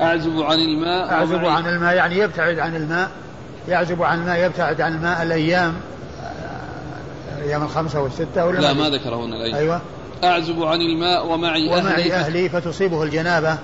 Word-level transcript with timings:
أعزب 0.00 0.40
عن 0.40 0.58
الماء 0.58 1.10
أعزب 1.12 1.44
عن 1.44 1.66
الماء 1.66 1.94
يعني 1.94 2.18
يبتعد 2.18 2.58
عن 2.58 2.76
الماء. 2.76 3.10
يعزب 3.68 4.02
عن 4.02 4.20
الماء 4.20 4.46
يبتعد 4.46 4.80
عن 4.80 4.94
الماء 4.94 5.22
الأيام. 5.22 5.74
الأيام 7.38 7.62
الخمسة 7.62 8.00
والستة 8.00 8.46
ولا 8.46 8.58
لا 8.58 8.72
ما 8.72 8.90
ذكر 8.90 9.14
هنا 9.14 9.36
الأيام. 9.36 9.54
أيوة. 9.54 9.80
أعزب 10.24 10.62
عن 10.62 10.80
الماء 10.80 11.26
ومعي, 11.26 11.68
ومعي 11.68 12.12
أهلي. 12.12 12.14
أهلي 12.14 12.48
فتصيبه 12.48 13.02
الجنابة. 13.02 13.58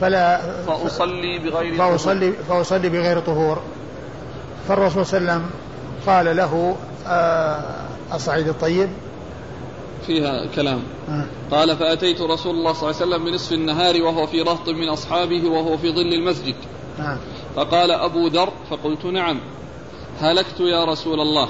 فلا 0.00 0.40
فأصلي 0.66 1.38
بغير 1.38 1.74
فأصلي 1.74 2.32
فأصلي 2.48 2.88
بغير 2.88 3.20
طهور. 3.20 3.62
فالرسول 4.68 5.06
صلى 5.06 5.18
الله 5.18 5.32
عليه 5.32 5.40
وسلم 5.42 5.50
قال 6.06 6.36
له 6.36 6.76
آه 7.06 7.60
الصعيد 8.14 8.48
الطيب؟ 8.48 8.88
فيها 10.06 10.46
كلام. 10.46 10.82
آه. 11.08 11.26
قال 11.50 11.76
فأتيت 11.76 12.20
رسول 12.20 12.54
الله 12.54 12.72
صلى 12.72 12.90
الله 12.90 13.02
عليه 13.02 13.14
وسلم 13.14 13.24
بنصف 13.24 13.52
النهار 13.52 14.02
وهو 14.02 14.26
في 14.26 14.42
رهط 14.42 14.68
من 14.68 14.88
أصحابه 14.88 15.48
وهو 15.48 15.76
في 15.76 15.92
ظل 15.92 16.14
المسجد. 16.14 16.54
آه. 17.00 17.18
فقال 17.56 17.90
أبو 17.90 18.26
ذر 18.26 18.52
فقلت 18.70 19.04
نعم. 19.04 19.40
هلكت 20.20 20.60
يا 20.60 20.84
رسول 20.84 21.20
الله. 21.20 21.48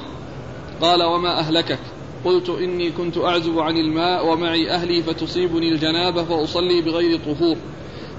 قال 0.81 1.03
وما 1.03 1.39
أهلكك؟ 1.39 1.79
قلت 2.25 2.49
إني 2.49 2.91
كنت 2.91 3.19
أعزب 3.19 3.59
عن 3.59 3.77
الماء 3.77 4.27
ومعي 4.27 4.71
أهلي 4.71 5.03
فتصيبني 5.03 5.69
الجنابة 5.69 6.25
فأصلي 6.25 6.83
بغير 6.83 7.19
طهور. 7.19 7.57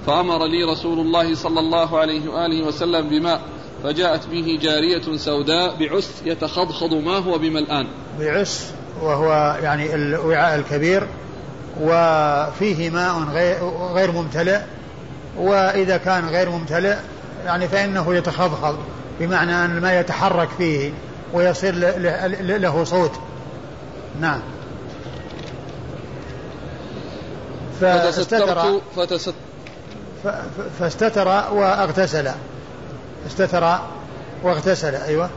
فأمر 0.06 0.46
لي 0.46 0.64
رسول 0.64 1.00
الله 1.00 1.36
صلى 1.36 1.60
الله 1.60 2.00
عليه 2.00 2.30
وآله 2.30 2.68
وسلم 2.68 3.10
بماء 3.10 3.42
فجاءت 3.84 4.28
به 4.28 4.60
جارية 4.62 5.18
سوداء 5.18 5.76
بعس 5.76 6.22
يتخضخض 6.26 6.94
ما 6.94 7.18
هو 7.18 7.38
بملآن. 7.38 7.88
بعس. 8.20 8.74
وهو 9.02 9.58
يعني 9.64 9.96
الوعاء 9.96 10.56
الكبير 10.56 11.08
وفيه 11.82 12.90
ماء 12.90 13.20
غير, 13.94 14.12
ممتلئ 14.12 14.60
وإذا 15.38 15.98
كان 15.98 16.30
غير 16.30 16.50
ممتلئ 16.50 16.96
يعني 17.46 17.68
فإنه 17.68 18.16
يتخضخض 18.16 18.78
بمعنى 19.20 19.66
أن 19.66 19.78
الماء 19.78 20.00
يتحرك 20.00 20.50
فيه 20.58 20.92
ويصير 21.34 21.76
له 22.58 22.84
صوت. 22.84 23.12
نعم. 24.22 24.40
فاستتر 27.82 28.80
فاستتر 30.80 31.28
وأغتسل. 31.28 32.32
استتر 33.28 33.80
وأغتسل 34.44 34.96
أيوه. 34.96 35.30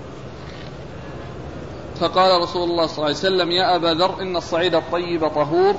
فقال 2.00 2.42
رسول 2.42 2.70
الله 2.70 2.86
صلى 2.86 2.96
الله 2.96 3.06
عليه 3.06 3.16
وسلم 3.16 3.50
يا 3.50 3.76
أبا 3.76 3.86
ذر 3.86 4.22
إن 4.22 4.36
الصعيد 4.36 4.74
الطيب 4.74 5.28
طهور 5.28 5.74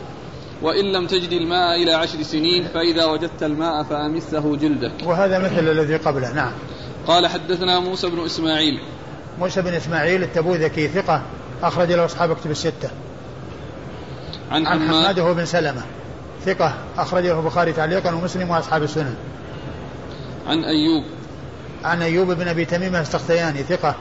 وإن 0.62 0.86
لم 0.86 1.08
تجد 1.08 1.32
الماء 1.32 1.84
إلى 1.84 1.94
عشر 1.94 2.22
سنين 2.22 2.68
فإذا 2.68 3.06
وجدت 3.06 3.44
الماء 3.44 3.84
فأمسه 3.84 4.56
جلدك. 4.56 4.92
وهذا 5.06 5.40
مثل 5.40 5.60
الذي 5.72 5.98
قبله 5.98 6.34
نعم. 6.34 6.52
قال 7.08 7.28
حدثنا 7.28 7.80
موسى 7.80 8.10
بن 8.10 8.26
إسماعيل. 8.26 8.80
موسى 9.40 9.62
بن 9.62 9.74
إسماعيل 9.74 10.24
التبوذكي 10.24 10.88
ثقة 10.88 11.22
أخرج 11.64 11.92
له 11.92 12.06
أصحاب 12.06 12.36
كتب 12.36 12.52
الستة. 12.52 12.90
عن 14.52 14.66
عن 14.66 14.88
حماد 14.90 15.20
هو 15.20 15.34
بن 15.34 15.46
سلمة 15.46 15.82
ثقة 16.46 16.74
اخرج 16.98 17.26
له 17.26 17.40
البخاري 17.40 17.74
تعليقا 17.74 18.14
ومسلم 18.14 18.50
وأصحاب 18.50 18.84
السنن. 18.84 19.16
عن 20.48 20.64
أيوب. 20.64 21.04
عن 21.84 22.02
أيوب 22.02 22.32
بن 22.32 22.48
أبي 22.48 22.66
تميمة 22.66 23.02
السختياني 23.02 23.64
ثقة 23.64 23.96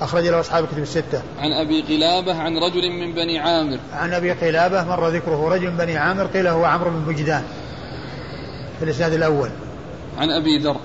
أخرج 0.00 0.26
له 0.26 0.40
أصحاب 0.40 0.66
كتب 0.66 0.82
الستة. 0.82 1.22
عن 1.38 1.52
أبي 1.52 1.82
قلابة 1.82 2.34
عن 2.34 2.58
رجل 2.58 2.90
من 2.90 3.14
بني 3.14 3.38
عامر. 3.38 3.78
عن 3.92 4.14
أبي 4.14 4.32
قلابة 4.32 4.84
مر 4.84 5.08
ذكره 5.08 5.48
رجل 5.48 5.70
من 5.70 5.76
بني 5.76 5.96
عامر 5.96 6.26
قيل 6.26 6.46
هو 6.46 6.64
عمرو 6.64 6.90
بن 6.90 7.12
بجدان 7.12 7.42
في 8.78 8.84
الإسناد 8.84 9.12
الأول. 9.12 9.50
عن 10.18 10.30
أبي 10.30 10.58
ذر. 10.58 10.76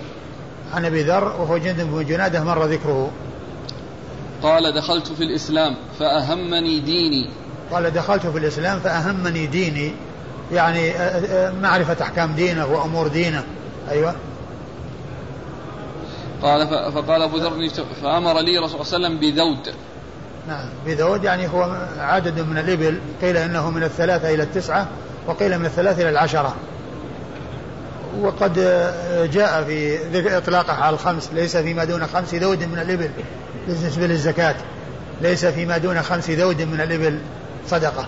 عن 0.73 0.85
أبي 0.85 1.03
ذر 1.03 1.23
وهو 1.23 1.57
جند 1.57 1.81
بن 1.81 2.05
جنادة 2.05 2.43
مر 2.43 2.65
ذكره. 2.65 3.11
قال 4.43 4.73
دخلت 4.73 5.07
في 5.07 5.23
الإسلام 5.23 5.75
فأهمني 5.99 6.79
ديني. 6.79 7.29
قال 7.71 7.93
دخلت 7.93 8.27
في 8.27 8.37
الإسلام 8.37 8.79
فأهمني 8.79 9.47
ديني 9.47 9.93
يعني 10.51 10.91
آه، 10.91 11.47
آه، 11.47 11.51
معرفة 11.51 12.03
أحكام 12.03 12.35
دينه 12.35 12.65
وأمور 12.65 13.07
دينه. 13.07 13.43
أيوه. 13.91 14.15
قال 16.43 16.67
فقال 16.67 17.21
أبو 17.21 17.37
ذر 17.37 17.69
فأمر 18.01 18.39
لي 18.39 18.57
رسول 18.57 18.73
الله 18.73 18.83
صلى 18.83 18.97
الله 18.97 19.07
عليه 19.07 19.17
وسلم 19.17 19.19
بذود. 19.19 19.75
نعم 20.47 20.69
بذود 20.85 21.23
يعني 21.23 21.47
هو 21.47 21.87
عدد 21.99 22.39
من 22.39 22.57
الإبل 22.57 22.99
قيل 23.21 23.37
إنه 23.37 23.69
من 23.69 23.83
الثلاثة 23.83 24.33
إلى 24.33 24.43
التسعة 24.43 24.87
وقيل 25.27 25.59
من 25.59 25.65
الثلاثة 25.65 26.01
إلى 26.01 26.09
العشرة. 26.09 26.55
وقد 28.21 28.53
جاء 29.33 29.63
في 29.63 29.97
ذكر 29.97 30.37
اطلاقه 30.37 30.73
على 30.73 30.93
الخمس 30.93 31.29
ليس 31.33 31.57
فيما 31.57 31.83
دون 31.83 32.07
خمس 32.07 32.33
ذود 32.33 32.63
من 32.63 32.79
الإبل 32.79 33.09
بالنسبة 33.67 34.07
للزكاة 34.07 34.55
ليس 35.21 35.45
فيما 35.45 35.77
دون 35.77 36.01
خمس 36.01 36.29
ذود 36.29 36.61
من 36.61 36.81
الإبل 36.81 37.19
صدقة. 37.67 38.07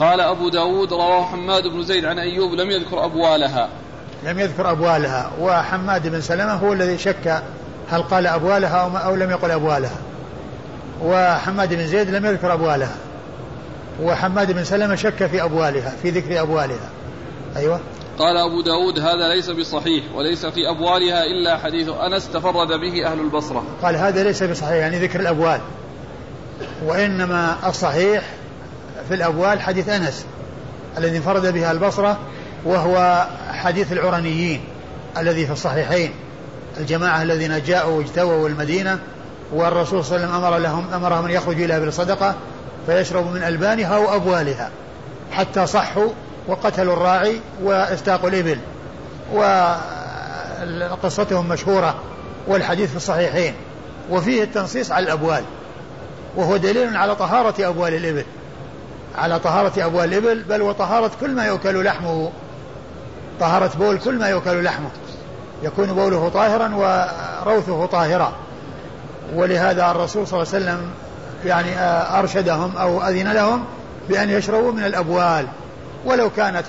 قال 0.00 0.20
أبو 0.20 0.48
داود 0.48 0.92
رواه 0.92 1.24
حماد 1.24 1.62
بن 1.66 1.82
زيد 1.82 2.04
عن 2.04 2.18
أيوب 2.18 2.52
لم 2.52 2.70
يذكر 2.70 3.04
أبوالها. 3.04 3.68
لم 4.24 4.38
يذكر 4.38 4.70
أبوالها 4.70 5.30
وحماد 5.40 6.08
بن 6.08 6.20
سلمة 6.20 6.52
هو 6.52 6.72
الذي 6.72 6.98
شك 6.98 7.42
هل 7.90 8.02
قال 8.02 8.26
أبوالها 8.26 9.04
أو, 9.04 9.14
لم 9.14 9.30
يقل 9.30 9.50
أبوالها. 9.50 9.96
وحماد 11.02 11.74
بن 11.74 11.86
زيد 11.86 12.10
لم 12.10 12.26
يذكر 12.26 12.52
أبوالها. 12.52 12.96
وحماد 14.02 14.52
بن 14.52 14.64
سلمة 14.64 14.94
شك 14.94 15.26
في 15.26 15.42
أبوالها 15.42 15.92
في 16.02 16.10
ذكر 16.10 16.40
أبوالها. 16.40 16.90
أيوة. 17.56 17.80
قال 18.18 18.36
أبو 18.36 18.62
داود 18.62 18.98
هذا 18.98 19.34
ليس 19.34 19.50
بصحيح 19.50 20.04
وليس 20.14 20.46
في 20.46 20.60
أبوالها 20.76 21.24
إلا 21.24 21.58
حديث 21.58 21.88
أنس 21.88 22.28
تفرد 22.28 22.68
به 22.68 23.06
أهل 23.06 23.20
البصرة. 23.20 23.64
قال 23.82 23.96
هذا 23.96 24.22
ليس 24.22 24.42
بصحيح 24.42 24.72
يعني 24.72 24.98
ذكر 24.98 25.20
الأبوال. 25.20 25.60
وإنما 26.84 27.56
الصحيح 27.66 28.22
في 29.08 29.14
الأبوال 29.14 29.60
حديث 29.60 29.88
أنس 29.88 30.26
الذي 30.98 31.16
انفرد 31.16 31.46
به 31.46 31.70
البصرة 31.70 32.18
وهو 32.64 33.26
حديث 33.60 33.92
العرنيين 33.92 34.60
الذي 35.18 35.46
في 35.46 35.52
الصحيحين 35.52 36.12
الجماعة 36.78 37.22
الذين 37.22 37.62
جاءوا 37.62 37.98
واجتووا 37.98 38.48
المدينة 38.48 38.98
والرسول 39.52 40.04
صلى 40.04 40.16
الله 40.16 40.26
عليه 40.26 40.36
وسلم 40.36 40.44
أمر 40.44 40.58
لهم 40.58 40.94
أمرهم 40.94 41.24
أن 41.24 41.30
يخرجوا 41.30 41.64
إليها 41.64 41.78
بالصدقة 41.78 42.34
فيشربوا 42.86 43.30
من 43.30 43.42
ألبانها 43.42 43.98
وأبوالها 43.98 44.70
حتى 45.32 45.66
صحوا 45.66 46.08
وقتلوا 46.48 46.94
الراعي 46.94 47.40
واستاقوا 47.62 48.28
الإبل. 48.28 48.58
وقصتهم 50.92 51.48
مشهورة 51.48 51.94
والحديث 52.46 52.90
في 52.90 52.96
الصحيحين. 52.96 53.54
وفيه 54.10 54.42
التنصيص 54.42 54.92
على 54.92 55.04
الأبوال. 55.04 55.44
وهو 56.36 56.56
دليل 56.56 56.96
على 56.96 57.16
طهارة 57.16 57.68
أبوال 57.68 57.94
الإبل. 57.94 58.24
على 59.18 59.38
طهارة 59.38 59.86
أبوال 59.86 60.14
الإبل 60.14 60.42
بل 60.42 60.62
وطهارة 60.62 61.10
كل 61.20 61.30
ما 61.30 61.46
يؤكل 61.46 61.84
لحمه 61.84 62.30
طهارة 63.40 63.70
بول 63.78 63.98
كل 63.98 64.18
ما 64.18 64.28
يؤكل 64.28 64.64
لحمه. 64.64 64.90
يكون 65.62 65.92
بوله 65.92 66.28
طاهرا 66.28 66.74
وروثه 66.74 67.86
طاهرا. 67.86 68.32
ولهذا 69.34 69.90
الرسول 69.90 70.26
صلى 70.26 70.42
الله 70.42 70.54
عليه 70.54 70.64
وسلم 70.64 70.90
يعني 71.44 71.80
أرشدهم 72.18 72.76
أو 72.76 73.02
أذن 73.02 73.32
لهم 73.32 73.64
بأن 74.08 74.30
يشربوا 74.30 74.72
من 74.72 74.84
الأبوال. 74.84 75.46
ولو 76.04 76.30
كانت 76.30 76.64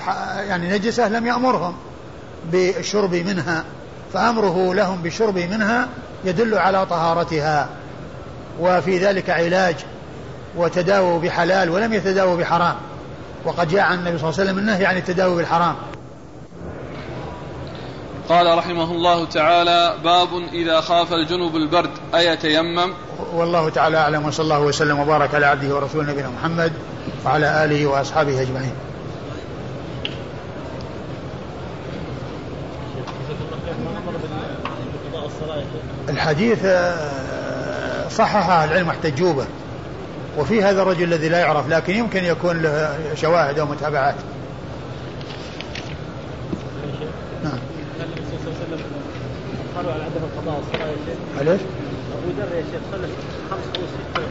يعني 0.48 0.70
نجسة 0.70 1.10
لم 1.10 1.28
يأمرهم 1.28 1.76
بالشرب 2.52 3.16
منها. 3.16 3.64
فأمره 4.14 4.74
لهم 4.74 5.02
بالشرب 5.02 5.38
منها 5.38 5.88
يدل 6.26 6.58
على 6.58 6.86
طهارتها. 6.86 7.70
وفي 8.60 8.98
ذلك 8.98 9.30
علاج 9.30 9.76
وتداووا 10.58 11.20
بحلال 11.20 11.70
ولم 11.70 11.94
يتداووا 11.94 12.38
بحرام. 12.38 12.76
وقد 13.46 13.68
جاء 13.68 13.82
عن 13.82 14.00
النبي 14.00 14.18
صلى 14.18 14.30
الله 14.30 14.40
عليه 14.40 14.52
وسلم 14.52 14.58
النهي 14.58 14.86
عن 14.86 14.98
التداوي 14.98 15.36
بالحرام. 15.36 15.76
قال 18.32 18.58
رحمه 18.58 18.92
الله 18.92 19.26
تعالى 19.26 19.94
باب 20.04 20.30
إذا 20.54 20.82
خاف 20.82 21.14
الجنوب 21.14 21.56
البرد 21.56 21.90
أيتيمم؟ 22.16 22.94
والله 23.34 23.70
تعالى 23.70 23.98
أعلم 23.98 24.26
وصلى 24.26 24.44
الله 24.44 24.60
وسلم 24.60 25.00
وبارك 25.00 25.36
على 25.36 25.46
عبده 25.46 25.76
ورسوله 25.76 26.12
نبينا 26.12 26.30
محمد 26.30 26.74
وعلى 27.26 27.66
آله 27.66 27.86
وأصحابه 27.86 28.42
أجمعين. 28.42 28.74
الحديث 36.10 36.60
صححه 38.12 38.64
العلم 38.64 38.90
احتجوا 38.90 39.34
به 39.34 39.46
وفي 40.38 40.64
هذا 40.64 40.82
الرجل 40.82 41.04
الذي 41.04 41.30
لا 41.30 41.40
يعرف 41.40 41.70
لكن 41.70 41.96
يمكن 41.96 42.24
يكون 42.24 42.62
له 42.62 42.98
شواهد 43.16 43.60
أو 43.60 43.66
متابعات 43.66 44.16
نعم 47.44 47.60
كان 47.98 48.08
الرسول 48.18 48.40
صلى 48.40 48.66
الله 48.66 48.66
عليه 48.68 48.76
وسلم 48.76 49.02
قالوا 49.82 49.94
على 49.94 50.04
عدم 50.04 50.24
القضاء 50.24 50.56
والصلاه 50.58 50.88
يا 50.88 50.96
شيخ. 51.06 51.40
عليش؟ 51.40 51.62
أبو 51.62 52.32
ذر 52.38 52.56
يا 52.56 52.64
شيخ 52.72 52.82
صلى 52.92 53.08
خمس 53.52 53.66
أو 53.78 53.84
ست 53.88 54.22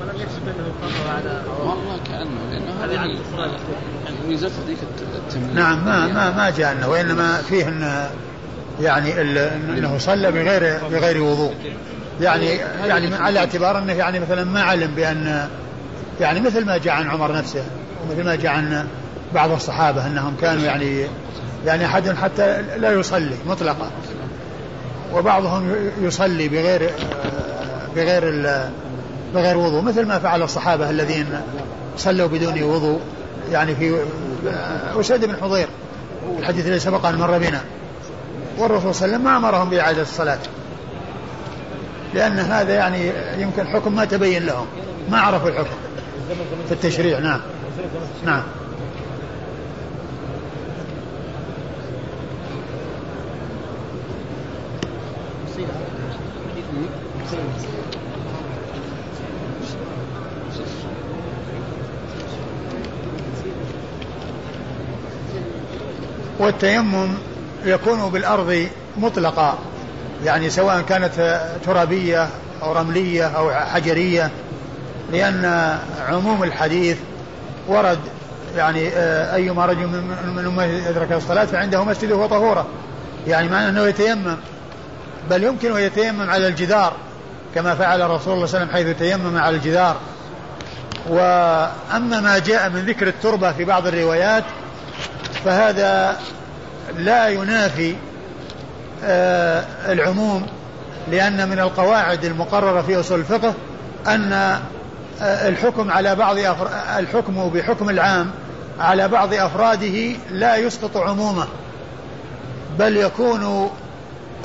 ولم 0.00 0.20
يكشف 0.20 0.42
انه 0.46 0.72
قرر 0.82 1.10
على 1.16 1.42
والله 1.60 1.98
كأنه 2.08 2.40
لأنه 2.50 2.84
هذه 2.84 2.92
يعني 2.92 3.18
ميزتها 4.28 4.64
ذيك 4.66 4.78
التمرين. 5.28 5.54
نعم 5.54 5.84
ما 5.84 6.06
ما 6.06 6.30
ما 6.30 6.50
جاء 6.50 6.72
انه 6.72 6.88
وإنما 6.88 7.36
فيه 7.36 7.68
ان 7.68 8.08
يعني 8.80 9.20
ال- 9.20 9.38
إنه 9.78 9.98
صلى 9.98 10.32
بغير 10.32 10.78
بغير 10.90 11.22
وضوء. 11.22 11.54
يعني 12.20 12.46
يعني 12.86 13.14
على 13.14 13.38
اعتبار 13.38 13.78
إنه 13.78 13.92
يعني 13.92 14.20
مثلا 14.20 14.44
ما 14.44 14.62
علم 14.62 14.94
بان 14.94 15.48
يعني 16.20 16.40
مثل 16.40 16.66
ما 16.66 16.78
جاء 16.78 16.94
عن 16.94 17.10
عمر 17.10 17.32
نفسه 17.36 17.64
ومثل 18.04 18.24
ما 18.24 18.34
جاء 18.34 18.52
عن 18.52 18.86
بعض 19.34 19.50
الصحابة 19.52 20.06
أنهم 20.06 20.36
كانوا 20.40 20.62
يعني 20.62 21.06
يعني 21.66 21.86
أحد 21.86 22.10
حتى 22.10 22.62
لا 22.62 22.92
يصلي 22.92 23.36
مطلقا. 23.46 23.90
وبعضهم 25.14 25.74
يصلي 26.00 26.48
بغير 26.48 26.90
بغير 27.96 28.46
بغير 29.34 29.56
وضوء 29.56 29.82
مثل 29.82 30.06
ما 30.06 30.18
فعل 30.18 30.42
الصحابة 30.42 30.90
الذين 30.90 31.26
صلوا 31.96 32.28
بدون 32.28 32.62
وضوء 32.62 33.00
يعني 33.50 33.74
في 33.74 34.04
اسيد 35.00 35.24
بن 35.24 35.36
حضير 35.36 35.68
الحديث 36.38 36.66
الذي 36.66 36.78
سبق 36.78 37.06
أن 37.06 37.18
مر 37.18 37.38
بنا. 37.38 37.60
والرسول 38.58 38.94
صلى 38.94 39.06
الله 39.06 39.18
عليه 39.18 39.24
وسلم 39.24 39.24
ما 39.24 39.36
أمرهم 39.36 39.70
بإعادة 39.70 40.02
الصلاة. 40.02 40.38
لأن 42.14 42.38
هذا 42.38 42.74
يعني 42.74 43.12
يمكن 43.38 43.66
حكم 43.66 43.96
ما 43.96 44.04
تبين 44.04 44.46
لهم. 44.46 44.66
ما 45.10 45.20
عرفوا 45.20 45.48
الحكم 45.48 45.76
في 46.68 46.72
التشريع 46.72 47.18
نعم. 47.18 47.40
نعم. 48.26 48.42
والتيمم 66.38 67.08
يكون 67.64 68.10
بالأرض 68.10 68.66
مطلقا 68.96 69.58
يعني 70.24 70.50
سواء 70.50 70.80
كانت 70.80 71.40
ترابية 71.64 72.28
أو 72.62 72.72
رملية 72.72 73.26
أو 73.26 73.50
حجرية 73.50 74.30
لأن 75.12 75.78
عموم 76.08 76.42
الحديث 76.42 76.96
ورد 77.68 77.98
يعني 78.56 78.88
آه، 78.88 79.34
أيما 79.34 79.66
رجل 79.66 79.86
من 80.36 80.44
أمته 80.46 80.88
أدرك 80.88 81.12
الصلاة 81.12 81.44
فعنده 81.44 81.84
مسجده 81.84 82.16
وطهوره 82.16 82.66
يعني 83.26 83.48
معنى 83.48 83.68
أنه 83.68 83.86
يتيمم. 83.86 84.36
بل 85.30 85.44
يمكن 85.44 85.76
أن 85.76 85.82
يتيمم 85.82 86.30
على 86.30 86.48
الجدار 86.48 86.92
كما 87.54 87.74
فعل 87.74 88.10
رسول 88.10 88.34
الله 88.34 88.46
صلى 88.46 88.62
الله 88.62 88.72
عليه 88.72 88.84
وسلم 88.84 88.96
حيث 88.96 88.98
تيمم 88.98 89.36
على 89.36 89.56
الجدار. 89.56 89.96
وأما 91.08 92.20
ما 92.20 92.38
جاء 92.38 92.70
من 92.70 92.80
ذكر 92.80 93.06
التربة 93.06 93.52
في 93.52 93.64
بعض 93.64 93.86
الروايات 93.86 94.44
فهذا 95.44 96.16
لا 96.98 97.28
ينافي 97.28 97.96
آه، 99.04 99.64
العموم 99.88 100.46
لأن 101.10 101.48
من 101.48 101.58
القواعد 101.58 102.24
المقررة 102.24 102.82
في 102.82 103.00
أصول 103.00 103.20
الفقه 103.20 103.54
أن 104.06 104.32
آه، 104.32 105.48
الحكم 105.48 105.90
على 105.90 106.14
بعض 106.14 106.38
أفر... 106.38 106.70
الحكم 106.98 107.48
بحكم 107.48 107.90
العام 107.90 108.30
على 108.80 109.08
بعض 109.08 109.34
أفراده 109.34 110.12
لا 110.30 110.56
يسقط 110.56 110.96
عمومه 110.96 111.46
بل 112.78 112.96
يكون 112.96 113.70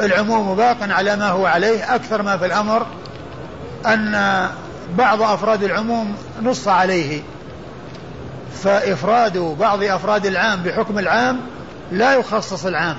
العموم 0.01 0.55
باق 0.55 0.77
على 0.81 1.15
ما 1.15 1.29
هو 1.29 1.45
عليه. 1.45 1.95
أكثر 1.95 2.21
ما 2.21 2.37
في 2.37 2.45
الأمر 2.45 2.85
أن 3.85 4.47
بعض 4.97 5.21
أفراد 5.21 5.63
العموم 5.63 6.15
نص 6.43 6.67
عليه. 6.67 7.21
فإفراد 8.63 9.37
بعض 9.37 9.83
أفراد 9.83 10.25
العام 10.25 10.63
بحكم 10.63 10.99
العام 10.99 11.39
لا 11.91 12.13
يخصص 12.13 12.65
العام. 12.65 12.97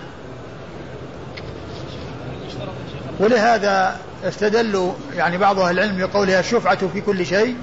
ولهذا 3.21 3.97
استدلوا 4.25 4.93
يعني 5.17 5.39
بعض 5.39 5.61
أهل 5.61 5.79
العلم 5.79 6.06
بقولها 6.06 6.41
الشفعة 6.41 6.89
في 6.89 7.00
كل 7.00 7.27
شيء 7.27 7.56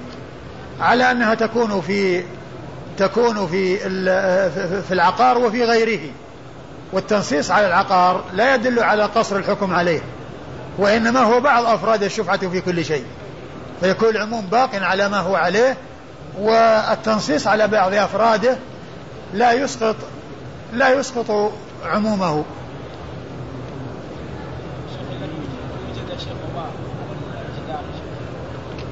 على 0.80 1.10
أنها 1.10 1.34
تكون 1.34 1.80
في 1.80 2.24
تكون 2.98 3.46
في 3.46 3.78
في 4.82 4.94
العقار 4.94 5.38
وفي 5.38 5.64
غيره. 5.64 6.10
والتنصيص 6.92 7.50
على 7.50 7.66
العقار 7.66 8.24
لا 8.32 8.54
يدل 8.54 8.82
على 8.82 9.04
قصر 9.04 9.36
الحكم 9.36 9.74
عليه 9.74 10.00
وإنما 10.78 11.20
هو 11.20 11.40
بعض 11.40 11.64
أفراد 11.64 12.02
الشفعة 12.02 12.48
في 12.48 12.60
كل 12.60 12.84
شيء. 12.84 13.04
فيكون 13.80 14.08
العموم 14.08 14.46
باق 14.46 14.70
على 14.74 15.08
ما 15.08 15.18
هو 15.18 15.36
عليه 15.36 15.76
والتنصيص 16.38 17.46
على 17.46 17.68
بعض 17.68 17.94
أفراده 17.94 18.56
لا 19.34 19.52
يسقط 19.52 19.96
لا 20.72 20.90
يسقط 20.90 21.52
عمومه. 21.84 22.44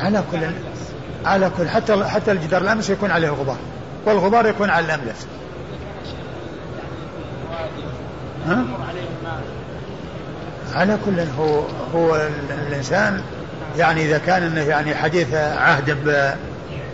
على 0.00 0.22
كل 0.32 0.38
على 1.24 1.50
كل 1.58 1.68
حتى 1.68 2.04
حتى 2.04 2.32
الجدار 2.32 2.62
الأمس 2.62 2.90
يكون 2.90 3.10
عليه 3.10 3.30
غبار 3.30 3.56
والغبار 4.06 4.46
يكون 4.46 4.70
على 4.70 4.86
الأملس. 4.86 5.26
ها؟ 8.46 8.64
على 10.74 10.98
كل 11.06 11.20
هو 11.38 11.60
هو 11.94 12.16
ال- 12.16 12.52
الإنسان 12.68 13.20
يعني 13.78 14.02
إذا 14.04 14.18
كان 14.18 14.42
إنه 14.42 14.60
يعني 14.60 14.94
حديث 14.94 15.34
عهد 15.34 15.96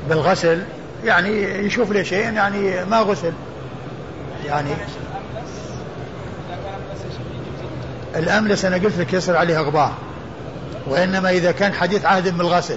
بالغسل 0.09 0.63
يعني 1.05 1.43
يشوف 1.67 1.93
له 1.93 2.03
شيء 2.03 2.33
يعني 2.33 2.85
ما 2.85 3.01
غسل. 3.01 3.33
يعني 4.47 4.71
الاملس 8.17 8.65
أنا 8.65 8.77
قلت 8.77 8.99
لك 8.99 9.13
يصير 9.13 9.37
عليها 9.37 9.61
غبار 9.61 9.93
وإنما 10.87 11.31
إذا 11.31 11.53
كان 11.53 11.73
حديث 11.73 12.05
عهد 12.05 12.37
بالغسل 12.39 12.77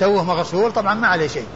توه 0.00 0.24
مغسول 0.24 0.72
طبعا 0.72 0.94
ما 0.94 1.06
عليه 1.06 1.26
شيء. 1.26 1.46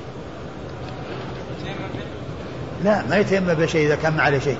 لا 2.85 3.03
ما 3.11 3.17
يتيمم 3.17 3.55
بشيء 3.55 3.87
إذا 3.87 3.97
كان 3.97 4.17
ما 4.17 4.23
عليه 4.23 4.39
شيء. 4.39 4.59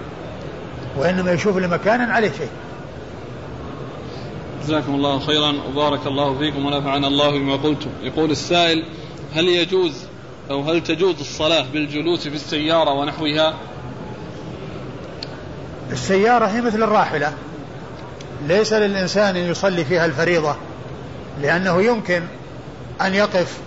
وإنما 0.97 1.33
يشوف 1.33 1.57
لمكان 1.57 2.01
عليه 2.01 2.33
شيء. 2.39 2.49
جزاكم 4.63 4.95
الله 4.95 5.19
خيرا 5.19 5.55
وبارك 5.69 6.07
الله 6.07 6.39
فيكم 6.39 6.67
ونفعنا 6.67 7.07
الله 7.07 7.31
بما 7.31 7.57
قلتم. 7.57 7.91
يقول 8.03 8.31
السائل 8.31 8.85
هل 9.35 9.49
يجوز 9.49 9.93
أو 10.51 10.63
هل 10.63 10.83
تجوز 10.83 11.21
الصلاة 11.21 11.65
بالجلوس 11.73 12.29
في 12.29 12.35
السيارة 12.35 12.91
ونحوها؟ 12.91 13.55
السيارة 15.93 16.47
هي 16.47 16.61
مثل 16.61 16.83
الراحلة. 16.83 17.33
ليس 18.47 18.73
للإنسان 18.73 19.37
أن 19.37 19.51
يصلي 19.51 19.85
فيها 19.85 20.07
الفريضة 20.07 20.57
لأنه 21.43 21.83
يمكن 21.83 22.23
أن 23.01 23.15
يقف 23.15 23.59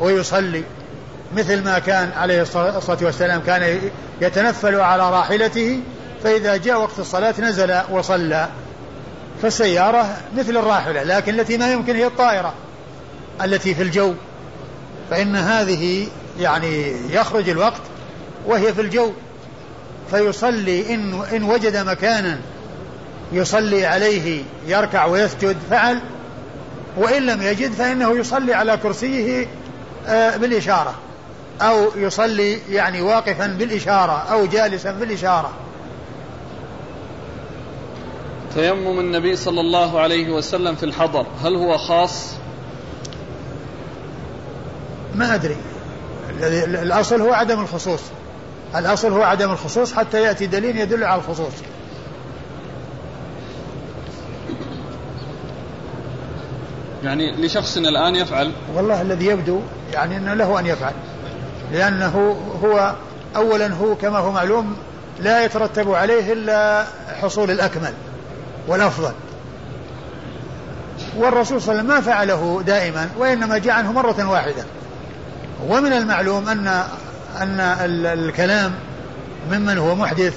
ويصلي 0.00 0.62
مثل 1.36 1.64
ما 1.64 1.78
كان 1.78 2.10
عليه 2.16 2.42
الصلاة 2.42 2.98
والسلام. 3.02 3.40
كان 3.40 3.80
يتنفل 4.20 4.74
على 4.74 5.10
راحلته 5.10 5.80
فإذا 6.26 6.56
جاء 6.56 6.80
وقت 6.80 6.98
الصلاة 6.98 7.34
نزل 7.38 7.80
وصلى 7.90 8.48
فالسيارة 9.42 10.16
مثل 10.36 10.56
الراحلة 10.56 11.02
لكن 11.02 11.40
التي 11.40 11.58
ما 11.58 11.72
يمكن 11.72 11.96
هي 11.96 12.06
الطائرة 12.06 12.54
التي 13.44 13.74
في 13.74 13.82
الجو. 13.82 14.14
فإن 15.10 15.36
هذه 15.36 16.06
يعني 16.40 16.92
يخرج 17.10 17.48
الوقت 17.48 17.80
وهي 18.46 18.74
في 18.74 18.80
الجو. 18.80 19.12
فيصلي 20.10 20.94
إن, 20.94 21.22
إن 21.32 21.42
وجد 21.42 21.76
مكانا 21.76 22.38
يصلي 23.32 23.86
عليه 23.86 24.42
يركع 24.66 25.04
ويسجد 25.04 25.56
فعل. 25.70 26.00
وإن 26.96 27.22
لم 27.22 27.42
يجد 27.42 27.72
فإنه 27.72 28.18
يصلي 28.18 28.54
على 28.54 28.76
كرسيه 28.76 29.46
آه، 30.06 30.36
بالإشارة 30.36 30.94
أو 31.62 31.90
يصلي 31.96 32.58
يعني 32.70 33.00
واقفا 33.00 33.46
بالإشارة 33.46 34.26
أو 34.32 34.46
جالسا 34.46 34.92
بالإشارة. 34.92 35.65
تيمم 38.54 39.00
النبي 39.00 39.36
صلى 39.36 39.60
الله 39.60 40.00
عليه 40.00 40.30
وسلم 40.30 40.74
في 40.74 40.82
الحضر 40.82 41.26
هل 41.44 41.54
هو 41.54 41.78
خاص؟ 41.78 42.32
ما 45.14 45.34
أدري. 45.34 45.56
الأصل 46.82 47.20
هو 47.20 47.32
عدم 47.32 47.60
الخصوص. 47.60 48.00
الأصل 48.76 49.12
هو 49.12 49.22
عدم 49.22 49.50
الخصوص 49.50 49.92
حتى 49.92 50.22
يأتي 50.22 50.46
دليل 50.46 50.76
يدل 50.76 51.04
على 51.04 51.20
الخصوص. 51.20 51.52
يعني 57.04 57.32
لشخص 57.32 57.76
الآن 57.76 58.16
يفعل؟ 58.16 58.52
والله 58.74 59.02
الذي 59.02 59.26
يبدو 59.26 59.60
يعني 59.92 60.16
أنه 60.16 60.34
له 60.34 60.60
أن 60.60 60.66
يفعل. 60.66 60.92
لأنه 61.72 62.36
هو 62.64 62.94
أولا 63.36 63.74
هو 63.74 63.94
كما 63.94 64.18
هو 64.18 64.32
معلوم 64.32 64.76
لا 65.20 65.44
يترتب 65.44 65.90
عليه 65.90 66.32
إلا 66.32 66.86
حصول 67.22 67.50
الأكمل. 67.50 67.92
والأفضل. 68.68 69.12
والرسول 71.16 71.62
صلى 71.62 71.80
الله 71.80 71.82
عليه 71.82 71.94
وسلم 71.94 72.06
ما 72.06 72.12
فعله 72.12 72.62
دائما 72.66 73.08
وإنما 73.18 73.58
جاء 73.58 73.74
عنه 73.74 73.92
مرة 73.92 74.30
واحدة. 74.30 74.64
ومن 75.68 75.92
المعلوم 75.92 76.48
أن 76.48 76.66
أن 77.40 77.60
الكلام 78.04 78.74
ممن 79.50 79.78
هو 79.78 79.94
محدث 79.94 80.34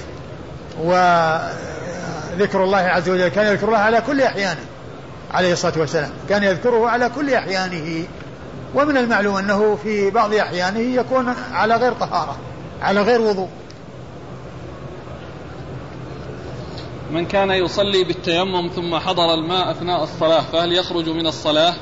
وذكر 0.82 2.64
الله 2.64 2.78
عز 2.78 3.08
وجل 3.08 3.28
كان 3.28 3.46
يذكر 3.46 3.66
الله 3.66 3.78
على 3.78 4.00
كل 4.00 4.20
أحيانه 4.20 4.60
عليه 5.34 5.52
الصلاة 5.52 5.78
والسلام. 5.78 6.10
كان 6.28 6.42
يذكره 6.42 6.88
على 6.88 7.08
كل 7.08 7.34
أحيانه. 7.34 8.04
ومن 8.74 8.96
المعلوم 8.96 9.36
أنه 9.36 9.78
في 9.82 10.10
بعض 10.10 10.34
أحيانه 10.34 10.80
يكون 10.80 11.34
على 11.52 11.76
غير 11.76 11.92
طهارة 11.92 12.36
على 12.82 13.02
غير 13.02 13.20
وضوء. 13.20 13.48
من 17.12 17.26
كان 17.26 17.50
يصلي 17.50 18.04
بالتيمم 18.04 18.68
ثم 18.68 18.98
حضر 18.98 19.34
الماء 19.34 19.70
أثناء 19.70 20.02
الصلاة 20.02 20.40
فهل 20.52 20.72
يخرج 20.72 21.08
من 21.08 21.26
الصلاة؟ 21.26 21.74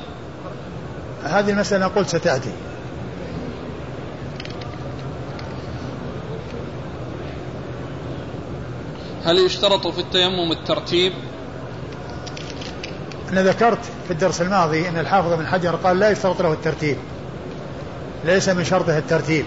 هذه 1.23 1.49
المسألة 1.49 1.87
قلت 1.87 2.07
ستأتي. 2.07 2.51
هل 9.25 9.37
يشترط 9.45 9.87
في 9.87 9.99
التيمم 9.99 10.51
الترتيب؟ 10.51 11.13
أنا 13.31 13.43
ذكرت 13.43 13.85
في 14.07 14.11
الدرس 14.11 14.41
الماضي 14.41 14.89
أن 14.89 14.97
الحافظ 14.97 15.33
بن 15.33 15.47
حجر 15.47 15.75
قال 15.75 15.99
لا 15.99 16.09
يشترط 16.09 16.41
له 16.41 16.53
الترتيب 16.53 16.97
ليس 18.25 18.49
من 18.49 18.63
شرطه 18.63 18.97
الترتيب. 18.97 19.45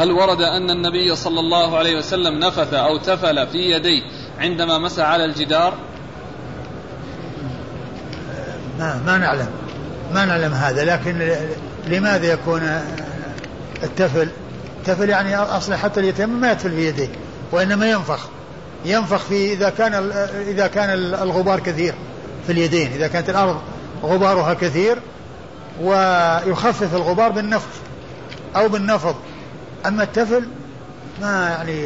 هل 0.00 0.12
ورد 0.12 0.42
أن 0.42 0.70
النبي 0.70 1.16
صلى 1.16 1.40
الله 1.40 1.78
عليه 1.78 1.98
وسلم 1.98 2.38
نفث 2.38 2.74
أو 2.74 2.96
تفل 2.96 3.46
في 3.46 3.58
يديه 3.58 4.02
عندما 4.38 4.78
مسح 4.78 5.04
على 5.04 5.24
الجدار؟ 5.24 5.74
ما, 8.78 9.02
ما 9.06 9.18
نعلم. 9.18 9.48
ما 10.14 10.24
نعلم 10.24 10.52
هذا 10.52 10.84
لكن 10.84 11.36
لماذا 11.86 12.32
يكون 12.32 12.80
التفل؟ 13.82 14.28
التفل 14.78 15.08
يعني 15.08 15.36
أصلا 15.36 15.76
حتى 15.76 16.00
اليتيم 16.00 16.40
ما 16.40 16.52
يتفل 16.52 16.70
في 16.70 16.88
يديه 16.88 17.08
وإنما 17.52 17.90
ينفخ. 17.90 18.28
ينفخ 18.84 19.24
في 19.24 19.52
إذا 19.52 19.70
كان 19.70 19.94
إذا 20.48 20.66
كان 20.66 20.90
الغبار 21.22 21.60
كثير 21.60 21.94
في 22.46 22.52
اليدين 22.52 22.92
إذا 22.92 23.08
كانت 23.08 23.30
الأرض 23.30 23.60
غبارها 24.02 24.54
كثير 24.54 24.98
ويخفف 25.82 26.94
الغبار 26.94 27.30
بالنفخ 27.30 27.70
أو 28.56 28.68
بالنفض. 28.68 29.14
أما 29.86 30.02
التفل 30.02 30.42
ما 31.20 31.48
يعني 31.48 31.84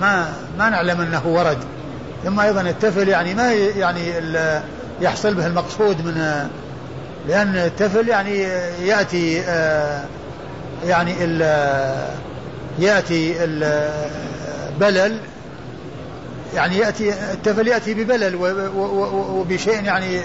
ما 0.00 0.32
ما 0.58 0.68
نعلم 0.68 1.00
أنه 1.00 1.26
ورد. 1.26 1.58
ثم 2.24 2.40
أيضا 2.40 2.60
التفل 2.60 3.08
يعني 3.08 3.34
ما 3.34 3.52
يعني 3.52 4.12
يحصل 5.00 5.34
به 5.34 5.46
المقصود 5.46 6.04
من 6.04 6.48
لأن 7.28 7.56
التفل 7.56 8.08
يعني 8.08 8.38
يأتي 8.86 9.34
يعني 10.84 11.12
يأتي 12.78 13.44
البلل 13.44 15.20
يعني 16.54 16.78
يأتي 16.78 17.32
التفل 17.32 17.68
يأتي 17.68 17.94
ببلل 17.94 18.36
وبشيء 18.76 19.84
يعني 19.84 20.20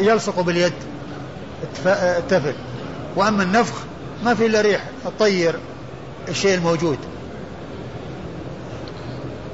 يلصق 0.00 0.40
باليد 0.40 0.72
التفل. 1.86 2.54
وأما 3.16 3.42
النفخ 3.42 3.74
ما 4.24 4.34
في 4.34 4.46
إلا 4.46 4.60
ريح 4.60 4.84
الطير. 5.06 5.54
الشيء 6.28 6.54
الموجود. 6.54 6.98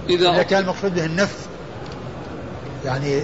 إذا, 0.08 0.30
إذا 0.30 0.42
كان 0.42 0.62
المقصود 0.62 0.94
به 0.94 1.04
النفث 1.04 1.46
يعني 2.84 3.22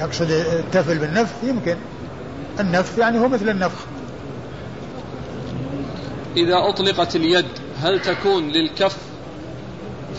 يقصد 0.00 0.30
التفل 0.30 0.98
بالنفث 0.98 1.44
يمكن. 1.44 1.76
النفث 2.60 2.98
يعني 2.98 3.18
هو 3.18 3.28
مثل 3.28 3.48
النفخ. 3.48 3.84
إذا 6.36 6.54
أطلقت 6.68 7.16
اليد 7.16 7.46
هل 7.82 8.00
تكون 8.00 8.48
للكف؟ 8.48 8.96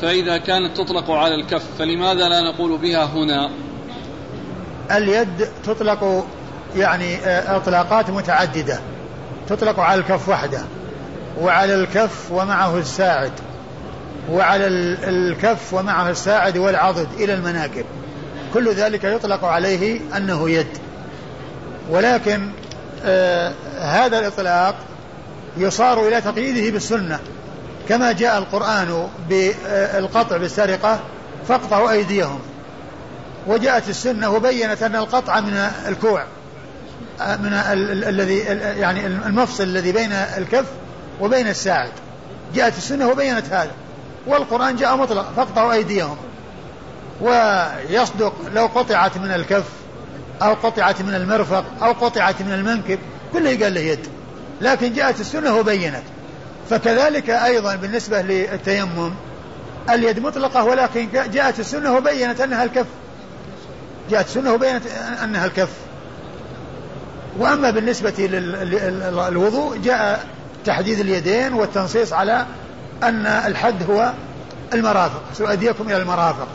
فإذا 0.01 0.37
كانت 0.37 0.77
تطلق 0.77 1.11
على 1.11 1.35
الكف 1.35 1.63
فلماذا 1.79 2.29
لا 2.29 2.41
نقول 2.51 2.77
بها 2.77 3.05
هنا؟ 3.05 3.49
اليد 4.91 5.47
تطلق 5.63 6.27
يعني 6.75 7.15
آه، 7.15 7.57
إطلاقات 7.57 8.09
متعددة. 8.09 8.79
تطلق 9.47 9.79
على 9.79 10.01
الكف 10.01 10.29
وحده. 10.29 10.65
وعلى 11.41 11.75
الكف 11.75 12.31
ومعه 12.31 12.77
الساعد 12.77 13.31
وعلى 14.31 14.67
الكف 15.07 15.73
ومعه 15.73 16.09
الساعد 16.09 16.57
والعضد 16.57 17.07
إلى 17.19 17.33
المناكب. 17.33 17.85
كل 18.53 18.73
ذلك 18.73 19.03
يطلق 19.03 19.45
عليه 19.45 19.99
أنه 20.17 20.49
يد. 20.49 20.67
ولكن 21.89 22.49
آه 23.05 23.53
هذا 23.79 24.19
الإطلاق 24.19 24.75
يصار 25.57 26.07
إلى 26.07 26.21
تقييده 26.21 26.71
بالسنة. 26.71 27.19
كما 27.89 28.11
جاء 28.11 28.37
القرآن 28.37 29.07
بالقطع 29.29 30.37
بالسرقة 30.37 30.99
فاقطعوا 31.47 31.91
أيديهم. 31.91 32.39
وجاءت 33.47 33.89
السنة 33.89 34.29
وبينت 34.29 34.83
أن 34.83 34.95
القطع 34.95 35.39
من 35.39 35.53
الكوع 35.87 36.23
آه، 37.21 37.35
من 37.35 37.53
الذي 38.07 38.37
يعني 38.79 39.05
المفصل 39.05 39.63
الذي 39.63 39.91
بين 39.91 40.11
الكف 40.11 40.65
وبين 41.21 41.47
الساعد. 41.47 41.91
جاءت 42.55 42.77
السنة 42.77 43.09
وبينت 43.09 43.45
هذا. 43.45 43.71
والقرآن 44.27 44.75
جاء 44.75 44.95
مطلق 44.95 45.31
فاقطعوا 45.35 45.73
أيديهم. 45.73 46.17
ويصدق 47.21 48.33
لو 48.53 48.65
قطعت 48.65 49.17
من 49.17 49.31
الكف 49.31 49.65
أو 50.41 50.53
قطعت 50.53 51.01
من 51.01 51.15
المرفق 51.15 51.65
أو 51.81 51.91
قطعت 51.91 52.41
من 52.41 52.53
المنكب 52.53 52.99
كله 53.33 53.63
قال 53.63 53.73
له 53.73 53.81
يد. 53.81 54.07
لكن 54.61 54.93
جاءت 54.93 55.19
السنة 55.19 55.55
وبينت. 55.55 56.03
فكذلك 56.69 57.29
أيضا 57.29 57.75
بالنسبة 57.75 58.21
للتيمم 58.21 59.11
اليد 59.89 60.19
مطلقة 60.19 60.63
ولكن 60.63 61.07
جاءت 61.31 61.59
السنة 61.59 61.93
وبينت 61.93 62.41
أنها 62.41 62.63
الكف. 62.63 62.85
جاءت 64.09 64.25
السنة 64.25 64.53
وبينت 64.53 64.83
أنها 65.23 65.45
الكف. 65.45 65.69
وأما 67.39 67.69
بالنسبة 67.69 68.13
للوضوء 68.17 69.77
جاء 69.77 70.25
تحديد 70.65 70.99
اليدين 70.99 71.53
والتنصيص 71.53 72.13
على 72.13 72.45
أن 73.03 73.25
الحد 73.25 73.89
هو 73.89 74.13
المرافق 74.73 75.21
سأديكم 75.33 75.87
إلى 75.87 75.97
المرافق. 75.97 76.47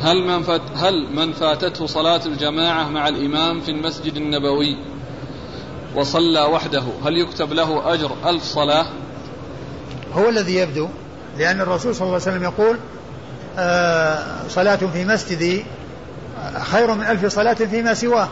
هل 0.00 0.22
من 0.26 0.42
فات 0.42 0.60
هل 0.76 1.06
من 1.14 1.32
فاتته 1.32 1.86
صلاة 1.86 2.20
الجماعة 2.26 2.88
مع 2.88 3.08
الإمام 3.08 3.60
في 3.60 3.70
المسجد 3.70 4.16
النبوي 4.16 4.76
وصلى 5.94 6.40
وحده 6.40 6.82
هل 7.04 7.16
يكتب 7.16 7.52
له 7.52 7.94
أجر 7.94 8.12
ألف 8.26 8.44
صلاة؟ 8.44 8.86
هو 10.14 10.28
الذي 10.28 10.54
يبدو 10.54 10.88
لأن 11.38 11.60
الرسول 11.60 11.94
صلى 11.94 12.02
الله 12.06 12.20
عليه 12.20 12.22
وسلم 12.24 12.42
يقول 12.42 12.78
آه 13.58 14.48
صلاة 14.48 14.76
في 14.76 15.04
مسجدي 15.04 15.64
خير 16.60 16.94
من 16.94 17.04
ألف 17.04 17.26
صلاة 17.26 17.54
فيما 17.54 17.94
سواه. 17.94 18.28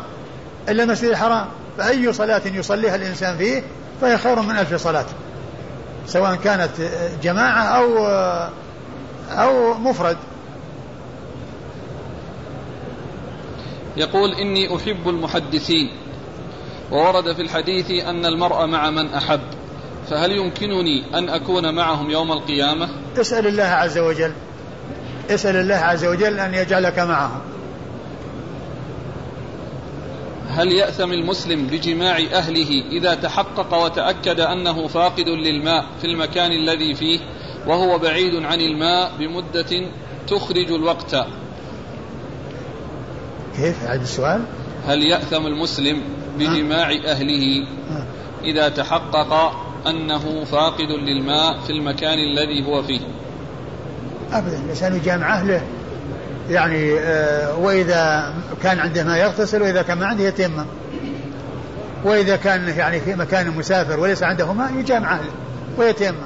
إلا 0.69 0.83
المسجد 0.83 1.11
الحرام 1.11 1.47
فأي 1.79 2.13
صلاة 2.13 2.43
يصليها 2.47 2.95
الإنسان 2.95 3.37
فيه 3.37 3.63
فهي 4.01 4.19
خير 4.19 4.43
من 4.43 4.57
ألف 4.57 4.75
صلاة 4.75 5.07
سواء 6.07 6.35
كانت 6.35 6.71
جماعة 7.23 7.63
أو 7.63 8.07
أو 9.31 9.75
مفرد. 9.75 10.17
يقول 13.97 14.35
إني 14.35 14.77
أحب 14.77 15.09
المحدثين 15.09 15.91
وورد 16.91 17.33
في 17.33 17.43
الحديث 17.43 17.91
أن 17.91 18.27
المرء 18.27 18.67
مع 18.67 18.91
من 18.91 19.15
أحب 19.15 19.41
فهل 20.11 20.33
يمكنني 20.33 21.19
أن 21.19 21.29
أكون 21.29 21.75
معهم 21.75 22.11
يوم 22.11 22.33
القيامة؟ 22.33 22.89
اسأل 23.21 23.47
الله 23.47 23.65
عز 23.65 23.99
وجل 23.99 24.33
اسأل 25.31 25.57
الله 25.57 25.75
عز 25.75 26.05
وجل 26.05 26.41
أن 26.41 26.55
يجعلك 26.55 26.99
معهم. 26.99 27.41
هل 30.51 30.73
يأثم 30.73 31.13
المسلم 31.13 31.67
بجماع 31.67 32.17
أهله 32.17 32.85
إذا 32.93 33.15
تحقق 33.15 33.85
وتأكد 33.85 34.41
أنه 34.41 34.87
فاقد 34.87 35.29
للماء 35.29 35.85
في 36.01 36.07
المكان 36.07 36.53
الذي 36.53 36.95
فيه 36.95 37.21
وهو 37.67 37.99
بعيد 37.99 38.35
عن 38.35 38.61
الماء 38.61 39.13
بمدة 39.19 39.91
تخرج 40.29 40.73
الوقت؟ 40.73 41.17
كيف؟ 43.57 43.83
هذا 43.83 44.03
السؤال. 44.03 44.45
هل 44.87 45.03
يأثم 45.03 45.47
المسلم 45.47 46.03
بجماع 46.39 46.91
أهله 46.91 47.67
إذا 48.45 48.69
تحقق 48.69 49.53
أنه 49.87 50.45
فاقد 50.45 50.91
للماء 50.91 51.59
في 51.59 51.71
المكان 51.71 52.19
الذي 52.19 52.67
هو 52.67 52.83
فيه؟ 52.83 53.01
أبدا 54.33 54.59
الإنسان 54.59 54.97
يجامع 54.97 55.41
أهله. 55.41 55.63
يعني 56.51 56.99
آه 56.99 57.57
وإذا 57.57 58.35
كان 58.63 58.79
عنده 58.79 59.05
ما 59.05 59.19
يغتسل 59.19 59.63
وإذا 59.63 59.83
كان 59.83 59.99
ما 59.99 60.07
عنده 60.07 60.25
يتيمم. 60.25 60.67
وإذا 62.05 62.37
كان 62.37 62.69
يعني 62.69 63.01
في 63.01 63.15
مكان 63.15 63.51
مسافر 63.51 64.01
وليس 64.01 64.23
عنده 64.23 64.53
ماء 64.53 64.73
يجامع 64.75 65.15
أهله 65.15 65.31
ويتيمم. 65.79 66.17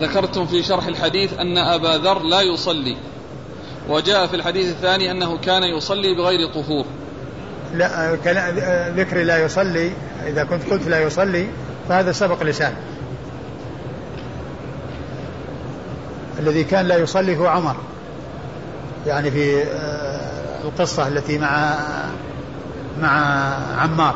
ذكرتم 0.00 0.46
في 0.46 0.62
شرح 0.62 0.86
الحديث 0.86 1.38
أن 1.38 1.58
أبا 1.58 1.88
ذر 1.88 2.22
لا 2.22 2.40
يصلي. 2.40 2.96
وجاء 3.88 4.26
في 4.26 4.36
الحديث 4.36 4.68
الثاني 4.68 5.10
أنه 5.10 5.38
كان 5.38 5.62
يصلي 5.62 6.14
بغير 6.14 6.48
طهور. 6.48 6.84
لا 7.74 8.14
ذكر 8.96 9.22
لا 9.22 9.44
يصلي 9.44 9.90
إذا 10.26 10.44
كنت 10.44 10.70
قلت 10.70 10.88
لا 10.88 11.00
يصلي 11.00 11.46
فهذا 11.88 12.12
سبق 12.12 12.42
لسان 12.42 12.74
الذي 16.38 16.64
كان 16.64 16.86
لا 16.86 16.96
يصلي 16.96 17.38
هو 17.38 17.46
عمر. 17.46 17.76
يعني 19.06 19.30
في 19.30 19.62
آه، 19.62 20.64
القصة 20.64 21.08
التي 21.08 21.38
مع 21.38 21.78
مع 23.00 23.10
عمار. 23.78 24.14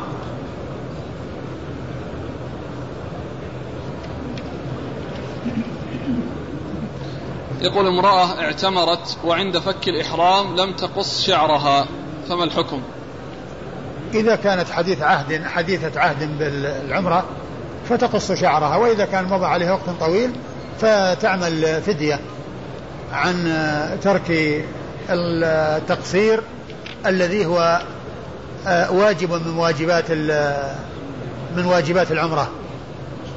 يقول 7.60 7.86
امرأة 7.86 8.40
اعتمرت 8.40 9.18
وعند 9.24 9.58
فك 9.58 9.88
الإحرام 9.88 10.56
لم 10.56 10.72
تقص 10.72 11.20
شعرها 11.20 11.86
فما 12.28 12.44
الحكم؟ 12.44 12.82
إذا 14.14 14.36
كانت 14.36 14.70
حديث 14.70 15.02
عهد 15.02 15.44
حديثة 15.44 16.00
عهد 16.00 16.38
بالعمرة 16.38 17.24
فتقص 17.88 18.32
شعرها 18.32 18.76
وإذا 18.76 19.04
كان 19.04 19.24
مضى 19.24 19.46
عليها 19.46 19.72
وقت 19.72 19.90
طويل 20.00 20.30
فتعمل 20.80 21.82
فدية 21.82 22.20
عن 23.12 23.44
ترك 24.02 24.64
التقصير 25.10 26.42
الذي 27.06 27.46
هو 27.46 27.82
واجب 28.90 29.32
من 29.32 29.56
واجبات 29.56 30.10
من 31.56 31.64
واجبات 31.64 32.12
العمرة 32.12 32.50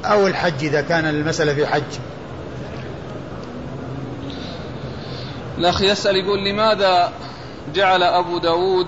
أو 0.04 0.26
الحج 0.26 0.64
إذا 0.64 0.80
كان 0.80 1.04
المسألة 1.04 1.54
في 1.54 1.66
حج. 1.66 1.82
الأخ 5.58 5.82
يسأل 5.82 6.16
يقول 6.16 6.44
لماذا 6.44 7.12
جعل 7.74 8.02
أبو 8.02 8.38
داود 8.38 8.86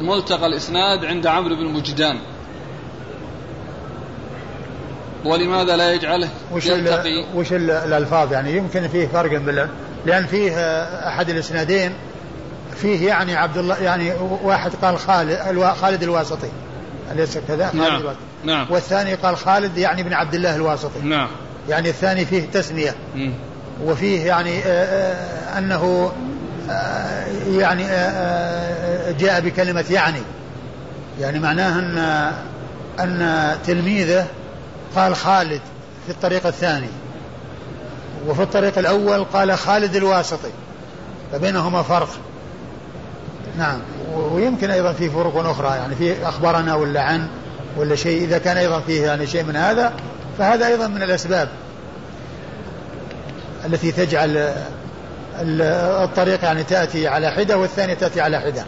ملتقى 0.00 0.46
الإسناد 0.46 1.04
عند 1.04 1.26
عمرو 1.26 1.56
بن 1.56 1.64
مجدان؟ 1.64 2.18
ولماذا 5.24 5.76
لا 5.76 5.92
يجعله؟ 5.92 6.28
وش 6.52 6.66
يلتقي. 6.66 7.24
وش 7.34 7.52
الألفاظ 7.52 8.32
يعني؟ 8.32 8.56
يمكن 8.56 8.88
فيه 8.88 9.06
فرق 9.06 9.40
بال 9.40 9.68
لأن 10.06 10.26
فيه 10.26 10.52
أحد 11.08 11.30
الإسنادين 11.30 11.92
فيه 12.76 13.08
يعني 13.08 13.36
عبد 13.36 13.58
الله 13.58 13.76
يعني 13.82 14.12
واحد 14.42 14.70
قال 14.82 14.98
خالد 14.98 15.64
خالد 15.80 16.02
الواسطي. 16.02 16.48
أليس 17.12 17.38
كذا؟ 17.48 17.70
نعم. 17.74 18.02
نعم. 18.44 18.66
والثاني 18.70 19.14
قال 19.14 19.36
خالد 19.36 19.78
يعني 19.78 20.02
بن 20.02 20.12
عبد 20.12 20.34
الله 20.34 20.56
الواسطي. 20.56 21.00
نعم. 21.02 21.28
يعني 21.68 21.88
الثاني 21.88 22.24
فيه 22.24 22.46
تسمية. 22.52 22.94
م. 23.16 23.30
وفيه 23.84 24.26
يعني 24.26 24.58
آه، 24.58 24.66
آه، 24.66 25.58
أنه 25.58 26.12
آه، 26.70 27.24
يعني 27.50 27.82
جاء 29.18 29.40
بكلمة 29.40 29.84
يعني. 29.90 30.20
يعني 31.20 31.38
معناه 31.38 31.78
أن 31.78 31.98
أن 33.00 33.56
تلميذه 33.66 34.26
قال 34.96 35.16
خالد 35.16 35.60
في 36.06 36.12
الطريق 36.12 36.46
الثاني. 36.46 36.88
وفي 38.28 38.42
الطريق 38.42 38.78
الأول 38.78 39.24
قال 39.24 39.58
خالد 39.58 39.96
الواسطي. 39.96 40.50
فبينهما 41.32 41.82
فرق. 41.82 42.08
نعم. 43.58 43.78
ويمكن 44.14 44.70
أيضا 44.70 44.92
في 44.92 45.10
فروق 45.10 45.46
أخرى 45.46 45.76
يعني 45.76 45.94
في 45.94 46.28
أخبرنا 46.28 46.74
ولا 46.74 47.02
عن 47.02 47.28
ولا 47.76 47.96
شيء. 47.96 48.24
إذا 48.24 48.38
كان 48.38 48.56
أيضا 48.56 48.80
فيه 48.80 49.06
يعني 49.06 49.26
شيء 49.26 49.44
من 49.44 49.56
هذا 49.56 49.92
فهذا 50.38 50.66
أيضا 50.66 50.86
من 50.86 51.02
الأسباب 51.02 51.48
التي 53.66 53.92
تجعل 53.92 54.54
الطريق 56.04 56.44
يعني 56.44 56.62
تأتي 56.62 57.08
على 57.08 57.30
حدة 57.30 57.58
والثانية 57.58 57.94
تأتي 57.94 58.20
على 58.20 58.40
حدة. 58.40 58.64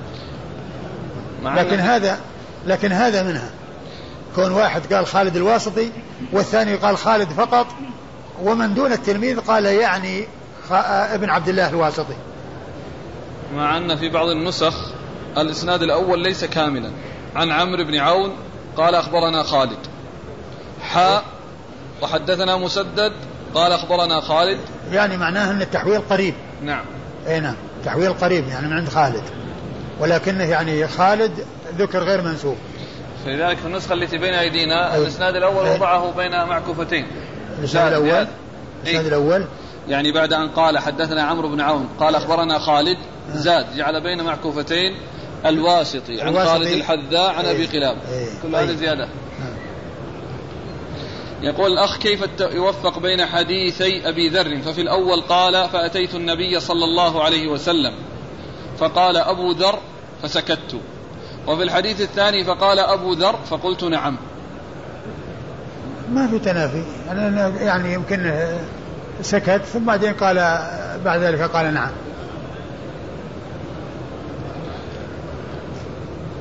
لكن 1.45 1.81
هذا 1.81 2.19
لكن 2.67 2.93
هذا 2.93 3.23
منها. 3.23 3.51
كون 4.37 4.53
واحد 4.53 4.95
قال 4.95 5.07
خالد 5.07 5.37
الواسطي 5.37 5.91
والثاني 6.33 6.75
قال 6.75 6.99
خالد 6.99 7.31
فقط 7.31 7.67
ومن 8.43 8.75
دون 8.75 8.93
التلميذ 8.93 9.41
قال 9.41 9.65
يعني 9.65 10.27
ابن 10.71 11.31
عبد 11.31 11.49
الله 11.49 11.69
الواسطي. 11.69 12.17
مع 13.55 13.77
أن 13.77 13.97
في 13.97 14.09
بعض 14.09 14.29
النسخ 14.29 14.75
الإسناد 15.39 15.83
الأول 15.83 16.19
ليس 16.23 16.45
كاملا. 16.45 16.91
عن 17.37 17.51
عمرو 17.51 17.85
بن 17.85 17.99
عون 17.99 18.33
قال 18.77 18.95
أخبرنا 18.95 19.43
خالد. 19.43 19.79
حاء 20.83 21.25
وحدثنا 22.03 22.57
مسدد 22.57 23.13
قال 23.55 23.73
أخبرنا 23.73 24.21
خالد. 24.21 24.61
يعني 24.93 25.17
معناه 25.17 25.51
أن 25.51 25.63
التحويل 25.63 26.01
قريب. 26.01 26.35
نعم. 26.63 26.85
أي 27.27 27.41
نعم 27.41 27.57
تحويل 27.85 28.13
قريب 28.13 28.49
يعني 28.49 28.67
من 28.67 28.73
عند 28.73 28.89
خالد. 28.89 29.25
ولكنه 30.01 30.45
يعني 30.45 30.89
خالد 30.89 31.33
ذكر 31.79 31.99
غير 31.99 32.23
منسوب. 32.23 32.57
فلذلك 33.25 33.57
في 33.57 33.67
النسخة 33.67 33.93
التي 33.93 34.19
بين 34.19 34.35
أيدينا 34.35 34.97
الإسناد 34.97 35.37
الأول 35.37 35.69
وضعه 35.69 36.13
بين 36.17 36.31
معكوفتين. 36.31 37.07
الإسناد 37.59 37.93
الأول؟ 37.93 38.27
الإسناد 38.85 39.07
الأول؟ 39.07 39.47
يعني 39.89 40.13
بعد 40.13 40.33
أن 40.33 40.49
قال 40.49 40.79
حدثنا 40.79 41.23
عمرو 41.23 41.49
بن 41.49 41.61
عون 41.61 41.89
قال 42.01 42.15
أخبرنا 42.15 42.59
خالد 42.59 42.99
زاد 43.33 43.77
جعل 43.77 44.03
بين 44.03 44.23
معكوفتين 44.23 44.97
الواسطي 45.47 46.21
عن 46.21 46.35
خالد 46.35 46.67
الحذاء 46.67 47.35
عن 47.35 47.45
أبي 47.45 47.67
قلاب. 47.67 47.97
كل 48.43 48.57
هذه 48.57 48.73
زيادة. 48.73 49.09
يقول 51.43 51.73
الأخ 51.73 51.99
كيف 51.99 52.25
يوفق 52.41 52.99
بين 52.99 53.27
حديثي 53.27 54.09
أبي 54.09 54.29
ذر؟ 54.29 54.61
ففي 54.61 54.81
الأول 54.81 55.21
قال 55.21 55.69
فأتيت 55.69 56.15
النبي 56.15 56.61
صلى 56.61 56.85
الله 56.85 57.23
عليه 57.23 57.49
وسلم. 57.49 57.95
فقال 58.79 59.17
أبو 59.17 59.51
ذر 59.51 59.79
فسكت. 60.23 60.81
وفي 61.47 61.63
الحديث 61.63 62.01
الثاني 62.01 62.45
فقال 62.45 62.79
أبو 62.79 63.13
ذر 63.13 63.37
فقلت 63.51 63.85
نعم. 63.85 64.17
ما 66.13 66.27
في 66.27 66.39
تنافي. 66.39 66.85
يعني 67.65 67.93
يمكن 67.93 68.33
سكت 69.23 69.63
ثم 69.65 69.85
بعدين 69.85 70.15
قال 70.15 70.37
بعد 71.05 71.21
ذلك 71.21 71.41
قال 71.41 71.75
نعم. 71.75 71.91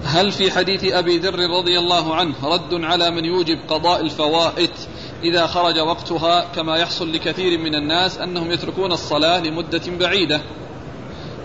هل 0.06 0.32
في 0.32 0.52
حديث 0.52 0.94
أبي 0.94 1.18
ذر 1.18 1.40
رضي 1.40 1.80
الله 1.80 2.16
عنه 2.16 2.36
رد 2.44 2.84
على 2.84 3.12
من 3.12 3.26
يوجب 3.26 3.60
قضاء 3.68 4.02
الفوائت 4.02 4.72
إذا 5.24 5.48
خرج 5.48 5.80
وقتها 5.80 6.46
كما 6.56 6.78
يحصل 6.78 7.14
لكثير 7.14 7.60
من 7.60 7.76
الناس 7.76 8.18
أنهم 8.18 8.52
يتركون 8.52 8.92
الصلاة 8.92 9.40
لمدة 9.40 9.82
بعيدة؟ 9.88 10.42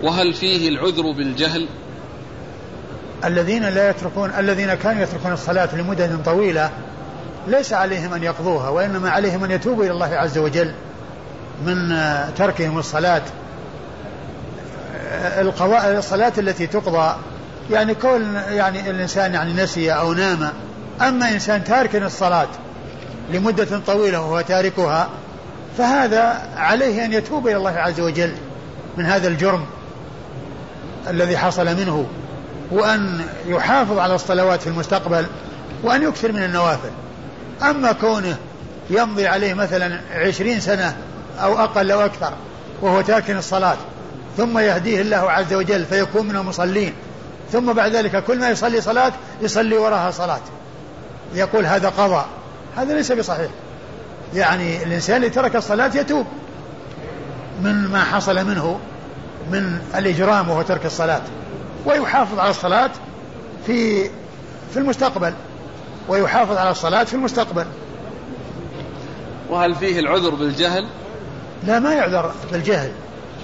وهل 0.02 0.34
فيه 0.34 0.68
العذر 0.68 1.10
بالجهل؟ 1.10 1.66
الذين 3.24 3.68
لا 3.68 3.90
يتركون 3.90 4.30
الذين 4.38 4.74
كانوا 4.74 5.02
يتركون 5.02 5.32
الصلاة 5.32 5.68
لمدة 5.74 6.10
طويلة 6.24 6.70
ليس 7.46 7.72
عليهم 7.72 8.14
أن 8.14 8.22
يقضوها 8.22 8.68
وإنما 8.68 9.10
عليهم 9.10 9.44
أن 9.44 9.50
يتوبوا 9.50 9.84
إلى 9.84 9.92
الله 9.92 10.14
عز 10.16 10.38
وجل 10.38 10.72
من 11.66 11.96
تركهم 12.36 12.78
الصلاة. 12.78 13.22
القضاء 15.38 15.98
الصلاة 15.98 16.32
التي 16.38 16.66
تقضى 16.66 17.16
يعني 17.70 17.94
كون 17.94 18.34
يعني 18.34 18.90
الإنسان 18.90 19.34
يعني 19.34 19.52
نسي 19.52 19.92
أو 19.92 20.12
نام. 20.12 20.52
أما 21.00 21.28
إنسان 21.28 21.64
تارك 21.64 21.96
الصلاة 21.96 22.48
لمدة 23.32 23.78
طويلة 23.86 24.20
وهو 24.20 24.40
تاركها 24.40 25.08
فهذا 25.78 26.42
عليه 26.56 27.04
أن 27.04 27.12
يتوب 27.12 27.48
إلى 27.48 27.56
الله 27.56 27.76
عز 27.78 28.00
وجل 28.00 28.34
من 28.96 29.06
هذا 29.06 29.28
الجرم 29.28 29.66
الذي 31.08 31.38
حصل 31.38 31.66
منه. 31.66 32.06
وأن 32.70 33.20
يحافظ 33.46 33.98
على 33.98 34.14
الصلوات 34.14 34.60
في 34.62 34.66
المستقبل 34.66 35.26
وأن 35.82 36.02
يكثر 36.02 36.32
من 36.32 36.42
النوافل. 36.42 36.90
أما 37.62 37.92
كونه 37.92 38.36
يمضي 38.90 39.26
عليه 39.26 39.54
مثلا 39.54 40.00
عشرين 40.10 40.60
سنة 40.60 40.96
أو 41.42 41.58
أقل 41.58 41.90
أو 41.90 42.00
أكثر 42.00 42.32
وهو 42.82 43.00
تاكن 43.00 43.36
الصلاة 43.36 43.76
ثم 44.36 44.58
يهديه 44.58 45.00
الله 45.00 45.30
عز 45.30 45.54
وجل 45.54 45.84
فيكون 45.84 46.26
من 46.26 46.36
المصلين 46.36 46.92
ثم 47.52 47.72
بعد 47.72 47.96
ذلك 47.96 48.24
كل 48.24 48.40
ما 48.40 48.50
يصلي 48.50 48.80
صلاة 48.80 49.12
يصلي 49.42 49.76
وراها 49.76 50.10
صلاة. 50.10 50.40
يقول 51.34 51.66
هذا 51.66 51.88
قضاء. 51.88 52.26
هذا 52.76 52.94
ليس 52.94 53.12
بصحيح. 53.12 53.50
يعني 54.34 54.82
الإنسان 54.82 55.16
اللي 55.16 55.30
ترك 55.30 55.56
الصلاة 55.56 55.90
يتوب 55.94 56.26
من 57.62 57.88
ما 57.88 58.04
حصل 58.04 58.44
منه 58.44 58.80
من 59.50 59.78
الإجرام 59.94 60.48
وهو 60.48 60.62
ترك 60.62 60.86
الصلاة. 60.86 61.20
ويحافظ 61.86 62.38
على 62.38 62.50
الصلاة 62.50 62.90
في 63.66 64.10
في 64.72 64.76
المستقبل. 64.76 65.32
ويحافظ 66.08 66.56
على 66.56 66.70
الصلاة 66.70 67.04
في 67.04 67.14
المستقبل. 67.14 67.66
وهل 69.50 69.74
فيه 69.74 70.00
العذر 70.00 70.34
بالجهل؟ 70.34 70.86
لا 71.66 71.78
ما 71.78 71.94
يعذر 71.94 72.32
بالجهل. 72.52 72.90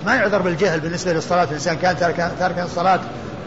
ما 0.06 0.14
يعذر 0.14 0.42
بالجهل 0.42 0.80
بالنسبة 0.80 1.12
للصلاة. 1.12 1.44
الإنسان 1.44 1.76
كان 1.76 1.96
تاركا 1.96 2.32
تاركا 2.38 2.64
الصلاة 2.64 3.00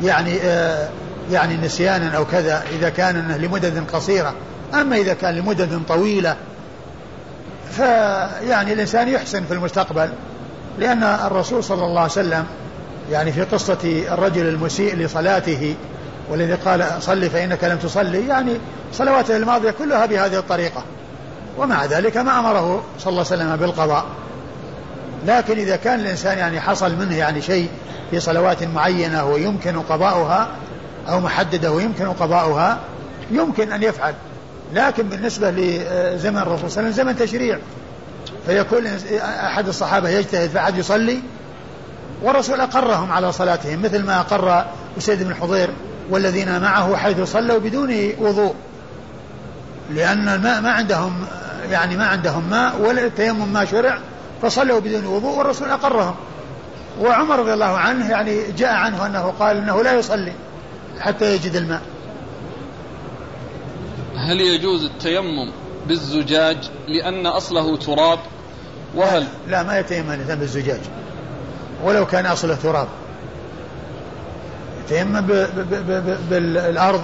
يعني 0.03 0.41
آه 0.41 0.89
يعني 1.31 1.57
نسيانا 1.57 2.17
أو 2.17 2.25
كذا 2.25 2.63
إذا 2.71 2.89
كان 2.89 3.31
لمدد 3.31 3.83
قصيرة. 3.93 4.33
أما 4.73 4.95
إذا 4.95 5.13
كان 5.13 5.35
لمدد 5.35 5.81
طويلة 5.87 6.35
فيعني 7.71 8.73
الإنسان 8.73 9.07
يحسن 9.07 9.45
في 9.45 9.53
المستقبل. 9.53 10.09
لأن 10.79 11.03
الرسول 11.03 11.63
صلى 11.63 11.85
الله 11.85 12.01
عليه 12.01 12.11
وسلم 12.11 12.45
يعني 13.11 13.31
في 13.31 13.43
قصة 13.43 14.03
الرجل 14.11 14.47
المسيء 14.47 14.95
لصلاته 14.95 15.75
والذي 16.29 16.53
قال 16.53 16.85
صل 16.99 17.29
فإنك 17.29 17.63
لم 17.63 17.77
تصلي 17.77 18.27
يعني 18.27 18.57
صلواته 18.93 19.37
الماضية 19.37 19.71
كلها 19.71 20.05
بهذه 20.05 20.39
الطريقة. 20.39 20.83
ومع 21.57 21.85
ذلك 21.85 22.17
ما 22.17 22.39
أمره 22.39 22.83
صلى 22.99 23.11
الله 23.11 23.25
عليه 23.31 23.43
وسلم 23.43 23.55
بالقضاء. 23.55 24.05
لكن 25.27 25.57
إذا 25.57 25.75
كان 25.75 25.99
الإنسان 25.99 26.37
يعني 26.37 26.61
حصل 26.61 26.95
منه 26.95 27.17
يعني 27.17 27.41
شيء 27.41 27.69
في 28.11 28.19
صلوات 28.19 28.63
معينة 28.63 29.25
ويمكن 29.25 29.79
قضاؤها 29.79 30.47
أو 31.09 31.19
محددة 31.19 31.71
ويمكن 31.71 32.07
قضاؤها 32.07 32.79
يمكن 33.31 33.71
أن 33.71 33.83
يفعل. 33.83 34.13
لكن 34.73 35.03
بالنسبة 35.03 35.51
لزمن 35.51 36.37
الرسول 36.37 36.71
صلى 36.71 36.79
الله 36.79 36.91
عليه 36.91 36.91
وسلم 36.91 36.91
زمن 36.91 37.15
تشريع. 37.15 37.57
فيكون 38.45 38.87
أحد 39.21 39.67
الصحابة 39.67 40.09
يجتهد 40.09 40.49
فأحد 40.49 40.77
يصلي 40.77 41.19
والرسول 42.23 42.61
أقرهم 42.61 43.11
على 43.11 43.31
صلاتهم 43.31 43.81
مثل 43.81 44.03
ما 44.03 44.19
أقر 44.19 44.65
أسيد 44.97 45.23
بن 45.23 45.35
حضير 45.35 45.69
والذين 46.09 46.61
معه 46.61 46.95
حيث 46.95 47.21
صلوا 47.21 47.59
بدون 47.59 48.11
وضوء. 48.19 48.55
لأن 49.93 50.29
الماء 50.29 50.61
ما 50.61 50.71
عندهم 50.71 51.25
يعني 51.71 51.97
ما 51.97 52.05
عندهم 52.05 52.49
ماء 52.49 52.81
ولا 52.81 53.05
التيمم 53.05 53.53
ما 53.53 53.65
شرع 53.65 53.99
فصلوا 54.41 54.79
بدون 54.79 55.05
وضوء 55.05 55.37
والرسول 55.37 55.69
أقرهم. 55.69 56.15
وعمر 57.01 57.39
رضي 57.39 57.53
الله 57.53 57.77
عنه 57.77 58.09
يعني 58.09 58.51
جاء 58.51 58.73
عنه 58.73 59.05
أنه 59.05 59.33
قال 59.39 59.57
أنه 59.57 59.83
لا 59.83 59.93
يصلي 59.93 60.33
حتى 60.99 61.35
يجد 61.35 61.55
الماء. 61.55 61.81
هل 64.15 64.41
يجوز 64.41 64.83
التيمم 64.83 65.51
بالزجاج 65.87 66.57
لأن 66.87 67.25
أصله 67.25 67.77
تراب؟ 67.77 68.19
وهل 68.95 69.21
لا, 69.21 69.51
لا 69.51 69.63
ما 69.63 69.79
يتيمم 69.79 70.11
الإنسان 70.11 70.39
بالزجاج 70.39 70.79
ولو 71.83 72.05
كان 72.05 72.25
أصله 72.25 72.55
تراب 72.55 72.87
يتيمم 74.85 75.21
بالأرض. 76.29 77.01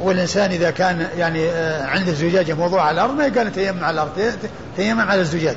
والإنسان 0.00 0.50
إذا 0.50 0.70
كان 0.70 1.08
يعني 1.16 1.48
آه، 1.48 1.86
عنده 1.86 2.12
زجاجة 2.12 2.54
موضوعة 2.54 2.82
على 2.82 2.94
الأرض 2.94 3.14
ما 3.14 3.24
قال 3.24 3.46
يتيمم 3.46 3.84
على 3.84 3.94
الأرض 3.94 4.38
تيمم 4.76 5.00
على 5.00 5.20
الزجاج. 5.20 5.56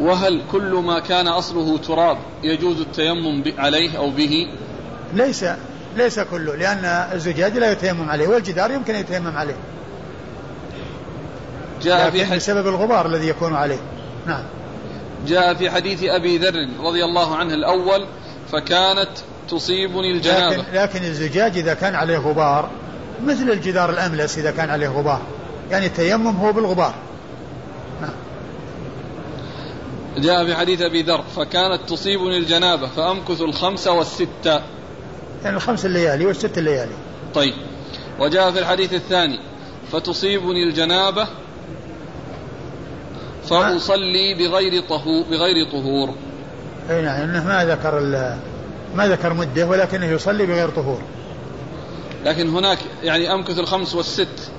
وهل 0.00 0.42
كل 0.52 0.72
ما 0.72 1.00
كان 1.00 1.28
أصله 1.28 1.78
تراب 1.78 2.18
يجوز 2.42 2.80
التيمم 2.80 3.44
عليه 3.58 3.98
أو 3.98 4.10
به؟ 4.10 4.48
ليس 5.14 5.44
ليس 5.96 6.20
كله 6.20 6.56
لأن 6.56 6.84
الزجاج 6.84 7.58
لا 7.58 7.72
يتيمم 7.72 8.10
عليه 8.10 8.28
والجدار 8.28 8.70
يمكن 8.70 8.94
يتيمم 8.94 9.36
عليه. 9.36 9.56
جاء 11.82 12.10
في 12.10 12.26
حديث 12.26 12.36
بسبب 12.42 12.68
الغبار 12.68 13.06
الذي 13.06 13.28
يكون 13.28 13.54
عليه. 13.54 13.78
نعم. 14.26 14.44
جاء 15.26 15.54
في 15.54 15.70
حديث 15.70 16.04
أبي 16.04 16.38
ذر 16.38 16.68
رضي 16.80 17.04
الله 17.04 17.36
عنه 17.36 17.54
الأول 17.54 18.06
فكانت 18.52 19.10
تصيبني 19.48 20.10
الجنابة 20.10 20.56
لكن, 20.56 20.72
لكن 20.72 21.04
الزجاج 21.04 21.58
إذا 21.58 21.74
كان 21.74 21.94
عليه 21.94 22.18
غبار 22.18 22.70
مثل 23.24 23.50
الجدار 23.50 23.90
الأملس 23.90 24.38
إذا 24.38 24.50
كان 24.50 24.70
عليه 24.70 24.88
غبار. 24.88 25.22
يعني 25.70 25.86
التيمم 25.86 26.36
هو 26.36 26.52
بالغبار. 26.52 26.94
جاء 30.18 30.46
في 30.46 30.54
حديث 30.54 30.82
أبي 30.82 31.02
ذر 31.02 31.22
فكانت 31.36 31.80
تصيبني 31.88 32.38
الجنابة 32.38 32.86
فأمكث 32.86 33.40
الخمس 33.40 33.86
والستة 33.86 34.60
يعني 35.44 35.56
الخمس 35.56 35.86
الليالي 35.86 36.26
والست 36.26 36.58
الليالي. 36.58 36.94
طيب. 37.34 37.54
وجاء 38.20 38.50
في 38.50 38.58
الحديث 38.58 38.94
الثاني 38.94 39.38
فتصيبني 39.92 40.68
الجنابة 40.68 41.28
فأصلي 43.48 44.34
بغير 44.34 44.82
طهور 44.82 45.24
بغير 45.30 45.70
طهور. 45.72 46.14
أي 46.90 47.02
نعم 47.02 47.20
إنه 47.20 47.46
ما 47.46 47.64
ذكر 47.64 48.00
ما 48.94 49.06
ذكر 49.06 49.34
مدة 49.34 49.66
ولكنه 49.66 50.06
يصلي 50.06 50.46
بغير 50.46 50.68
طهور. 50.68 51.00
لكن 52.24 52.48
هناك 52.48 52.78
يعني 53.02 53.32
أمكث 53.32 53.58
الخمس 53.58 53.94
والست. 53.94 54.50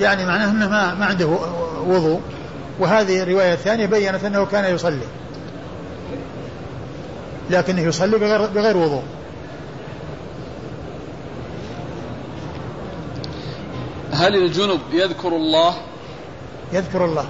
يعني 0.00 0.26
معناه 0.26 0.50
أنه 0.50 0.68
ما, 0.68 0.94
ما 0.94 1.06
عنده 1.06 1.26
وضوء. 1.86 2.20
وهذه 2.78 3.22
الرواية 3.22 3.52
الثانية 3.52 3.86
بينت 3.86 4.24
أنه 4.24 4.46
كان 4.46 4.74
يصلي. 4.74 5.06
لكنه 7.50 7.80
يصلي 7.80 8.18
بغير, 8.18 8.46
بغير 8.46 8.76
وضوء. 8.76 9.02
هل 14.12 14.36
الجنب 14.36 14.80
يذكر 14.92 15.28
الله؟ 15.28 15.74
يذكر 16.72 17.04
الله. 17.04 17.26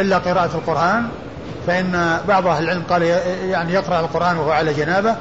إلا 0.00 0.18
قراءة 0.18 0.50
القرآن 0.54 1.08
فإن 1.66 2.20
بعض 2.28 2.46
أهل 2.46 2.64
العلم 2.64 2.82
قال 2.90 3.02
يعني 3.50 3.72
يقرأ 3.72 4.00
القرآن 4.00 4.36
وهو 4.36 4.50
على 4.50 4.74
جنابة 4.74 5.16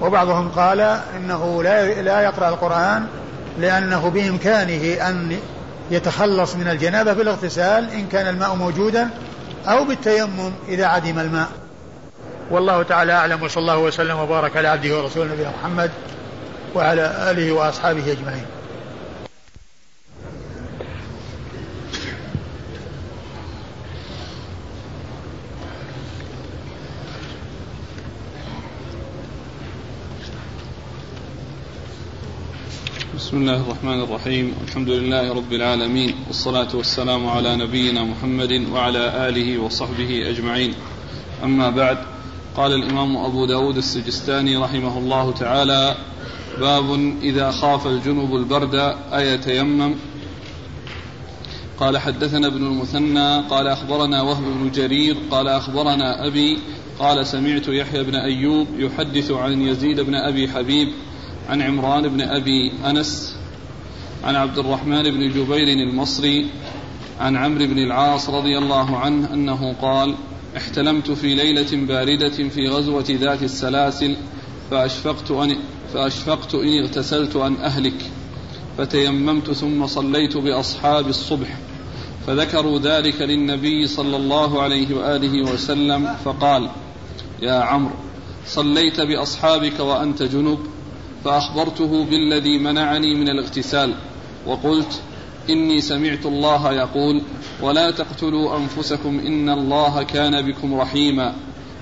وبعضهم 0.00 0.48
قال 0.48 0.80
إنه 1.16 1.62
لا 1.62 2.02
لا 2.02 2.20
يقرأ 2.20 2.48
القرآن 2.48 3.06
لأنه 3.58 4.08
بإمكانه 4.10 5.08
أن 5.08 5.36
يتخلص 5.90 6.56
من 6.56 6.68
الجنابة 6.68 7.12
بالاغتسال 7.12 7.90
إن 7.90 8.06
كان 8.06 8.26
الماء 8.26 8.54
موجودا 8.54 9.08
أو 9.66 9.84
بالتيمم 9.84 10.52
إذا 10.68 10.86
عدم 10.86 11.18
الماء. 11.18 11.48
والله 12.50 12.82
تعالى 12.82 13.12
أعلم 13.12 13.42
وصلى 13.42 13.60
الله 13.60 13.78
وسلم 13.78 14.18
وبارك 14.18 14.56
على 14.56 14.68
عبده 14.68 14.98
ورسوله 14.98 15.32
نبينا 15.32 15.50
محمد 15.60 15.90
وعلى 16.74 17.30
آله 17.30 17.52
وأصحابه 17.52 18.12
أجمعين. 18.12 18.46
بسم 33.36 33.48
الله 33.48 33.62
الرحمن 33.62 34.00
الرحيم. 34.00 34.54
الحمد 34.68 34.88
لله 34.88 35.32
رب 35.34 35.52
العالمين 35.52 36.14
والصلاة 36.26 36.76
والسلام 36.76 37.26
على 37.26 37.56
نبينا 37.56 38.04
محمد 38.04 38.68
وعلى 38.72 39.28
آله 39.28 39.58
وصحبه 39.58 40.30
أجمعين. 40.30 40.74
أما 41.44 41.70
بعد 41.70 41.98
قال 42.56 42.72
الإمام 42.72 43.16
أبو 43.16 43.46
داود 43.46 43.76
السجستاني 43.76 44.56
رحمه 44.56 44.98
الله 44.98 45.32
تعالى 45.32 45.94
باب 46.60 47.16
إذا 47.22 47.50
خاف 47.50 47.86
الجنب 47.86 48.36
البرد 48.36 48.74
أيتيمم 49.12 49.94
قال 51.78 51.98
حدثنا 51.98 52.46
ابن 52.46 52.66
المثنى 52.66 53.40
قال 53.50 53.66
أخبرنا 53.66 54.22
وهب 54.22 54.44
بن 54.44 54.70
جرير 54.70 55.16
قال 55.30 55.48
أخبرنا 55.48 56.26
أبي 56.26 56.58
قال 56.98 57.26
سمعت 57.26 57.68
يحيى 57.68 58.02
بن 58.04 58.14
أيوب 58.14 58.66
يحدث 58.78 59.30
عن 59.30 59.62
يزيد 59.62 60.00
بن 60.00 60.14
أبي 60.14 60.48
حبيب 60.48 60.88
عن 61.48 61.62
عمران 61.62 62.08
بن 62.08 62.20
أبي 62.20 62.72
أنس 62.86 63.36
عن 64.24 64.36
عبد 64.36 64.58
الرحمن 64.58 65.02
بن 65.02 65.28
جبير 65.28 65.68
المصري 65.68 66.46
عن 67.20 67.36
عمرو 67.36 67.66
بن 67.66 67.78
العاص 67.78 68.30
رضي 68.30 68.58
الله 68.58 68.96
عنه 68.96 69.34
أنه 69.34 69.72
قال 69.72 70.14
احتلمت 70.56 71.10
في 71.10 71.34
ليلة 71.34 71.86
باردة 71.86 72.48
في 72.48 72.68
غزوة 72.68 73.04
ذات 73.10 73.42
السلاسل 73.42 74.16
فأشفقت 74.70 75.30
أن 75.30 75.56
فأشفقت 75.94 76.54
إن 76.54 76.84
اغتسلت 76.84 77.36
أن 77.36 77.56
أهلك 77.56 78.10
فتيممت 78.78 79.50
ثم 79.50 79.86
صليت 79.86 80.36
بأصحاب 80.36 81.08
الصبح 81.08 81.48
فذكروا 82.26 82.78
ذلك 82.78 83.22
للنبي 83.22 83.86
صلى 83.86 84.16
الله 84.16 84.62
عليه 84.62 84.94
وآله 84.94 85.52
وسلم 85.52 86.14
فقال 86.24 86.70
يا 87.42 87.54
عمرو 87.54 87.94
صليت 88.46 89.00
بأصحابك 89.00 89.80
وأنت 89.80 90.22
جنب 90.22 90.58
فأخبرته 91.26 92.04
بالذي 92.04 92.58
منعني 92.58 93.14
من 93.14 93.28
الاغتسال 93.28 93.94
وقلت 94.46 95.00
إني 95.50 95.80
سمعت 95.80 96.26
الله 96.26 96.72
يقول 96.72 97.22
ولا 97.62 97.90
تقتلوا 97.90 98.58
أنفسكم 98.58 99.18
إن 99.18 99.50
الله 99.50 100.02
كان 100.02 100.52
بكم 100.52 100.80
رحيما. 100.80 101.34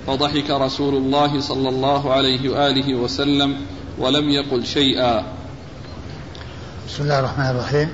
فضحك 0.06 0.50
رسول 0.50 0.94
الله 0.94 1.40
صلى 1.40 1.68
الله 1.68 2.12
عليه 2.12 2.48
وآله 2.48 2.94
وسلم 2.94 3.56
ولم 3.98 4.28
يقل 4.28 4.66
شيئا. 4.66 5.24
بسم 6.88 7.02
الله 7.02 7.18
الرحمن 7.18 7.46
الرحيم. 7.46 7.88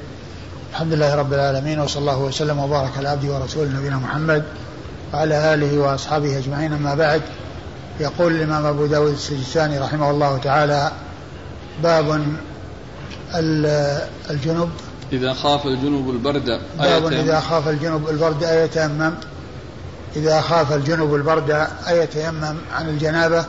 الحمد 0.70 0.92
لله 0.92 1.14
رب 1.14 1.32
العالمين 1.32 1.80
وصلى 1.80 2.00
الله 2.00 2.18
وسلم 2.18 2.58
وبارك 2.58 2.98
على 2.98 3.08
عبده 3.08 3.34
ورسوله 3.34 3.70
نبينا 3.80 3.96
محمد 3.96 4.44
وعلى 5.14 5.54
آله 5.54 5.78
وأصحابه 5.78 6.38
أجمعين 6.38 6.72
أما 6.72 6.94
بعد. 6.94 7.22
يقول 8.00 8.32
الإمام 8.32 8.66
أبو 8.66 8.86
داود 8.86 9.12
السجستاني 9.12 9.78
رحمه 9.78 10.10
الله 10.10 10.38
تعالى 10.38 10.92
باب 11.82 12.26
الجنوب. 14.30 14.68
إذا 15.12 15.34
خاف 15.34 15.66
الجنوب 15.66 16.10
البرد 16.10 16.60
باب 16.78 17.12
إذا 17.12 17.40
خاف 17.40 17.68
الجنوب 17.68 18.08
البرد 18.08 18.44
أيتيمم 18.44 19.14
إذا 20.16 20.40
خاف 20.40 20.72
الجنوب 20.72 21.14
البرد 21.14 21.66
أيتيمم 21.88 22.56
عن 22.72 22.88
الجنابة. 22.88 23.44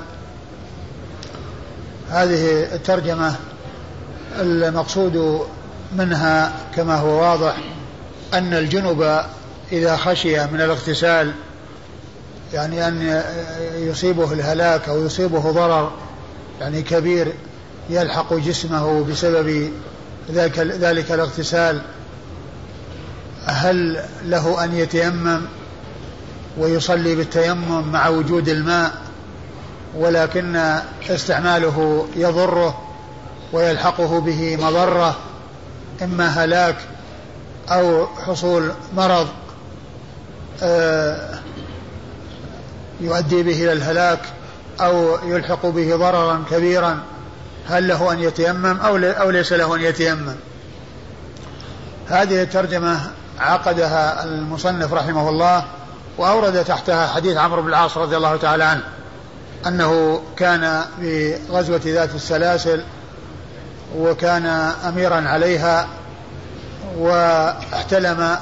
هذه 2.10 2.74
الترجمة 2.76 3.36
المقصود 4.40 5.46
منها 5.98 6.54
كما 6.76 6.96
هو 6.96 7.22
واضح 7.22 7.58
أن 8.34 8.54
الجنب 8.54 9.22
إذا 9.72 9.98
خشي 9.98 10.46
من 10.46 10.62
الاغتسال 10.62 11.34
يعني 12.54 12.88
أن 12.88 13.24
يصيبه 13.76 14.34
الهلاك 14.34 14.90
أو 14.90 15.06
يصيبه 15.06 15.52
ضرر 15.52 15.92
يعني 16.62 16.82
كبير 16.82 17.34
يلحق 17.92 18.34
جسمه 18.34 19.04
بسبب 19.04 19.72
ذلك 20.32 20.60
ذلك 20.60 21.12
الاغتسال 21.12 21.82
هل 23.46 24.04
له 24.26 24.64
أن 24.64 24.76
يتيمم 24.76 25.42
ويصلي 26.58 27.16
بالتيمم 27.16 27.92
مع 27.92 28.08
وجود 28.08 28.50
الماء 28.50 28.92
ولكن 29.96 30.80
استعماله 31.10 32.08
يضره 32.16 32.82
ويلحقه 33.54 34.20
به 34.22 34.58
مضرة 34.62 35.18
إما 36.04 36.28
هلاك 36.28 36.76
أو 37.72 38.08
حصول 38.08 38.72
مرض 38.96 39.28
آه، 40.64 41.40
يؤدي 43.02 43.44
به 43.44 43.64
إلى 43.64 43.74
الهلاك 43.74 44.20
أو 44.82 45.18
يلحق 45.26 45.66
به 45.66 45.96
ضررا 45.96 46.44
كبيرا. 46.52 47.00
هل 47.72 47.88
له 47.88 48.12
أن 48.12 48.20
يتيمم 48.20 48.80
أو 48.80 48.98
أو 48.98 49.30
ليس 49.30 49.54
له 49.54 49.76
أن 49.76 49.82
يتيمم؟ 49.82 50.36
هذه 52.08 52.42
الترجمة 52.44 53.00
عقدها 53.40 54.24
المصنف 54.24 54.94
رحمه 54.94 55.30
الله 55.30 55.66
وأورد 56.18 56.64
تحتها 56.64 57.08
حديث 57.08 57.38
عمرو 57.38 57.62
بن 57.62 57.70
العاص 57.70 57.98
رضي 57.98 58.18
الله 58.18 58.38
تعالى 58.38 58.64
عنه 58.64 58.84
أنه 59.68 60.22
كان 60.38 60.82
في 61.00 61.36
غزوة 61.50 61.82
ذات 61.86 62.16
السلاسل 62.16 62.84
وكان 63.98 64.46
أميرا 64.88 65.30
عليها 65.30 65.88
واحتلم 66.98 68.38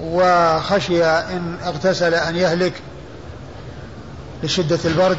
وخشي 0.00 1.04
إن 1.04 1.56
اغتسل 1.64 2.14
أن 2.14 2.36
يهلك 2.36 2.72
لشدة 4.42 4.78
البرد. 4.84 5.18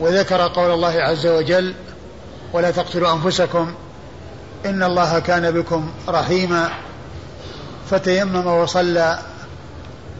وذكر 0.00 0.48
قول 0.48 0.70
الله 0.70 0.92
عز 0.92 1.26
وجل 1.26 1.74
ولا 2.52 2.70
تقتلوا 2.70 3.12
أنفسكم 3.12 3.74
إن 4.66 4.82
الله 4.82 5.18
كان 5.18 5.50
بكم 5.50 5.90
رحيما. 6.08 6.70
فتيمم 7.90 8.46
وصلى 8.46 9.18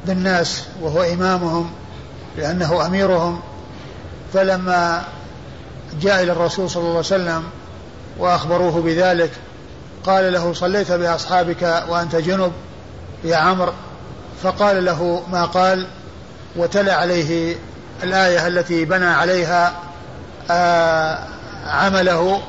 بالناس 0.07 0.63
وهو 0.81 1.03
إمامهم 1.03 1.71
لأنه 2.37 2.87
أميرهم. 2.87 3.41
فلما 4.35 5.05
جاء 6.01 6.23
إلى 6.23 6.33
الرسول 6.33 6.71
صلى 6.71 6.81
الله 6.81 6.91
عليه 6.91 6.99
وسلم 6.99 7.43
وأخبروه 8.19 8.83
بذلك 8.83 9.31
قال 10.07 10.33
له 10.33 10.53
صليت 10.53 10.93
بأصحابك 10.93 11.85
وأنت 11.89 12.17
جنب 12.17 12.53
يا 13.25 13.37
عمرو. 13.37 13.73
فقال 14.43 14.85
له 14.85 15.23
ما 15.33 15.45
قال 15.45 15.87
وتلا 16.57 16.95
عليه 16.95 17.57
الآية 18.03 18.47
التي 18.47 18.85
بنى 18.85 19.07
عليها 19.07 19.73
آه 20.51 21.19
عمله 21.67 22.41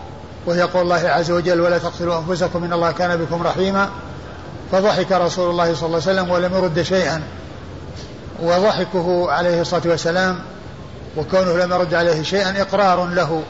وهي 0.45 0.61
قول 0.61 0.81
الله 0.81 1.09
عز 1.09 1.31
وجل 1.31 1.61
ولا 1.61 1.77
تقتلوا 1.77 2.19
أنفسكم 2.19 2.63
إن 2.63 2.73
الله 2.73 2.91
كان 2.91 3.17
بكم 3.17 3.43
رحيما 3.43 3.89
فضحك 4.71 5.11
رسول 5.11 5.49
الله 5.49 5.75
صلى 5.75 5.85
الله 5.87 6.01
عليه 6.07 6.21
وسلم 6.21 6.29
ولم 6.31 6.55
يرد 6.55 6.81
شيئا. 6.81 7.23
وضحكه 8.43 9.31
عليه 9.31 9.61
الصلاة 9.61 9.81
والسلام 9.85 10.39
وكونه 11.17 11.57
لم 11.57 11.73
يرد 11.73 11.93
عليه 11.93 12.23
شيئا 12.23 12.61
إقرار 12.61 13.05
له. 13.05 13.43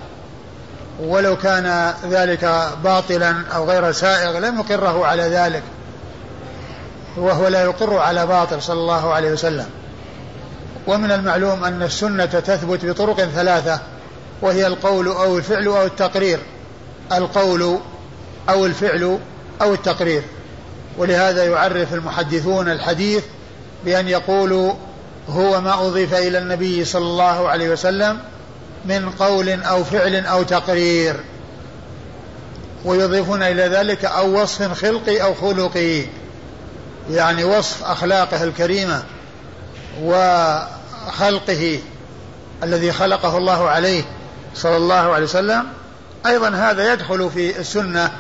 ولو 1.00 1.38
كان 1.38 1.94
ذلك 2.10 2.70
باطلا 2.84 3.36
أو 3.56 3.66
غير 3.66 3.92
سائغ 3.92 4.40
لم 4.40 4.60
يقره 4.60 5.06
على 5.06 5.24
ذلك. 5.24 5.64
وهو 7.18 7.48
لا 7.48 7.64
يقر 7.64 7.98
على 7.98 8.26
باطل 8.28 8.62
صلى 8.62 8.80
الله 8.80 9.14
عليه 9.14 9.32
وسلم. 9.32 9.66
ومن 10.88 11.12
المعلوم 11.12 11.64
أن 11.64 11.84
السنة 11.84 12.26
تثبت 12.26 12.86
بطرق 12.86 13.22
ثلاثة 13.22 13.80
وهي 14.42 14.68
القول 14.68 15.08
أو 15.08 15.38
الفعل 15.38 15.68
أو 15.68 15.86
التقرير. 15.86 16.40
القول 17.12 17.80
أو 18.50 18.66
الفعل 18.66 19.20
أو 19.62 19.74
التقرير. 19.74 20.24
ولهذا 20.98 21.46
يعرف 21.46 21.94
المحدثون 21.94 22.72
الحديث 22.72 23.24
بأن 23.86 24.08
يقولوا 24.08 24.74
هو 25.30 25.62
ما 25.62 25.88
أضيف 25.88 26.14
إلى 26.14 26.38
النبي 26.38 26.86
صلى 26.86 27.06
الله 27.06 27.50
عليه 27.50 27.70
وسلم 27.70 28.20
من 28.86 29.10
قول 29.10 29.50
أو 29.50 29.84
فعل 29.84 30.26
أو 30.26 30.44
تقرير. 30.44 31.16
ويضيفون 32.86 33.44
إلى 33.44 33.64
ذلك 33.64 34.06
أو 34.06 34.42
وصف 34.42 34.82
خلقي 34.82 35.24
أو 35.24 35.34
خلقي. 35.34 36.02
يعني 37.12 37.44
وصف 37.44 37.84
أخلاقه 37.84 38.44
الكريمة 38.44 39.04
وخلقه 41.08 41.80
الذي 42.64 42.92
خلقه 42.92 43.38
الله 43.38 43.70
عليه 43.70 44.04
صلى 44.56 44.78
الله 44.78 45.14
عليه 45.14 45.24
وسلم 45.26 45.66
أيضا 46.26 46.50
هذا 46.50 46.94
يدخل 46.94 47.30
في 47.34 47.60
السنة 47.60 48.12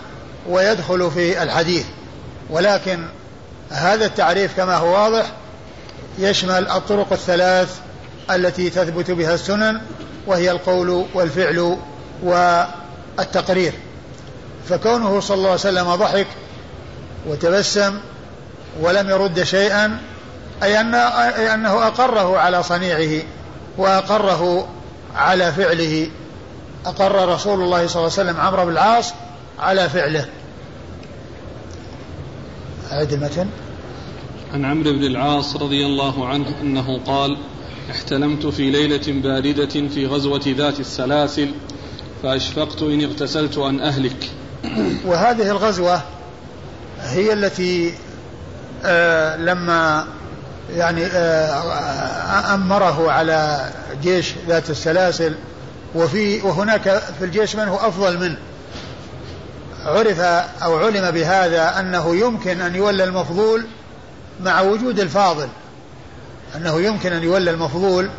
ويدخل 0.50 1.12
في 1.12 1.44
الحديث. 1.44 1.86
ولكن 2.50 3.06
هذا 3.70 4.06
التعريف 4.06 4.58
كما 4.58 4.76
هو 4.76 4.94
واضح 4.94 5.26
يشمل 6.20 6.68
الطرق 6.68 7.14
الثلاث 7.14 7.80
التي 8.32 8.70
تثبت 8.70 9.12
بها 9.12 9.34
السنن 9.34 9.82
وهي 10.28 10.52
القول 10.52 11.06
والفعل 11.14 11.78
والتقرير. 12.24 13.74
فكونه 14.70 15.20
صلى 15.20 15.38
الله 15.38 15.50
عليه 15.50 15.60
وسلم 15.60 15.96
ضحك 15.96 16.28
وتبسم 17.28 18.00
ولم 18.82 19.10
يرد 19.10 19.44
شيئا 19.44 20.00
أي 20.64 20.80
أنه 21.54 21.88
أقره 21.88 22.38
على 22.38 22.64
صنيعه 22.64 23.24
وأقره 23.78 24.68
على 25.16 25.52
فعله. 25.52 26.08
أقر 26.86 27.30
رسول 27.30 27.62
الله 27.64 27.88
صلى 27.88 28.02
الله 28.02 28.14
عليه 28.18 28.30
وسلم 28.32 28.38
عمرو 28.38 28.66
بن 28.66 28.72
العاص 28.72 29.14
على 29.60 29.90
فعله. 29.90 30.26
أعد 32.92 33.14
المتن 33.14 33.48
عن 34.54 34.66
عمرو 34.66 34.92
بن 34.92 35.04
العاص 35.04 35.56
رضي 35.56 35.86
الله 35.86 36.28
عنه 36.28 36.62
أنه 36.62 37.00
قال 37.06 37.38
احتلمت 37.92 38.46
في 38.46 38.72
ليلة 38.72 39.22
باردة 39.22 39.88
في 39.88 40.06
غزوة 40.06 40.42
ذات 40.48 40.80
السلاسل 40.80 41.52
فأشفقت 42.24 42.82
إن 42.82 43.04
اغتسلت 43.04 43.58
أن 43.58 43.80
أهلك. 43.80 44.32
وهذه 45.06 45.52
الغزوة 45.52 46.02
هي 47.02 47.34
التي 47.34 47.94
آه 48.86 49.38
لما 49.38 50.08
يعني 50.70 51.06
آه 51.06 52.54
أمره 52.54 53.12
على 53.12 53.70
جيش 54.02 54.34
ذات 54.48 54.70
السلاسل 54.70 55.36
وفي 55.96 56.42
وهناك 56.42 57.02
في 57.20 57.26
الجيش 57.26 57.56
من 57.56 57.68
هو 57.68 57.78
أفضل 57.78 58.20
منه. 58.20 58.38
عرف 59.86 60.20
أو 60.64 60.78
علم 60.78 61.12
بهذا 61.12 61.80
أنه 61.80 62.16
يمكن 62.16 62.62
أن 62.62 62.76
يولى 62.76 63.04
المفضول 63.04 63.66
مع 64.44 64.62
وجود 64.62 65.00
الفاضل. 65.00 65.48
أنه 66.56 66.82
يمكن 66.82 67.14
أن 67.14 67.24
يولى 67.24 67.52
المفضول 67.52 68.10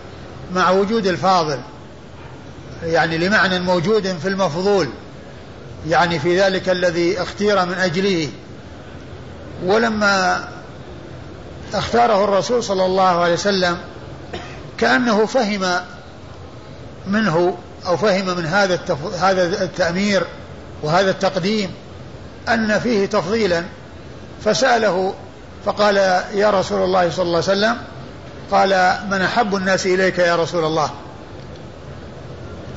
مع 0.54 0.70
وجود 0.70 1.06
الفاضل. 1.06 1.58
يعني 2.82 3.18
لمعنى 3.18 3.58
موجود 3.58 4.16
في 4.22 4.28
المفضول. 4.28 4.88
يعني 5.88 6.18
في 6.18 6.40
ذلك 6.40 6.68
الذي 6.68 7.22
اختير 7.22 7.64
من 7.66 7.74
أجله. 7.74 8.28
ولما 9.64 10.44
اختاره 11.78 12.24
الرسول 12.24 12.64
صلى 12.64 12.84
الله 12.84 13.20
عليه 13.20 13.32
وسلم 13.32 13.78
كأنه 14.78 15.26
فهم 15.26 15.80
منه 17.06 17.58
أو 17.86 17.96
فهم 17.96 18.26
من 18.26 18.46
هذا. 18.46 18.80
هذا 19.20 19.64
التأمير 19.64 20.26
وهذا 20.82 21.10
التقديم 21.10 21.70
أن 22.48 22.78
فيه 22.78 23.06
تفضيلا 23.06 23.64
فسأله 24.44 25.14
فقال 25.64 25.96
يا 26.34 26.50
رسول 26.50 26.82
الله 26.82 27.10
صلى 27.10 27.22
الله 27.22 27.42
عليه 27.48 27.58
وسلم 27.58 27.76
قال 28.50 28.98
من 29.10 29.22
أحب 29.22 29.54
الناس 29.54 29.86
إليك 29.86 30.18
يا 30.18 30.36
رسول 30.36 30.64
الله؟ 30.64 30.90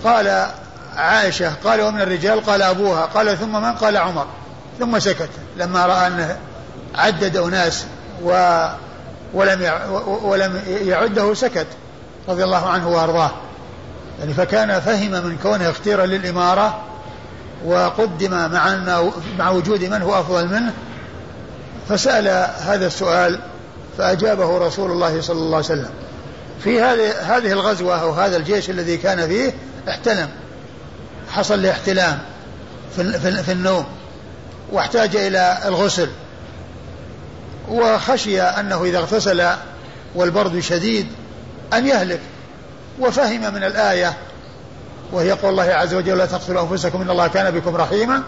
قال 0.03 0.47
عائشة 0.95 1.53
قال 1.63 1.81
ومن 1.81 2.01
الرجال؟ 2.01 2.45
قال 2.45 2.61
أبوها 2.61 3.05
قال 3.05 3.37
ثم 3.37 3.61
من؟ 3.61 3.71
قال 3.71 3.97
عمر. 3.97 4.25
ثم 4.79 4.99
سكت 4.99 5.29
لما 5.57 5.85
رأى 5.85 6.07
أنه 6.07 6.37
عدد 6.95 7.37
أناس 7.37 7.85
و 8.23 8.31
ولم 9.33 9.71
ولم 10.23 10.61
يعده 10.67 11.33
سكت 11.33 11.67
رضي 12.29 12.43
الله 12.43 12.67
عنه 12.67 12.89
وأرضاه. 12.89 13.31
يعني 14.19 14.33
فكان 14.33 14.79
فهم 14.79 15.11
من 15.11 15.37
كونه 15.43 15.69
اختيرا 15.69 16.05
للإمارة 16.05 16.83
وقدم 17.65 18.31
مع 18.31 18.75
مع 19.37 19.49
وجود 19.49 19.83
من 19.83 20.01
هو 20.01 20.19
أفضل 20.19 20.47
منه 20.47 20.73
فسأل 21.89 22.27
هذا 22.59 22.87
السؤال 22.87 23.39
فأجابه 23.97 24.57
رسول 24.57 24.91
الله 24.91 25.21
صلى 25.21 25.37
الله 25.37 25.55
عليه 25.55 25.65
وسلم. 25.65 25.89
في 26.63 26.81
هذه 26.81 27.51
الغزوة 27.51 28.01
أو 28.01 28.11
هذا 28.11 28.37
الجيش 28.37 28.69
الذي 28.69 28.97
كان 28.97 29.27
فيه 29.27 29.53
احتلم 29.89 30.29
حصل 31.31 31.61
له 31.61 31.71
احتلام 31.71 32.19
في 33.45 33.51
النوم 33.51 33.85
واحتاج 34.71 35.15
إلى 35.15 35.57
الغسل. 35.65 36.09
وخشي 37.69 38.41
أنه 38.41 38.83
إذا 38.83 38.97
اغتسل 38.97 39.47
والبرد 40.15 40.59
شديد 40.59 41.07
أن 41.73 41.87
يهلك 41.87 42.19
وفهم 42.99 43.53
من 43.53 43.63
الآية 43.63 44.17
وهي 45.11 45.31
قول 45.31 45.51
الله 45.51 45.63
عز 45.63 45.93
وجل 45.93 46.17
لا 46.17 46.25
تقتلوا 46.25 46.61
أنفسكم 46.61 47.01
إن 47.01 47.09
الله 47.09 47.27
كان 47.27 47.51
بكم 47.51 47.75
رحيما 47.75 48.23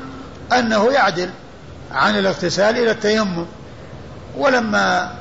أنه 0.54 0.92
يعدل 0.92 1.30
عن 1.92 2.18
الاغتسال 2.18 2.78
إلى 2.78 2.92
التيمم. 2.92 3.46
ولما 4.38 5.12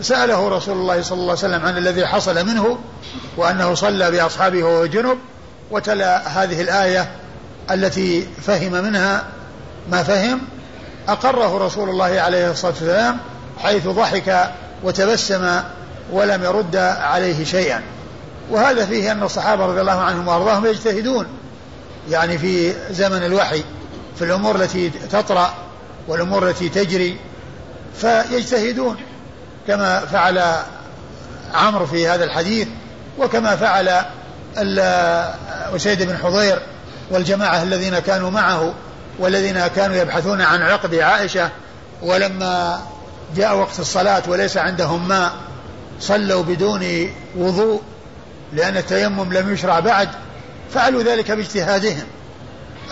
سأله 0.00 0.48
رسول 0.48 0.76
الله 0.76 1.02
صلى 1.02 1.16
الله 1.18 1.30
عليه 1.30 1.32
وسلم 1.32 1.66
عن 1.66 1.76
الذي 1.76 2.06
حصل 2.06 2.46
منه 2.46 2.78
وأنه 3.36 3.74
صلى 3.74 4.10
بأصحابه 4.10 4.64
وهو 4.64 4.86
جنب 4.86 5.18
وتلا 5.70 6.28
هذه 6.28 6.60
الآية 6.60 7.10
التي 7.70 8.28
فهم 8.46 8.72
منها 8.72 9.24
ما 9.90 10.02
فهم 10.02 10.40
أقره 11.08 11.66
رسول 11.66 11.88
الله 11.88 12.20
عليه 12.20 12.50
الصلاة 12.50 12.72
والسلام 12.72 13.18
حيث 13.62 13.88
ضحك 13.88 14.50
وتبسم 14.82 15.60
ولم 16.12 16.44
يرد 16.44 16.76
عليه 16.76 17.44
شيئا. 17.44 17.82
وهذا 18.50 18.86
فيه 18.86 19.12
أن 19.12 19.22
الصحابة 19.22 19.66
رضي 19.66 19.80
الله 19.80 20.00
عنهم 20.00 20.28
وأرضاهم 20.28 20.66
يجتهدون 20.66 21.26
يعني 22.10 22.38
في 22.38 22.74
زمن 22.90 23.24
الوحي 23.24 23.64
في 24.18 24.24
الأمور 24.24 24.56
التي 24.56 24.90
تطرأ 24.90 25.54
والأمور 26.08 26.48
التي 26.48 26.68
تجري 26.68 27.16
فيجتهدون 27.96 28.96
كما 29.66 30.00
فعل 30.00 30.42
عمرو 31.54 31.86
في 31.86 32.08
هذا 32.08 32.24
الحديث 32.24 32.68
وكما 33.18 33.56
فعل 33.56 34.04
أسيد 35.76 36.02
بن 36.02 36.16
حضير 36.16 36.62
والجماعة 37.10 37.62
الذين 37.62 37.98
كانوا 37.98 38.30
معه 38.30 38.74
والذين 39.18 39.66
كانوا 39.66 39.96
يبحثون 39.96 40.40
عن 40.40 40.62
عقد 40.62 40.94
عائشة 40.94 41.50
ولما 42.02 42.80
جاء 43.36 43.56
وقت 43.56 43.80
الصلاة 43.80 44.22
وليس 44.28 44.56
عندهم 44.56 45.08
ماء 45.08 45.32
صلوا 46.00 46.42
بدون 46.42 47.10
وضوء 47.36 47.82
لأن 48.52 48.76
التيمم 48.76 49.32
لم 49.32 49.52
يشرع 49.52 49.80
بعد 49.80 50.08
فعلوا 50.74 51.02
ذلك 51.02 51.30
باجتهادهم. 51.30 52.04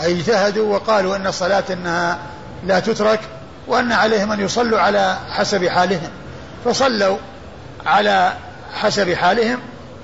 أي 0.03 0.12
اجتهدوا 0.12 0.74
وقالوا 0.74 1.16
أن 1.16 1.26
الصلاة 1.26 1.64
أنها 1.70 2.18
لا 2.66 2.81
تترك 2.81 3.20
وأن 3.66 3.92
عليهم 3.92 4.33
أن 4.33 4.40
يصلوا 4.40 4.81
على 4.81 5.18
حسب 5.31 5.68
حالهم. 5.68 6.11
فصلوا 6.64 7.16
على 7.87 8.33
حسب 8.72 9.12
حالهم 9.12 9.59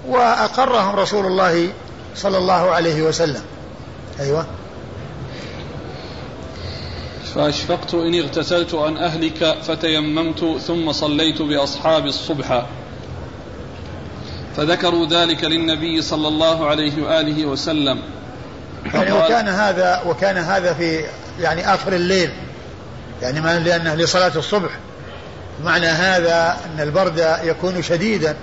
وأقرهم 0.09 0.97
رسول 0.97 1.27
الله 1.27 1.69
صلى 2.17 2.39
الله 2.39 2.71
عليه 2.71 3.03
وسلم. 3.03 3.43
أيوة. 4.21 4.47
فأشفقت 7.37 7.95
إن 7.95 8.15
اغتسلت 8.15 8.75
أن 8.75 8.97
أهلك 8.97 9.57
فتيممت 9.63 10.59
ثم 10.67 10.93
صليت 10.93 11.43
بأصحاب 11.43 12.07
الصبح. 12.07 12.67
فذكروا 14.57 15.07
ذلك 15.07 15.45
للنبي 15.45 16.03
صلى 16.03 16.29
الله 16.29 16.67
عليه 16.67 17.03
وآله 17.03 17.47
وسلم. 17.47 17.99
يعني 18.95 19.13
وكان 19.13 19.49
هذا 19.49 20.03
وكان 20.07 20.37
هذا 20.37 20.75
في 20.75 21.05
يعني 21.41 21.75
آخر 21.75 21.93
الليل. 21.93 22.31
يعني 23.23 23.41
ما 23.41 23.59
لأنه 23.59 23.95
لصلاة 23.95 24.33
الصبح. 24.37 24.71
معنى 25.65 25.87
هذا 25.87 26.57
أن 26.67 26.81
البرد 26.81 27.39
يكون 27.43 27.83
شديدا. 27.83 28.37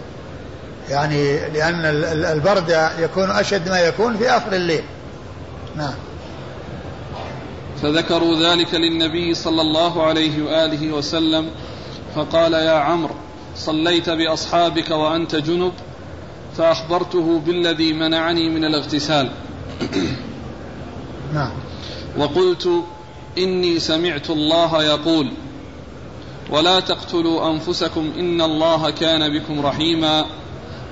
يعني 0.90 1.50
لأن 1.50 1.86
البرد 2.26 2.90
يكون 3.00 3.32
أشد 3.32 3.70
ما 3.70 3.80
يكون 3.80 4.18
في 4.18 4.30
آخر 4.30 4.54
الليل. 4.54 4.84
نعم. 5.76 5.94
فذكروا 7.84 8.36
ذلك 8.36 8.76
للنبي 8.76 9.34
صلى 9.34 9.62
الله 9.62 10.04
عليه 10.04 10.44
وآله 10.44 10.92
وسلم 10.92 11.50
فقال 12.16 12.54
يا 12.54 12.72
عمرو 12.72 13.16
صليت 13.56 14.10
بأصحابك 14.10 14.92
وأنت 14.92 15.36
جنب 15.36 15.72
فأخبرته 16.58 17.40
بالذي 17.46 17.94
منعني 17.94 18.50
من 18.50 18.66
الاغتسال. 18.66 19.32
نعم. 21.34 21.52
وقلت 22.18 22.70
إني 23.38 23.80
سمعت 23.80 24.30
الله 24.30 24.84
يقول 24.84 25.32
ولا 26.50 26.80
تقتلوا 26.80 27.52
أنفسكم 27.52 28.12
إن 28.20 28.42
الله 28.42 28.90
كان 28.90 29.40
بكم 29.40 29.66
رحيما. 29.66 30.26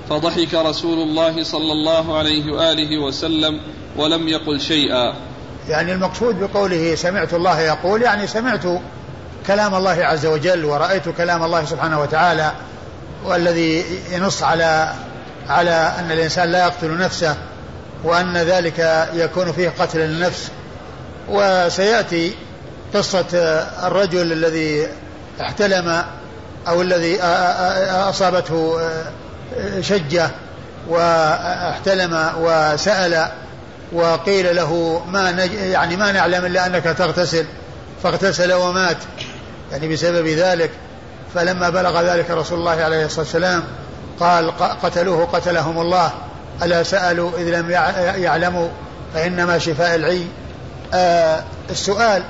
فضحك 0.08 0.54
رسول 0.54 0.98
الله 0.98 1.42
صلى 1.42 1.72
الله 1.72 2.16
عليه 2.16 2.52
وآله 2.52 2.98
وسلم 2.98 3.60
ولم 3.96 4.28
يقل 4.28 4.60
شيئا. 4.60 5.31
يعني 5.68 5.92
المقصود 5.92 6.40
بقوله 6.40 6.94
سمعت 6.94 7.34
الله 7.34 7.60
يقول 7.60 8.02
يعني 8.02 8.26
سمعت 8.26 8.62
كلام 9.46 9.74
الله 9.74 10.04
عز 10.04 10.26
وجل 10.26 10.64
ورأيت 10.64 11.08
كلام 11.08 11.42
الله 11.42 11.64
سبحانه 11.64 12.00
وتعالى 12.00 12.52
والذي 13.24 13.84
ينص 14.12 14.42
على 14.42 14.92
على 15.48 15.92
أن 15.98 16.12
الإنسان 16.12 16.48
لا 16.48 16.58
يقتل 16.58 16.98
نفسه 16.98 17.36
وأن 18.04 18.36
ذلك 18.36 19.08
يكون 19.14 19.52
فيه 19.52 19.72
قتل 19.78 20.00
النفس 20.00 20.50
وسيأتي 21.28 22.34
قصة 22.94 23.26
الرجل 23.82 24.32
الذي 24.32 24.88
احتلم 25.40 26.02
أو 26.68 26.82
الذي 26.82 27.22
أصابته 27.92 28.78
شجة 29.80 30.30
واحتلم 30.88 32.30
وسأل 32.38 33.28
وقيل 33.92 34.56
له 34.56 35.02
ما 35.08 35.32
نج 35.32 35.52
يعني 35.52 35.96
ما 35.96 36.12
نعلم 36.12 36.44
إلا 36.44 36.66
أنك 36.66 36.84
تغتسل 36.84 37.46
فاغتسل 38.02 38.52
ومات 38.52 38.96
يعني 39.72 39.88
بسبب 39.88 40.26
ذلك. 40.26 40.70
فلما 41.34 41.70
بلغ 41.70 42.00
ذلك 42.00 42.30
رسول 42.30 42.58
الله 42.58 42.84
عليه 42.84 43.04
الصلاة 43.04 43.24
والسلام 43.24 43.64
قال 44.20 44.58
قتلوه 44.58 45.24
قتلهم 45.24 45.80
الله. 45.80 46.12
ألا 46.62 46.82
سألوا 46.82 47.30
إذ 47.38 47.60
لم 47.60 47.70
يعلموا 48.22 48.68
فإنما 49.14 49.58
شفاء 49.58 49.94
العي 49.94 50.26
آه 50.94 51.42
السؤال. 51.70 52.22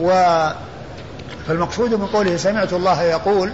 و 0.00 0.10
فالمقصود 1.48 1.94
من 1.94 2.06
قوله 2.06 2.36
سمعت 2.36 2.72
الله 2.72 3.02
يقول 3.02 3.52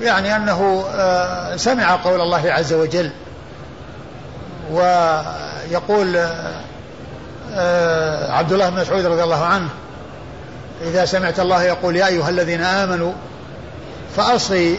يعني 0.00 0.36
أنه 0.36 0.84
آه 0.94 1.56
سمع 1.56 1.96
قول 1.96 2.20
الله 2.20 2.52
عز 2.52 2.72
وجل. 2.72 3.10
ويقول 4.70 6.16
آه، 7.54 8.32
عبد 8.32 8.52
الله 8.52 8.68
بن 8.68 8.80
مسعود 8.80 9.06
رضي 9.06 9.22
الله 9.22 9.44
عنه 9.44 9.68
إذا 10.82 11.04
سمعت 11.04 11.40
الله 11.40 11.62
يقول 11.62 11.96
يا 11.96 12.06
أيها 12.06 12.28
الذين 12.28 12.62
آمنوا 12.62 13.12
فأصغي 14.16 14.78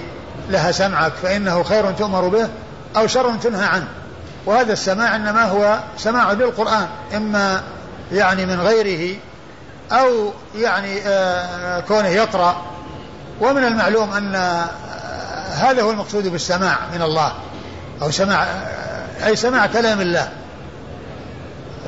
لها 0.50 0.71
سمعك 0.71 1.12
فإنه 1.23 1.63
خير 1.63 1.91
تؤمر 1.91 2.28
به 2.28 2.47
أو 2.97 3.08
شر 3.08 3.36
تنهى 3.36 3.65
عنه. 3.65 3.88
وهذا 4.45 4.73
السماع 4.73 5.15
إنما 5.15 5.43
هو 5.43 5.80
سماع 5.97 6.32
للقرآن 6.32 6.88
إما 7.15 7.63
يعني 8.12 8.45
من 8.45 8.62
غيره 8.62 9.17
أو 9.91 10.34
يعني 10.56 11.02
آه، 11.06 11.80
كونه 11.80 12.08
يقرأ. 12.08 12.62
ومن 13.41 13.63
المعلوم 13.63 14.13
أن 14.13 14.36
آه، 14.36 14.67
هذا 15.54 15.82
هو 15.82 15.91
المقصود 15.91 16.28
بالسماع 16.28 16.78
من 16.95 17.02
الله 17.02 17.32
أو 18.02 18.12
سماع 18.12 18.47
أي 19.25 19.36
سماع 19.36 19.67
كلام 19.67 20.01
الله. 20.01 20.30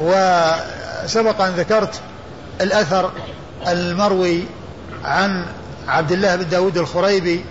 وسبق 0.02 1.42
أن 1.42 1.52
ذكرت 1.52 2.02
الأثر 2.62 3.12
المروي 3.68 4.44
عن 5.04 5.46
عبد 5.88 6.12
الله 6.12 6.36
بن 6.36 6.50
داود 6.50 6.78
الخريبي 6.78 7.46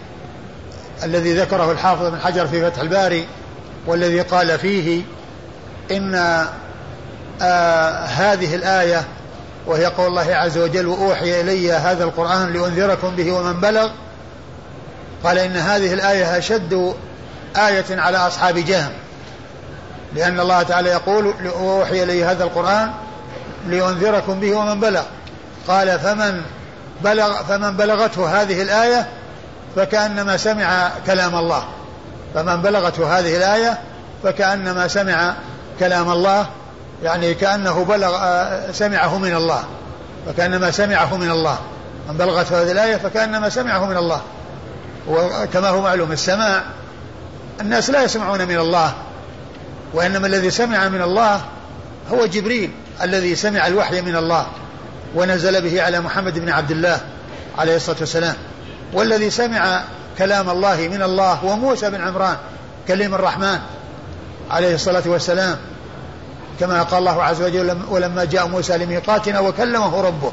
الذي 1.05 1.35
ذكره 1.35 1.73
الحافظ 1.73 2.07
بن 2.07 2.21
حجر 2.21 2.47
في 2.47 2.71
فتح 2.71 2.81
الباري 2.81 3.27
والذي 3.87 4.21
قال 4.21 4.59
فيه 4.59 5.03
إن 5.91 6.15
آه 7.43 8.05
هذه 8.05 8.55
الآية 8.55 9.05
وهي 9.67 9.87
قول 9.87 10.07
الله 10.07 10.35
عز 10.35 10.59
وجل 10.59 10.87
وأوحي 10.87 11.41
إلي 11.41 11.73
هذا 11.73 12.05
القرآن 12.05 12.53
لأنذركم 12.53 13.17
به 13.17 13.33
ومن 13.33 13.61
بلغ 13.61 13.91
قال 15.25 15.39
إن 15.39 15.57
هذه 15.57 15.93
الآية 15.95 16.39
أشد 16.39 16.95
آية 17.57 17.85
على 17.91 18.19
أصحاب 18.19 18.59
جهم 18.59 18.91
لأن 20.19 20.41
الله 20.41 20.63
تعالى 20.63 20.91
يقول 20.91 21.35
وأوحي 21.45 22.03
إلي 22.03 22.25
هذا 22.25 22.45
القرآن 22.45 22.91
لينذركم 23.67 24.41
به 24.41 24.55
ومن 24.55 24.81
بلغ. 24.81 25.03
قال 25.69 25.99
فمن 25.99 26.43
بلغ 27.05 27.43
فمن 27.43 27.77
بلغته 27.77 28.43
هذه 28.43 28.63
الآية 28.63 29.09
فكأنما 29.77 30.37
سمع 30.37 30.91
كلام 31.07 31.37
الله. 31.37 31.65
فمن 32.35 32.63
بلغته 32.63 33.19
هذه 33.19 33.37
الآية 33.37 33.79
فكأنما 34.23 34.89
سمع 34.89 35.35
كلام 35.81 36.11
الله. 36.11 36.47
يعني 37.03 37.35
كأنه 37.35 37.85
بلغ 37.85 38.19
سمعه 38.73 39.19
من 39.19 39.35
الله. 39.35 39.65
فكأنما 40.27 40.71
سمعه 40.71 41.17
من 41.17 41.31
الله. 41.31 41.59
من 42.09 42.17
بلغته 42.17 42.63
هذه 42.63 42.73
الآية 42.73 42.97
فكأنما 42.97 43.49
سمعه 43.49 43.87
من 43.87 43.97
الله. 43.97 44.21
وكما 45.09 45.69
هو 45.69 45.81
معلوم 45.81 46.13
السماع 46.13 46.63
الناس 47.61 47.91
لا 47.91 48.03
يسمعون 48.03 48.49
من 48.49 48.59
الله. 48.59 48.93
وإنما 49.95 50.27
الذي 50.27 50.51
سمع 50.51 50.89
من 50.89 51.03
الله 51.03 51.41
هو 52.11 52.27
جبريل 52.27 52.71
الذي 53.03 53.35
سمع 53.35 53.67
الوحي 53.67 54.01
من 54.01 54.17
الله 54.17 54.47
ونزل 55.15 55.63
به 55.63 55.83
على 55.83 56.01
محمد 56.01 56.39
بن 56.39 56.49
عبد 56.49 56.71
الله 56.71 57.01
عليه 57.59 57.77
الصلاة 57.77 57.97
والسلام. 58.01 58.35
والذي 58.93 59.31
سمع 59.31 59.85
كلام 60.19 60.51
الله 60.51 60.89
من 60.93 61.03
الله 61.03 61.33
هو 61.33 61.57
موسى 61.57 61.91
بن 61.91 62.01
عمران 62.01 62.37
كليم 62.89 63.15
الرحمن 63.15 63.59
عليه 64.51 64.75
الصلاة 64.75 65.03
والسلام. 65.07 65.57
كما 66.61 66.83
قال 66.83 66.99
الله 66.99 67.23
عز 67.23 67.43
وجل 67.43 67.79
ولما 67.89 68.25
جاء 68.25 68.49
موسى 68.49 68.79
لميقاتنا 68.79 69.41
وكلمه 69.41 70.01
ربه 70.01 70.33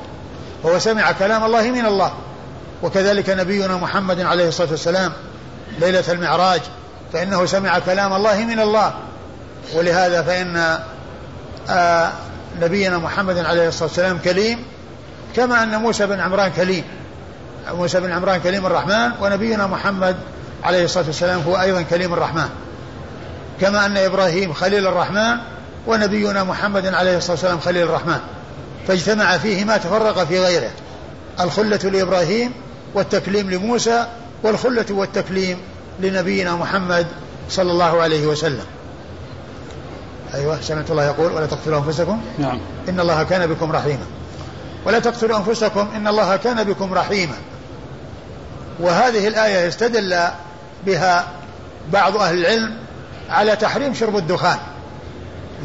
هو 0.65 0.79
سمع 0.79 1.11
كلام 1.11 1.43
الله 1.43 1.61
من 1.61 1.85
الله. 1.85 2.13
وكذلك 2.83 3.29
نبينا 3.29 3.77
محمد 3.77 4.21
عليه 4.21 4.47
الصلاة 4.47 4.71
والسلام 4.71 5.13
ليلة 5.79 6.03
المعراج 6.09 6.61
فإنه 7.13 7.45
سمع 7.45 7.79
كلام 7.79 8.13
الله 8.13 8.45
من 8.45 8.59
الله. 8.59 8.93
ولهذا 9.73 10.21
فإن 10.21 10.79
آه 11.69 12.11
نبينا 12.61 12.97
محمد 12.97 13.37
عليه 13.37 13.67
الصلاة 13.67 13.89
والسلام 13.89 14.17
كليم 14.17 14.59
كما 15.35 15.63
أن 15.63 15.75
موسى 15.75 16.05
بن 16.05 16.19
عمران 16.19 16.51
كليم. 16.51 16.83
موسى 17.71 17.99
بن 17.99 18.11
عمران 18.11 18.39
كليم 18.39 18.65
الرحمن 18.65 19.11
ونبينا 19.21 19.67
محمد 19.67 20.15
عليه 20.63 20.85
الصلاة 20.85 21.05
والسلام 21.05 21.41
هو 21.47 21.61
أيضا 21.61 21.81
كليم 21.81 22.13
الرحمن. 22.13 22.49
كما 23.61 23.85
أن 23.85 23.97
إبراهيم 23.97 24.53
خليل 24.53 24.87
الرحمن 24.87 25.37
ونبينا 25.87 26.43
محمد 26.43 26.85
عليه 26.85 27.17
الصلاة 27.17 27.31
والسلام 27.31 27.59
خليل 27.59 27.83
الرحمن. 27.83 28.19
فاجتمع 28.87 29.37
فيه 29.37 29.65
ما 29.65 29.77
تفرق 29.77 30.23
في 30.23 30.39
غيره 30.39 30.71
الخلة 31.39 31.77
لإبراهيم 31.77 32.51
والتكليم 32.93 33.51
لموسى 33.51 34.05
والخلة 34.43 34.85
والتكليم 34.89 35.57
لنبينا 35.99 36.55
محمد 36.55 37.07
صلى 37.49 37.71
الله 37.71 38.01
عليه 38.01 38.27
وسلم. 38.27 38.65
أيوة 40.35 40.61
سمعت 40.61 40.91
الله 40.91 41.05
يقول 41.05 41.31
ولا 41.31 41.45
تقتلوا 41.45 41.79
أنفسكم. 41.79 42.21
نعم. 42.37 42.59
إن 42.89 42.99
الله 42.99 43.23
كان 43.23 43.47
بكم 43.47 43.71
رحيما. 43.71 44.05
ولا 44.85 44.99
تقتلوا 44.99 45.37
أنفسكم 45.37 45.89
إن 45.95 46.07
الله 46.07 46.35
كان 46.35 46.63
بكم 46.63 46.93
رحيما. 46.93 47.35
وهذه 48.79 49.27
الآية 49.27 49.67
استدل 49.67 50.27
بها 50.85 51.27
بعض 51.93 52.17
أهل 52.17 52.37
العلم 52.37 52.77
على 53.29 53.55
تحريم 53.55 53.93
شرب 53.93 54.17
الدخان 54.17 54.57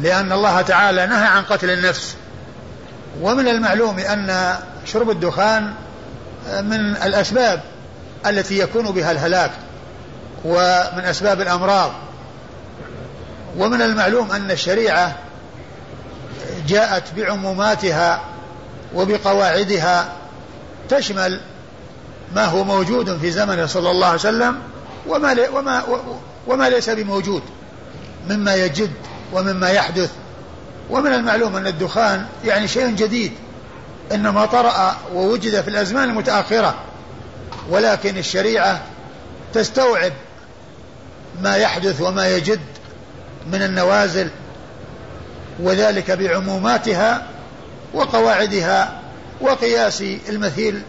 لأن 0.01 0.31
الله 0.31 0.61
تعالى 0.61 1.05
نهى 1.05 1.27
عن 1.27 1.43
قتل 1.43 1.69
النفس. 1.69 2.15
ومن 3.21 3.47
المعلوم 3.47 3.99
أن 3.99 4.55
شرب 4.85 5.09
الدخان 5.09 5.73
من 6.61 6.95
الأسباب 6.95 7.61
التي 8.25 8.59
يكون 8.59 8.91
بها 8.91 9.11
الهلاك 9.11 9.51
ومن 10.45 11.03
أسباب 11.05 11.41
الأمراض. 11.41 11.91
ومن 13.57 13.81
المعلوم 13.81 14.31
أن 14.31 14.51
الشريعة 14.51 15.15
جاءت 16.67 17.03
بعموماتها 17.17 18.21
وبقواعدها 18.95 20.13
تشمل 20.89 21.39
ما 22.35 22.45
هو 22.45 22.63
موجود 22.63 23.17
في 23.17 23.31
زمنه 23.31 23.65
صلى 23.65 23.91
الله 23.91 24.07
عليه 24.07 24.19
وسلم 24.19 24.59
وما 25.07 25.35
وما 25.53 25.83
وما 26.47 26.69
ليس 26.69 26.89
بموجود 26.89 27.43
مما 28.29 28.55
يجد 28.55 28.91
ومما 29.33 29.69
يحدث. 29.69 30.11
ومن 30.89 31.13
المعلوم 31.13 31.55
أن 31.55 31.67
الدخان 31.67 32.25
يعني 32.45 32.67
شيء 32.67 32.87
جديد 32.89 33.31
إنما 34.11 34.45
طرأ 34.45 34.97
ووجد 35.13 35.61
في 35.61 35.67
الأزمان 35.67 36.09
المتأخرة 36.09 36.75
ولكن 37.69 38.17
الشريعة 38.17 38.81
تستوعب 39.53 40.13
ما 41.41 41.55
يحدث 41.55 42.01
وما 42.01 42.27
يجد 42.27 42.59
من 43.47 43.61
النوازل 43.61 44.29
وذلك 45.59 46.11
بعموماتها 46.11 47.27
وقواعدها 47.93 49.01
وقياس 49.41 50.03
المثيل 50.29 50.81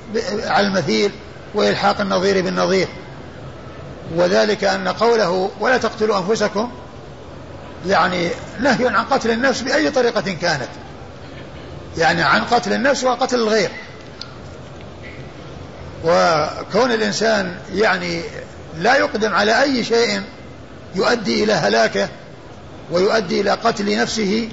على 0.44 0.66
المثيل 0.66 1.10
وإلحاق 1.54 2.00
النظير 2.00 2.44
بالنظير. 2.44 2.88
وذلك 4.14 4.64
أن 4.64 4.88
قوله 4.88 5.50
ولا 5.60 5.76
تقتلوا 5.76 6.18
أنفسكم 6.18 6.70
يعني 7.86 8.28
نهي 8.60 8.88
عن 8.88 9.04
قتل 9.04 9.30
النفس 9.30 9.60
بأي 9.60 9.90
طريقة 9.90 10.36
كانت. 10.40 10.68
يعني 11.98 12.22
عن 12.22 12.44
قتل 12.44 12.72
النفس 12.72 13.04
وقتل 13.04 13.36
الغير. 13.36 13.70
وكون 16.04 16.92
الإنسان 16.92 17.56
يعني 17.74 18.22
لا 18.78 18.96
يقدم 18.96 19.34
على 19.34 19.62
أي 19.62 19.84
شيء 19.84 20.22
يؤدي 20.94 21.44
إلى 21.44 21.52
هلاكه 21.52 22.08
ويؤدي 22.92 23.40
إلى 23.40 23.50
قتل 23.50 23.98
نفسه 23.98 24.48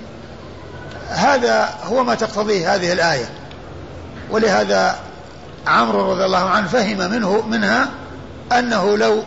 هذا 1.10 1.70
هو 1.84 2.04
ما 2.04 2.16
تقتضيه 2.16 2.76
هذه 2.76 2.94
الآية. 2.94 3.30
ولهذا 4.32 5.00
عمرو 5.68 6.12
رضي 6.12 6.26
الله 6.26 6.50
عنه 6.50 6.68
فهم 6.68 6.98
منه 6.98 7.42
منها 7.42 7.90
أنه 8.52 8.98
لو 8.98 9.24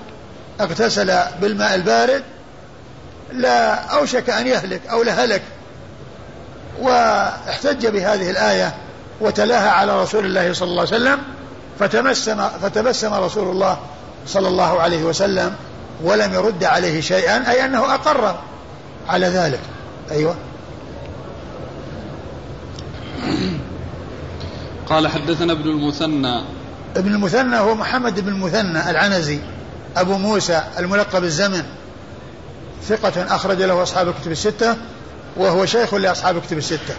اغتسل 0.60 1.18
بالماء 1.40 1.74
البارد 1.74 2.22
لا 3.32 3.74
أوشك 3.74 4.30
أن 4.30 4.46
يهلك 4.46 4.80
أو 4.90 5.02
لهلك. 5.02 5.42
واحتج 6.80 7.86
بهذه 7.86 8.30
الآية 8.30 8.74
وتلاها 9.20 9.70
على 9.70 10.02
رسول 10.02 10.26
الله 10.26 10.52
صلى 10.52 10.68
الله 10.68 10.80
عليه 10.80 10.96
وسلم 10.96 11.18
فتبسم 11.78 12.48
فتبسم 12.48 13.14
رسول 13.14 13.48
الله 13.48 13.78
صلى 14.26 14.48
الله 14.48 14.80
عليه 14.80 15.02
وسلم 15.04 15.56
ولم 16.02 16.34
يرد 16.34 16.64
عليه 16.64 17.00
شيئا 17.00 17.50
أي 17.50 17.64
أنه 17.64 17.94
أقر. 17.94 18.38
على 19.08 19.26
ذلك. 19.26 19.60
أيوه. 20.10 20.36
قال 24.86 25.08
حدثنا 25.08 25.52
ابن 25.52 25.70
المثنى. 25.70 26.42
ابن 26.96 27.14
المثنى 27.14 27.56
هو 27.56 27.74
محمد 27.74 28.20
بن 28.20 28.28
المثنى 28.28 28.90
العنزي 28.90 29.38
أبو 29.96 30.16
موسى 30.16 30.62
الملقب 30.78 31.24
الزمن. 31.24 31.62
ثقة 32.82 33.34
أخرج 33.34 33.62
له 33.62 33.82
أصحاب 33.82 34.08
الكتب 34.08 34.30
الستة 34.30 34.76
وهو 35.36 35.66
شيخ 35.66 35.94
لأصحاب 35.94 36.36
الكتب 36.36 36.58
الستة. 36.58 36.94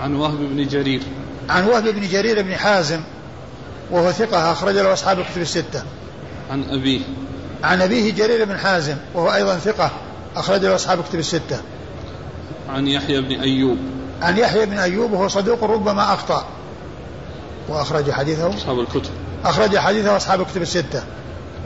عن 0.00 0.14
وهب 0.14 0.38
بن 0.38 0.68
جرير. 0.68 1.02
عن 1.50 1.66
وهب 1.66 1.88
بن 1.88 2.08
جرير 2.08 2.42
بن 2.42 2.54
حازم 2.54 3.00
وهو 3.90 4.12
ثقة 4.12 4.52
أخرج 4.52 4.74
له 4.74 4.92
أصحاب 4.92 5.18
الكتب 5.18 5.40
الستة. 5.40 5.82
عن 6.50 6.64
أبيه. 6.64 7.00
عن 7.64 7.82
أبيه 7.82 8.12
جرير 8.12 8.44
بن 8.44 8.58
حازم 8.58 8.96
وهو 9.14 9.34
أيضا 9.34 9.56
ثقة. 9.56 9.90
أخرج 10.36 10.64
له 10.64 10.74
أصحاب 10.74 10.98
الكتب 10.98 11.18
الستة. 11.18 11.60
عن 12.68 12.88
يحيى 12.88 13.20
بن 13.20 13.40
أيوب. 13.40 13.78
عن 14.22 14.38
يحيى 14.38 14.66
بن 14.66 14.78
أيوب 14.78 15.12
وهو 15.12 15.28
صدوق 15.28 15.64
ربما 15.64 16.14
أخطأ. 16.14 16.46
وأخرج 17.68 18.10
حديثه. 18.10 18.54
أصحاب 18.54 18.80
الكتب. 18.80 19.10
أخرج 19.44 19.78
حديثه 19.78 20.16
أصحاب 20.16 20.40
الكتب 20.40 20.62
الستة. 20.62 21.04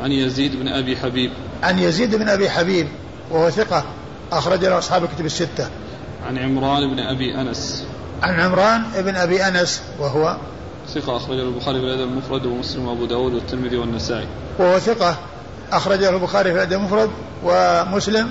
عن 0.02 0.12
يزيد 0.12 0.56
بن 0.56 0.68
أبي 0.68 0.96
حبيب. 0.96 1.30
عن 1.62 1.78
يزيد 1.78 2.14
بن 2.14 2.28
أبي 2.28 2.50
حبيب 2.50 2.88
وهو 3.30 3.50
ثقة 3.50 3.84
أخرج 4.32 4.64
له 4.64 4.78
أصحاب 4.78 5.04
الكتب 5.04 5.26
الستة. 5.26 5.70
عن 6.26 6.38
عمران 6.38 6.94
بن 6.94 7.00
أبي 7.00 7.40
أنس. 7.40 7.84
عن 8.22 8.40
عمران 8.40 8.82
بن 8.96 9.16
أبي 9.16 9.42
أنس 9.42 9.82
وهو 9.98 10.36
ثقة 10.94 11.16
أخرجه 11.16 11.42
البخاري 11.42 11.80
في 11.80 11.84
الأدب 11.84 12.02
المفرد 12.02 12.46
ومسلم 12.46 12.88
وأبو 12.88 13.04
داود 13.04 13.34
والترمذي 13.34 13.76
والنسائي. 13.76 14.26
وهو 14.58 14.78
ثقة 14.78 15.16
أخرجه 15.72 16.08
البخاري 16.08 16.50
في 16.50 16.56
الأدب 16.56 16.72
المفرد 16.72 17.10
ومسلم 17.44 18.30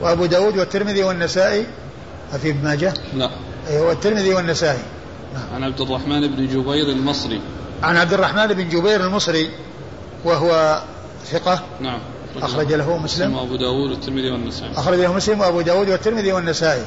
وأبو 0.00 0.26
داود 0.26 0.58
والترمذي 0.58 1.02
والنسائي 1.04 1.66
في 2.42 2.50
ابن 2.50 2.64
ماجه؟ 2.64 2.94
لا 3.14 3.30
أيوه 3.68 3.88
والترمذي 3.88 4.34
والنسائي. 4.34 4.82
عن 5.54 5.64
عبد 5.64 5.80
الرحمن 5.80 6.26
بن 6.26 6.46
جبير 6.46 6.88
المصري. 6.88 7.40
عن 7.82 7.96
عبد 7.96 8.12
الرحمن 8.12 8.46
بن 8.46 8.68
جبير 8.68 9.00
المصري 9.06 9.50
وهو 10.24 10.82
ثقة. 11.26 11.62
نعم. 11.80 11.98
أخرج 12.42 12.72
له 12.72 12.96
مسلم. 12.96 13.34
وأبو 13.34 13.56
داود 13.56 13.90
والترمذي 13.90 14.30
والنسائي. 14.30 14.72
أخرج 14.76 14.98
له 14.98 15.12
مسلم 15.12 15.40
وأبو 15.40 15.60
داود 15.60 15.88
والترمذي 15.88 16.32
والنسائي. 16.32 16.84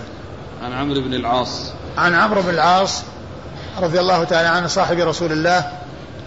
عن 0.63 0.73
عمرو 0.73 1.01
بن 1.01 1.13
العاص. 1.13 1.71
عن 1.97 2.13
عمرو 2.13 2.41
بن 2.41 2.49
العاص 2.49 3.01
رضي 3.81 3.99
الله 3.99 4.23
تعالى 4.23 4.47
عنه 4.47 4.67
صاحب 4.67 4.99
رسول 4.99 5.31
الله 5.31 5.71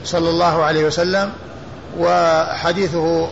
صلى 0.04 0.30
الله 0.30 0.62
عليه 0.62 0.84
وسلم 0.84 1.32
وحديثه 1.98 3.28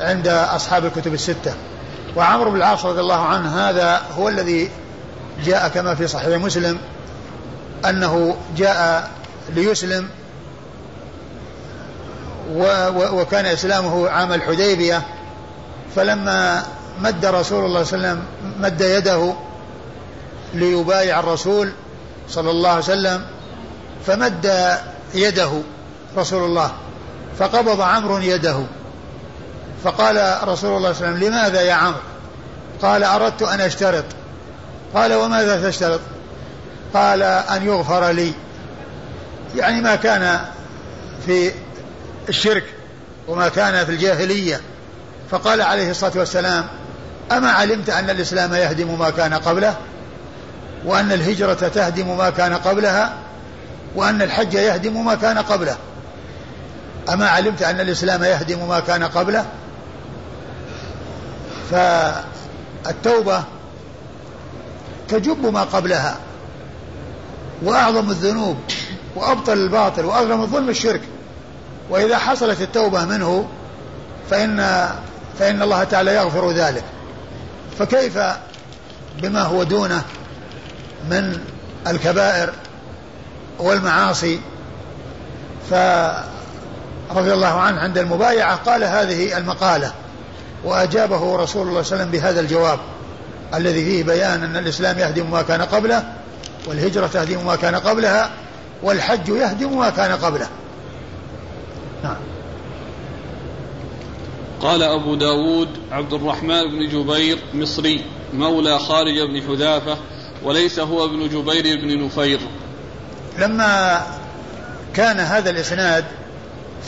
عند 0.00 0.28
أصحاب 0.28 0.84
الكتب 0.84 1.14
الستة. 1.14 1.54
وعمرو 2.16 2.50
بن 2.50 2.56
العاص 2.56 2.84
رضي 2.84 3.00
الله 3.00 3.20
عنه 3.20 3.68
هذا 3.68 4.02
هو 4.18 4.28
الذي 4.28 4.70
جاء 5.44 5.68
كما 5.68 5.94
في 5.94 6.06
صحيح 6.06 6.38
مسلم 6.38 6.78
أنه 7.88 8.36
جاء 8.56 9.10
ليسلم 9.54 10.08
وكان 13.12 13.46
إسلامه 13.46 14.08
عام 14.08 14.32
الحديبية 14.32 15.02
فلما 15.96 16.62
مد 17.00 17.26
رسول 17.26 17.64
الله 17.64 17.84
صلى 17.84 17.96
الله 17.96 18.08
عليه 18.08 18.18
وسلم 18.18 18.24
مد 18.60 18.80
يده 18.80 19.34
ليبايع 20.54 21.20
الرسول 21.20 21.72
صلى 22.28 22.50
الله 22.50 22.70
عليه 22.70 22.78
وسلم 22.78 23.24
فمد 24.06 24.76
يده 25.14 25.50
رسول 26.16 26.44
الله 26.44 26.72
فقبض 27.38 27.80
عمرو 27.80 28.18
يده. 28.18 28.56
فقال 29.84 30.16
رسول 30.48 30.76
الله 30.76 30.92
صلى 30.92 31.06
الله 31.06 31.16
عليه 31.16 31.16
وسلم 31.16 31.28
لماذا 31.28 31.60
يا 31.60 31.74
عمرو؟ 31.74 31.98
قال 32.82 33.04
أردت 33.04 33.42
أن 33.42 33.60
أشترط. 33.60 34.04
قال 34.94 35.14
وماذا 35.14 35.70
تشترط؟ 35.70 36.00
قال 36.94 37.22
أن 37.22 37.66
يغفر 37.66 38.10
لي. 38.10 38.32
يعني 39.56 39.80
ما 39.80 39.96
كان 39.96 40.40
في 41.26 41.52
الشرك 42.28 42.64
وما 43.28 43.48
كان 43.48 43.84
في 43.84 43.92
الجاهلية. 43.92 44.60
فقال 45.30 45.62
عليه 45.62 45.90
الصلاة 45.90 46.12
والسلام 46.16 46.66
أما 47.32 47.50
علمت 47.50 47.90
أن 47.90 48.10
الإسلام 48.10 48.54
يهدم 48.54 48.98
ما 48.98 49.10
كان 49.10 49.34
قبله 49.34 49.76
وأن 50.84 51.12
الهجرة 51.12 51.54
تهدم 51.54 52.16
ما 52.18 52.30
كان 52.30 52.54
قبلها 52.54 53.14
وأن 53.94 54.22
الحج 54.22 54.54
يهدم 54.54 55.04
ما 55.04 55.14
كان 55.14 55.38
قبله 55.38 55.76
أما 57.12 57.28
علمت 57.28 57.62
أن 57.62 57.80
الإسلام 57.80 58.24
يهدم 58.24 58.68
ما 58.68 58.80
كان 58.80 59.04
قبله 59.04 59.46
فالتوبة 61.72 63.44
تجب 65.08 65.46
ما 65.52 65.62
قبلها 65.62 66.16
وأعظم 67.62 68.10
الذنوب 68.10 68.56
وأبطل 69.16 69.52
الباطل 69.52 70.04
وأعظم 70.04 70.40
الظلم 70.40 70.68
الشرك. 70.68 71.00
وإذا 71.90 72.18
حصلت 72.18 72.60
التوبة 72.60 73.04
منه 73.04 73.48
فإن 74.30 74.88
فإن 75.38 75.62
الله 75.62 75.84
تعالى 75.84 76.14
يغفر 76.14 76.50
ذلك. 76.50 76.84
فكيف 77.78 78.18
بما 79.22 79.42
هو 79.42 79.62
دونه 79.62 80.02
من 81.10 81.38
الكبائر 81.86 82.52
والمعاصي؟ 83.58 84.40
فرضي 85.70 87.32
الله 87.32 87.60
عنه 87.60 87.80
عند 87.80 87.98
المبايعة 87.98 88.56
قال 88.56 88.84
هذه 88.84 89.38
المقالة 89.38 89.92
وأجابه 90.64 91.36
رسول 91.36 91.36
الله 91.36 91.42
صلى 91.46 91.62
الله 91.62 91.72
عليه 91.72 91.80
وسلم 91.80 92.10
بهذا 92.10 92.40
الجواب 92.40 92.78
الذي 93.54 93.84
فيه 93.84 94.02
بيان 94.02 94.42
أن 94.42 94.56
الإسلام 94.56 94.98
يهدم 94.98 95.30
ما 95.30 95.42
كان 95.42 95.62
قبله 95.62 96.04
والهجرة 96.66 97.06
تهدم 97.06 97.46
ما 97.46 97.56
كان 97.56 97.74
قبلها 97.74 98.30
والحج 98.82 99.28
يهدم 99.28 99.78
ما 99.78 99.90
كان 99.90 100.12
قبله. 100.12 100.48
نعم. 102.04 102.16
قال 104.60 104.82
أبو 104.82 105.14
داود 105.14 105.68
عبد 105.92 106.12
الرحمن 106.12 106.62
بن 106.70 106.88
جبير 106.88 107.38
مصري 107.54 108.04
مولى 108.34 108.78
خارج 108.78 109.14
بن 109.20 109.42
حذافة 109.48 109.96
وليس 110.42 110.78
هو 110.78 111.04
ابن 111.04 111.28
جبير 111.28 111.80
بن 111.80 112.04
نفير. 112.04 112.40
لما 113.38 114.02
كان 114.94 115.20
هذا 115.20 115.50
الإسناد 115.50 116.04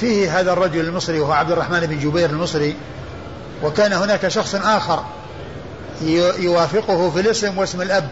فيه 0.00 0.40
هذا 0.40 0.52
الرجل 0.52 0.80
المصري 0.80 1.20
وهو 1.20 1.32
عبد 1.32 1.52
الرحمن 1.52 1.80
بن 1.80 1.98
جبير 1.98 2.30
المصري 2.30 2.74
وكان 3.62 3.92
هناك 3.92 4.28
شخص 4.28 4.55
آخر 4.55 5.05
يوافقه 6.38 7.11
في 7.11 7.20
الاسم 7.20 7.59
واسم 7.59 7.82
الأب 7.82 8.09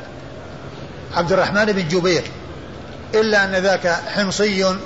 عبد 1.14 1.32
الرحمن 1.32 1.64
بن 1.64 1.88
جبير 1.88 2.22
إلا 3.14 3.44
أن 3.44 3.50
ذاك 3.50 3.86
حمصي 3.86 4.76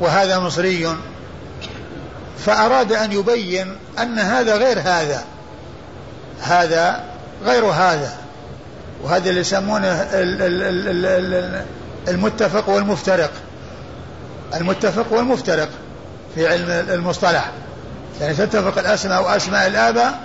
وهذا 0.00 0.38
مصري. 0.38 0.96
فأراد 2.38 2.92
أن 2.92 3.12
يبين 3.12 3.76
أن 3.98 4.18
هذا 4.18 4.56
غير 4.56 4.78
هذا 4.78 5.24
هذا 6.40 7.04
غير 7.44 7.64
هذا 7.64 8.12
وهذا 9.02 9.30
اللي 9.30 9.40
يسمونه 9.40 10.06
المتفق 12.08 12.68
والمفترق 12.68 13.30
المتفق 14.54 15.12
والمفترق 15.12 15.68
في 16.34 16.48
علم 16.48 16.70
المصطلح. 16.70 17.52
يعني 18.20 18.34
تتفق 18.34 18.78
الأسماء 18.78 19.22
وأسماء 19.22 19.66
الآباء 19.66 20.20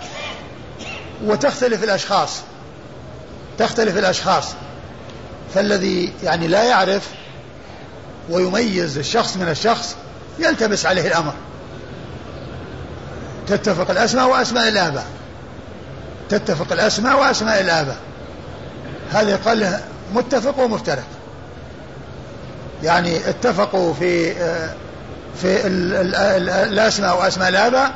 وتختلف 1.26 1.84
الأشخاص 1.84 2.42
تختلف 3.60 3.98
الأشخاص. 3.98 4.46
فالذي 5.56 6.14
يعني 6.24 6.48
لا 6.48 6.64
يعرف 6.64 7.10
ويميز 8.30 8.98
الشخص 8.98 9.38
من 9.38 9.50
الشخص 9.50 9.96
يلتبس 10.40 10.86
عليه 10.86 11.08
الأمر. 11.08 11.34
تتفق 13.48 13.92
الأسماء 13.92 14.30
وأسماء 14.30 14.68
الآباء. 14.68 15.06
تتفق 16.30 16.72
الأسماء 16.72 17.20
وأسماء 17.20 17.62
الآباء. 17.62 17.98
هذا 19.12 19.36
قال 19.36 19.80
متفق 20.14 20.60
ومفترق. 20.60 21.08
يعني 22.84 23.30
اتفقوا 23.30 23.94
في 23.94 24.34
في 25.36 25.68
الأسماء 25.68 27.20
وأسماء 27.20 27.50
الآباء 27.50 27.94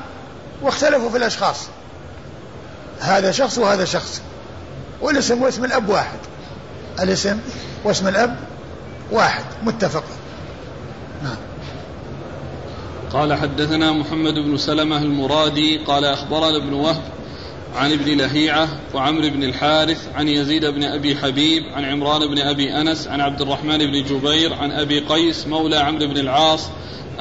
واختلفوا 0.62 1.10
في 1.10 1.18
الأشخاص. 1.18 1.68
هذا 3.00 3.32
شخص 3.32 3.58
وهذا 3.58 3.86
شخص. 3.86 4.22
والاسم 5.02 5.42
واسم 5.42 5.66
الأب 5.66 5.90
واحد. 5.90 6.20
الاسم 7.00 7.40
واسم 7.84 8.08
الأب 8.08 8.40
واحد. 9.12 9.44
متفق. 9.64 10.04
نعم. 11.24 11.38
قال 13.14 13.34
حدثنا 13.34 13.92
محمد 13.92 14.34
بن 14.34 14.58
سلمة 14.58 14.98
المرادي 14.98 15.78
قال 15.78 16.06
أخبرنا 16.06 16.58
ابن 16.58 16.74
وهب 16.74 17.02
عن 17.76 17.92
ابن 17.92 18.18
لهيعة 18.18 18.68
وعمر 18.94 19.30
بن 19.30 19.44
الحارث 19.44 20.08
عن 20.16 20.28
يزيد 20.28 20.66
بن 20.66 20.84
أبي 20.84 21.16
حبيب 21.16 21.64
عن 21.74 21.86
عمران 21.86 22.20
بن 22.28 22.40
أبي 22.40 22.82
أنس 22.82 23.08
عن 23.08 23.22
عبد 23.22 23.42
الرحمن 23.42 23.78
بن 23.78 24.04
جبير 24.04 24.54
عن 24.54 24.72
أبي 24.72 25.00
قيس 25.00 25.48
مولى 25.48 25.78
عمرو 25.78 26.08
بن 26.08 26.18
العاص 26.18 26.70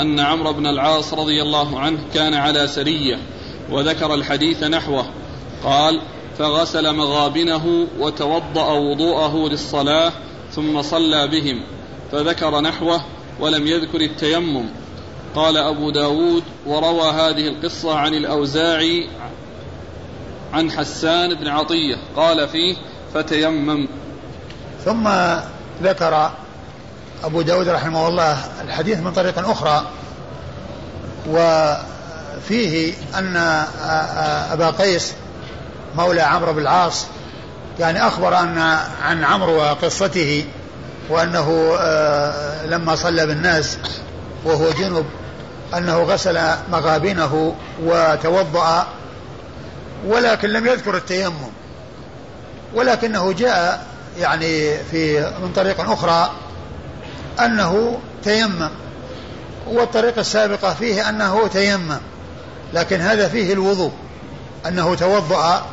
أن 0.01 0.20
عمرو 0.20 0.53
بن 0.53 0.66
العاص 0.66 1.14
رضي 1.14 1.42
الله 1.42 1.80
عنه 1.80 1.99
كان 2.14 2.34
على 2.34 2.66
سرية 2.66 3.18
وذكر 3.70 4.14
الحديث 4.14 4.62
نحوه. 4.62 5.07
قال 5.64 6.01
فغسل 6.38 6.94
مغابنه 6.94 7.86
وتوضأ 7.99 8.72
وضوءه 8.72 9.49
للصلاة 9.49 10.12
ثم 10.51 10.82
صلى 10.82 11.26
بهم 11.26 11.62
فذكر 12.12 12.61
نحوه 12.61 13.01
ولم 13.40 13.66
يذكر 13.66 14.01
التيمم. 14.01 14.64
قال 15.34 15.57
أبو 15.57 15.90
داود 15.90 16.42
وروى 16.66 17.11
هذه 17.11 17.49
القصة 17.49 17.94
عن 17.94 18.14
الأوزاعي 18.14 19.09
عن 20.53 20.70
حسان 20.70 21.34
بن 21.34 21.49
عطية 21.49 21.97
قال 22.16 22.49
فيه 22.49 22.76
فتيمم. 23.14 23.88
ثم 24.84 25.09
ذكر 25.82 26.30
أبو 27.27 27.43
داود 27.43 27.68
رحمه 27.68 28.09
الله 28.09 28.39
الحديث 28.64 28.99
من 28.99 29.12
طريق 29.12 29.51
أخرى 29.51 29.87
وفيه 31.29 32.95
أن 33.14 33.37
أبا 34.53 34.70
قيس 34.70 35.14
مولى 35.97 36.20
عمرو 36.20 36.53
بن 36.53 36.59
العاص 36.59 37.07
يعني 37.79 38.07
أخبر 38.07 38.39
أن 38.41 38.59
عن 39.03 39.24
عمرو 39.24 39.57
وقصته 39.57 40.45
وأنه 41.11 41.77
آه، 41.81 42.66
لما 42.66 42.97
صلى 42.97 43.27
بالناس 43.27 43.79
وهو 44.45 44.70
جنب 44.70 45.07
أنه 45.77 46.03
غسل 46.03 46.41
مغابنه 46.72 47.55
وتوضأ 47.83 48.87
ولكن 50.07 50.49
لم 50.49 50.66
يذكر 50.66 50.97
التيمم 50.97 51.51
ولكنه 52.74 53.33
جاء 53.33 53.87
يعني 54.18 54.79
في 54.91 55.33
من 55.43 55.53
طريق 55.53 55.91
أخرى 55.91 56.31
أنه 57.41 57.99
تيمم 58.24 58.70
والطريقة 59.66 60.20
السابقة 60.20 60.74
فيه 60.74 61.09
أنه 61.09 61.47
تيمم 61.47 61.99
لكن 62.74 63.01
هذا 63.01 63.28
فيه 63.28 63.53
الوضوء 63.53 63.93
أنه 64.66 64.95
توضأ 64.95 65.66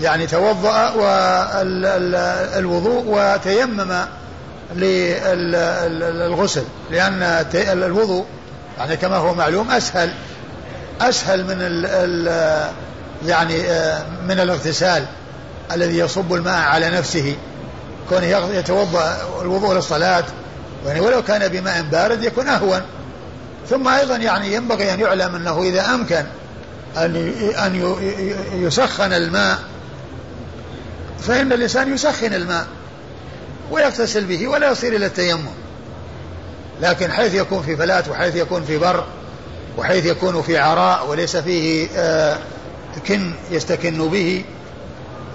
يعني 0.00 0.26
توضأ 0.26 0.90
والوضوء 2.54 3.04
وتيمم 3.06 3.94
للغسل 4.74 6.64
لأن 6.90 7.22
الوضوء 7.54 8.24
يعني 8.78 8.96
كما 8.96 9.16
هو 9.16 9.34
معلوم 9.34 9.70
أسهل 9.70 10.10
أسهل 11.00 11.44
من 11.44 11.56
ال 11.60 11.86
ال 11.86 12.70
يعني 13.26 13.56
من 14.28 14.40
الاغتسال 14.40 15.06
الذي 15.72 15.98
يصب 15.98 16.34
الماء 16.34 16.60
على 16.60 16.90
نفسه 16.90 17.36
كونه 18.08 18.26
يتوضأ 18.26 19.16
الوضوء 19.42 19.74
للصلاة 19.74 20.24
يعني 20.86 21.00
ولو 21.00 21.22
كان 21.22 21.48
بماء 21.48 21.82
بارد 21.82 22.24
يكون 22.24 22.48
أهون. 22.48 22.82
ثم 23.70 23.88
أيضا 23.88 24.16
يعني 24.16 24.54
ينبغي 24.54 24.94
أن 24.94 25.00
يعلم 25.00 25.34
أنه 25.34 25.62
إذا 25.62 25.94
أمكن 25.94 26.24
أن 26.96 27.16
أن 27.58 27.96
يسخن 28.52 29.12
الماء 29.12 29.58
فإن 31.20 31.52
الإنسان 31.52 31.94
يسخن 31.94 32.34
الماء 32.34 32.66
ويغتسل 33.70 34.24
به 34.24 34.48
ولا 34.48 34.70
يصير 34.70 34.96
إلى 34.96 35.06
التيمم. 35.06 35.50
لكن 36.82 37.12
حيث 37.12 37.34
يكون 37.34 37.62
في 37.62 37.76
فلاة 37.76 38.04
وحيث 38.10 38.36
يكون 38.36 38.64
في 38.64 38.78
بر 38.78 39.04
وحيث 39.78 40.06
يكون 40.06 40.42
في 40.42 40.58
عراء 40.58 41.10
وليس 41.10 41.36
فيه 41.36 41.88
آه، 41.96 42.38
كن 43.08 43.34
يستكن 43.50 44.08
به 44.08 44.44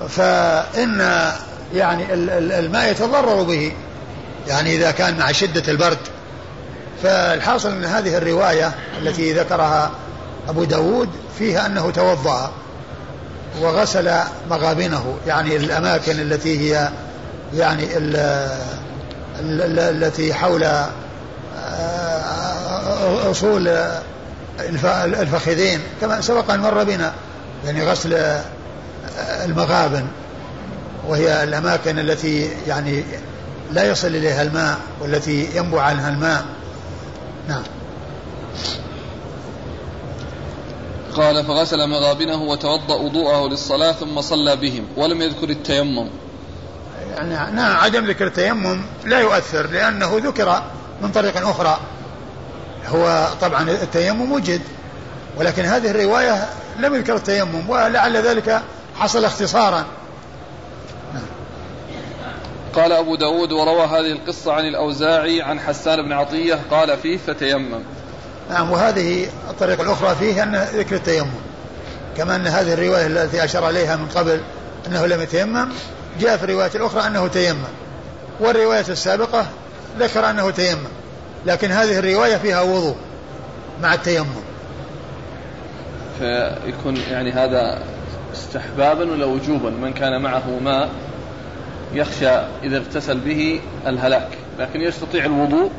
فإن 0.09 1.31
يعني 1.73 2.13
الماء 2.13 2.91
يتضرر 2.91 3.43
به. 3.43 3.71
يعني 4.49 4.75
إذا 4.75 4.91
كان 4.91 5.17
مع 5.17 5.31
شدة 5.31 5.71
البرد. 5.71 5.97
فالحاصل 7.03 7.71
أن 7.71 7.85
هذه 7.85 8.17
الرواية 8.17 8.71
التي 9.01 9.33
ذكرها 9.33 9.91
أبو 10.49 10.63
داود 10.63 11.09
فيها 11.39 11.65
أنه 11.65 11.91
توضأ 11.91 12.51
وغسل 13.61 14.11
مغابنه 14.49 15.17
يعني 15.27 15.55
الأماكن 15.55 16.19
التي 16.19 16.59
هي 16.59 16.89
يعني 17.53 17.97
ال 17.97 18.15
ال 19.39 19.79
التي 19.79 20.33
حول 20.33 20.63
آه، 20.63 20.89
أصول 23.31 23.67
الفخذين 25.05 25.79
كما 26.01 26.21
سبق 26.21 26.51
أن 26.51 26.59
مر 26.59 26.83
بنا 26.83 27.13
يعني 27.65 27.85
غسل 27.85 28.37
المغابن 29.45 30.05
وهي 31.07 31.43
الأماكن 31.43 31.99
التي 31.99 32.49
يعني 32.67 33.03
لا 33.71 33.91
يصل 33.91 34.07
إليها 34.07 34.41
الماء 34.41 34.77
والتي 35.01 35.57
ينبع 35.57 35.81
عنها 35.81 36.09
الماء. 36.09 36.45
نعم. 37.47 37.63
قال 41.15 41.45
فغسل 41.45 41.89
مغابنه 41.89 42.41
وتوضأ 42.41 42.95
وضوءه 42.95 43.47
للصلاة 43.49 43.91
ثم 43.91 44.21
صلى 44.21 44.55
بهم 44.55 44.87
ولم 44.97 45.21
يذكر 45.21 45.49
التيمم. 45.49 46.09
يعني 47.11 47.55
نعم 47.55 47.77
عدم 47.77 48.05
ذكر 48.05 48.27
التيمم 48.27 48.81
لا 49.05 49.19
يؤثر 49.19 49.67
لأنه 49.67 50.21
ذكر 50.23 50.63
من 51.01 51.11
طريق 51.11 51.47
أخرى. 51.47 51.79
هو 52.87 53.27
طبعا 53.41 53.69
التيمم 53.69 54.31
وجد 54.31 54.61
ولكن 55.37 55.65
هذه 55.65 55.91
الرواية 55.91 56.49
لم 56.79 56.95
يذكر 56.95 57.15
التيمم 57.15 57.69
ولعل 57.69 58.17
ذلك 58.17 58.61
حصل 58.99 59.25
اختصارا. 59.25 59.85
قال 62.73 62.91
أبو 62.91 63.15
داود 63.15 63.51
وروى 63.51 63.85
هذه 63.85 64.11
القصة 64.11 64.53
عن 64.53 64.65
الأوزاعي 64.65 65.41
عن 65.41 65.59
حسان 65.59 66.01
بن 66.01 66.11
عطية 66.11 66.59
قال 66.71 66.97
فيه 66.97 67.17
فتيمم. 67.17 67.83
نعم 68.49 68.71
وهذه 68.71 69.27
الطريقة 69.49 69.83
الأخرى 69.83 70.15
فيه 70.15 70.43
أن 70.43 70.55
ذكر 70.55 70.95
التيمم. 70.95 71.31
كما 72.17 72.35
أن 72.35 72.47
هذه 72.47 72.73
الرواية 72.73 73.07
التي 73.07 73.43
أشار 73.43 73.69
إليها 73.69 73.95
من 73.95 74.07
قبل 74.07 74.41
أنه 74.87 75.05
لم 75.05 75.21
يتيمم 75.21 75.69
جاء 76.19 76.37
في 76.37 76.43
الرواية 76.43 76.71
الأخرى 76.75 77.07
أنه 77.07 77.27
تيمم. 77.27 77.63
والرواية 78.39 78.85
السابقة 78.89 79.45
ذكر 79.99 80.29
أنه 80.29 80.51
تيمم 80.51 80.87
لكن 81.45 81.71
هذه 81.71 81.99
الرواية 81.99 82.37
فيها 82.37 82.61
وضوء 82.61 82.95
مع 83.81 83.93
التيمم. 83.93 84.25
فيكون 86.19 86.97
يعني 87.11 87.31
هذا 87.31 87.83
استحبابا 88.33 89.11
ولا 89.11 89.25
وجوبا؟ 89.25 89.69
من 89.69 89.93
كان 89.93 90.21
معه 90.21 90.59
ماء 90.63 90.89
يخشى 91.93 92.29
إذا 92.63 92.77
اغتسل 92.77 93.17
به 93.17 93.61
الهلاك 93.87 94.29
لكن 94.59 94.81
يستطيع 94.81 95.25
الوضوء 95.25 95.71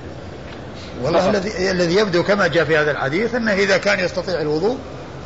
والله 1.03 1.31
الذي 1.31 1.71
الذي 1.71 1.97
يبدو 1.97 2.23
كما 2.23 2.47
جاء 2.47 2.65
في 2.65 2.77
هذا 2.77 2.91
الحديث 2.91 3.35
أنه 3.35 3.53
إذا 3.53 3.77
كان 3.77 4.01
يستطيع 4.01 4.41
الوضوء 4.41 4.79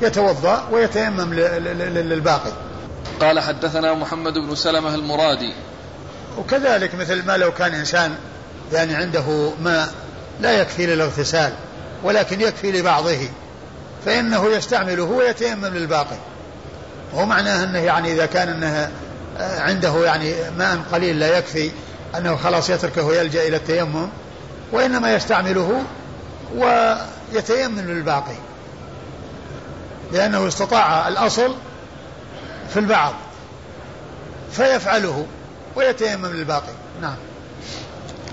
يتوضأ 0.03 0.69
ويتيمم 0.73 1.35
للباقي. 1.35 2.53
قال 3.21 3.41
حدثنا 3.41 3.95
محمد 3.95 4.33
بن 4.33 4.55
سلمة 4.55 4.95
المرادي. 4.95 5.55
وكذلك 6.39 6.95
مثل 6.95 7.27
ما 7.27 7.37
لو 7.37 7.53
كان 7.53 7.75
إنسان 7.75 8.15
يعني 8.73 8.95
عنده 8.95 9.51
ماء 9.63 9.89
لا 10.41 10.61
يكفي 10.61 10.87
للاغتسال 10.87 11.53
ولكن 12.03 12.41
يكفي 12.41 12.73
لبعضه 12.73 13.29
فإنه 14.07 14.47
يستعمله 14.47 15.05
ويتيمم 15.05 15.67
للباقي. 15.67 16.17
وهو 17.13 17.27
معناه 17.27 17.65
أنه 17.65 17.79
يعني 17.79 18.13
إذا 18.13 18.27
كان 18.27 18.49
انه 18.49 18.91
عنده 19.39 20.05
يعني 20.05 20.35
ماء 20.59 20.79
قليل 20.93 21.19
لا 21.19 21.39
يكفي 21.39 21.71
أنه 22.19 22.37
خلاص 22.37 22.71
يتركه 22.71 23.05
ويلجأ 23.05 23.49
إلى 23.49 23.57
التيمم 23.57 24.09
وإنما 24.73 25.15
يستعمله 25.15 25.83
ويتيمم 26.57 27.81
للباقي. 27.81 28.37
لأنه 30.13 30.49
استطاع 30.49 31.09
الأصل 31.09 31.55
في 32.71 32.79
البعض 32.79 33.15
فيفعله 34.53 35.27
ويتيمم 35.77 36.27
للباقي. 36.27 36.73
نعم. 37.03 37.17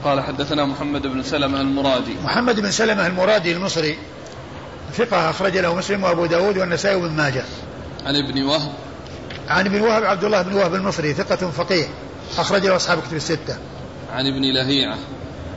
قال 0.03 0.21
حدثنا 0.21 0.65
محمد 0.65 1.01
بن 1.01 1.23
سلمة 1.23 1.61
المرادي. 1.61 2.15
محمد 2.23 2.59
بن 2.59 2.71
سلمة 2.71 3.07
المرادي 3.07 3.51
المصري 3.51 3.97
ثقة 4.97 5.29
أخرج 5.29 5.57
له 5.57 5.75
مسلم 5.75 6.03
وأبو 6.03 6.25
داود 6.25 6.57
والنسائي 6.57 6.95
وابن 6.95 7.15
ماجه. 7.15 7.43
عن 8.05 8.15
ابن 8.15 8.43
وهب 8.43 8.71
عن 9.51 9.65
ابن 9.65 9.81
وهب 9.81 10.03
عبد 10.03 10.23
الله 10.23 10.41
بن 10.41 10.53
وهب 10.53 10.75
المصري 10.75 11.13
ثقة 11.13 11.35
فقيه 11.35 11.85
أخرج 12.37 12.65
له 12.65 12.75
أصحاب 12.75 13.01
كتب 13.01 13.15
الستة. 13.15 13.57
عن 14.13 14.27
ابن 14.27 14.41
لهيعة. 14.41 14.97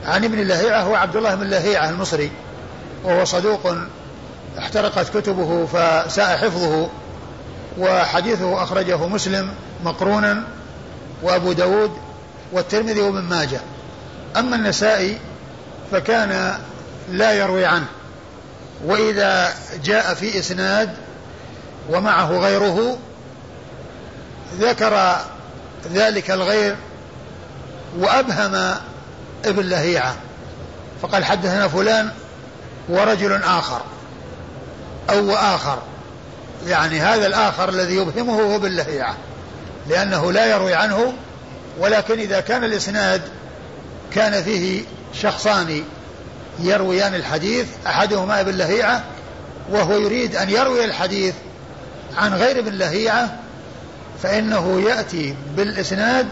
عن 0.05 0.23
ابن 0.23 0.47
لهيعة 0.47 0.81
هو 0.81 0.95
عبد 0.95 1.15
الله 1.15 1.35
بن 1.35 1.47
لهيعة 1.47 1.89
المصري 1.89 2.31
وهو 3.03 3.25
صدوق 3.25 3.75
احترقت 4.59 5.17
كتبه 5.17 5.65
فساء 5.65 6.37
حفظه 6.37 6.89
وحديثه 7.77 8.63
أخرجه 8.63 9.07
مسلم 9.07 9.49
مقرونا 9.83 10.43
وأبو 11.23 11.53
داود 11.53 11.91
والترمذي 12.51 13.01
وابن 13.01 13.21
ماجه. 13.21 13.59
أما 14.37 14.55
النسائي 14.55 15.17
فكان 15.91 16.59
لا 17.11 17.33
يروي 17.33 17.65
عنه 17.65 17.87
وإذا 18.85 19.53
جاء 19.83 20.13
في 20.13 20.39
إسناد 20.39 20.89
ومعه 21.89 22.37
غيره 22.37 22.97
ذكر 24.59 25.15
ذلك 25.93 26.31
الغير 26.31 26.75
وأبهم 27.97 28.75
ابن 29.45 29.63
لهيعة 29.69 30.15
فقال 31.01 31.25
حدثنا 31.25 31.67
فلان 31.67 32.11
ورجل 32.89 33.43
آخر 33.43 33.81
أو 35.09 35.31
آخر 35.31 35.81
يعني 36.67 36.99
هذا 36.99 37.27
الآخر 37.27 37.69
الذي 37.69 37.95
يبهمه 37.95 38.41
هو 38.41 38.55
ابن 38.55 38.71
لهيعة 38.71 39.15
لأنه 39.89 40.31
لا 40.31 40.45
يروي 40.45 40.73
عنه 40.73 41.13
ولكن 41.79 42.19
إذا 42.19 42.39
كان 42.39 42.63
الإسناد 42.63 43.21
كان 44.13 44.43
فيه 44.43 44.83
شخصان 45.21 45.83
يرويان 46.59 47.15
الحديث 47.15 47.67
أحدهما 47.87 48.41
ابن 48.41 48.51
لهيعة 48.51 49.03
وهو 49.69 49.97
يريد 49.97 50.35
أن 50.35 50.49
يروي 50.49 50.85
الحديث 50.85 51.33
عن 52.17 52.33
غير 52.33 52.59
ابن 52.59 52.73
لهيعة 52.73 53.39
فإنه 54.23 54.81
يأتي 54.89 55.35
بالإسناد 55.57 56.27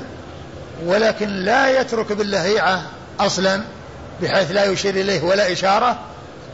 ولكن 0.86 1.28
لا 1.30 1.82
يترك 1.82 2.12
ابن 2.12 2.26
لهيعة 2.26 2.82
أصلا 3.20 3.64
بحيث 4.22 4.52
لا 4.52 4.66
يشير 4.66 4.96
إليه 4.96 5.22
ولا 5.22 5.52
إشارة 5.52 6.00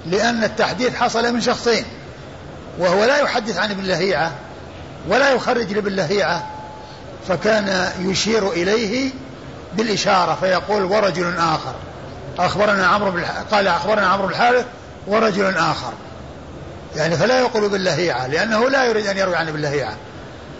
لأن 0.05 0.43
التحديث 0.43 0.95
حصل 0.95 1.33
من 1.33 1.41
شخصين 1.41 1.85
وهو 2.79 3.03
لا 3.03 3.17
يحدث 3.17 3.57
عن 3.57 3.71
ابن 3.71 3.83
لهيعة 3.83 4.31
ولا 5.07 5.29
يخرج 5.29 5.73
لابن 5.73 5.91
لهيعة 5.91 6.47
فكان 7.27 7.91
يشير 7.99 8.51
إليه 8.51 9.11
بالإشارة 9.73 10.37
فيقول 10.41 10.83
ورجل 10.83 11.37
آخر. 11.37 11.75
أخبرنا 12.39 12.87
عمرو 12.87 13.13
قال 13.51 13.67
أخبرنا 13.67 14.07
عمرو 14.07 14.27
بن 14.27 14.33
الحارث 14.33 14.65
ورجل 15.07 15.57
آخر. 15.57 15.93
يعني 16.95 17.15
فلا 17.15 17.39
يقول 17.39 17.65
ابن 17.65 17.81
لهيعة 17.81 18.27
لأنه 18.27 18.69
لا 18.69 18.85
يريد 18.85 19.07
أن 19.07 19.17
يروي 19.17 19.35
عن 19.35 19.47
ابن 19.47 19.61
لهيعة 19.61 19.93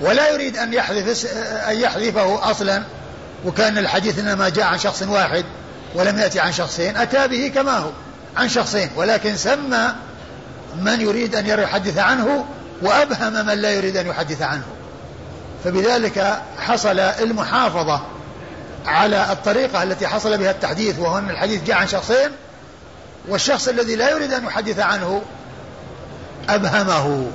ولا 0.01 0.29
يريد 0.29 0.57
أن 0.57 0.73
يحذف 0.73 1.25
أن 1.69 1.79
يحذفه 1.79 2.51
أصلا 2.51 2.83
وكأن 3.45 3.77
الحديث 3.77 4.19
إنما 4.19 4.49
جاء 4.49 4.65
عن 4.65 4.79
شخص 4.79 5.01
واحد 5.01 5.45
ولم 5.95 6.19
يأتي 6.19 6.39
عن 6.39 6.51
شخصين 6.51 6.97
أتى 6.97 7.27
به 7.27 7.51
كما 7.55 7.77
هو 7.77 7.89
عن 8.37 8.49
شخصين 8.49 8.89
ولكن 8.95 9.35
سمى 9.35 9.93
من 10.81 11.01
يريد 11.01 11.35
أن 11.35 11.45
يحدث 11.45 11.97
عنه 11.97 12.45
وأبهم 12.81 13.45
من 13.45 13.53
لا 13.53 13.71
يريد 13.71 13.97
أن 13.97 14.07
يحدث 14.07 14.41
عنه. 14.41 14.63
فبذلك 15.63 16.41
حصل 16.59 16.99
المحافظة 16.99 18.01
على 18.85 19.31
الطريقة 19.31 19.83
التي 19.83 20.07
حصل 20.07 20.37
بها 20.37 20.51
التحديث 20.51 20.99
وهو 20.99 21.17
أن 21.17 21.29
الحديث 21.29 21.63
جاء 21.63 21.77
عن 21.77 21.87
شخصين 21.87 22.29
والشخص 23.27 23.67
الذي 23.67 23.95
لا 23.95 24.09
يريد 24.09 24.33
أن 24.33 24.45
يحدث 24.45 24.79
عنه 24.79 25.21
أبهمه. 26.49 27.31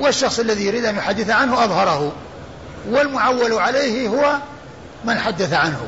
والشخص 0.00 0.38
الذي 0.38 0.66
يريد 0.66 0.84
أن 0.84 0.96
يحدث 0.96 1.30
عنه 1.30 1.64
أظهره 1.64 2.12
والمعول 2.88 3.52
عليه 3.52 4.08
هو 4.08 4.36
من 5.04 5.18
حدث 5.18 5.52
عنه. 5.52 5.80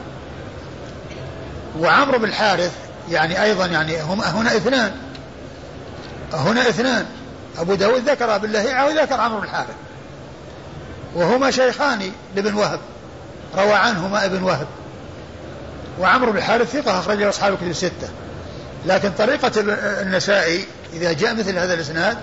وعمرو 1.78 2.18
بن 2.18 2.24
الحارث 2.24 2.72
يعني 3.10 3.42
أيضا 3.42 3.66
يعني 3.66 4.02
هم 4.02 4.20
هنا 4.20 4.56
اثنان 4.56 4.92
هنا 6.32 6.68
اثنان 6.68 7.06
أبو 7.58 7.74
داود 7.74 8.08
ذكر 8.08 8.36
ابن 8.36 8.50
لهيعة 8.50 8.86
وذكر 8.86 9.20
عمرو 9.20 9.38
بن 9.38 9.44
الحارث. 9.44 9.74
وهما 11.14 11.50
شيخان 11.50 12.12
لابن 12.36 12.54
وهب 12.54 12.80
روى 13.56 13.72
عنهما 13.72 14.24
ابن 14.24 14.42
وهب. 14.42 14.66
وعمرو 16.00 16.32
بن 16.32 16.38
الحارث 16.38 16.76
ثقة 16.76 16.98
أخرجه 16.98 17.28
أصحاب 17.28 17.52
الكتب 17.52 17.70
الستة. 17.70 18.08
لكن 18.86 19.10
طريقة 19.18 19.52
النسائي 20.02 20.64
إذا 20.92 21.12
جاء 21.12 21.34
مثل 21.34 21.58
هذا 21.58 21.74
الإسناد 21.74 22.18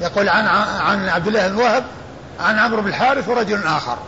يقول 0.00 0.28
عن 0.28 0.46
عن 0.80 1.08
عبد 1.08 1.26
الله 1.26 1.48
بن 1.48 1.56
وهب 1.56 1.84
عن 2.40 2.58
عمرو 2.58 2.82
بن 2.82 2.88
الحارث 2.88 3.28
ورجل 3.28 3.66
آخر. 3.66 3.98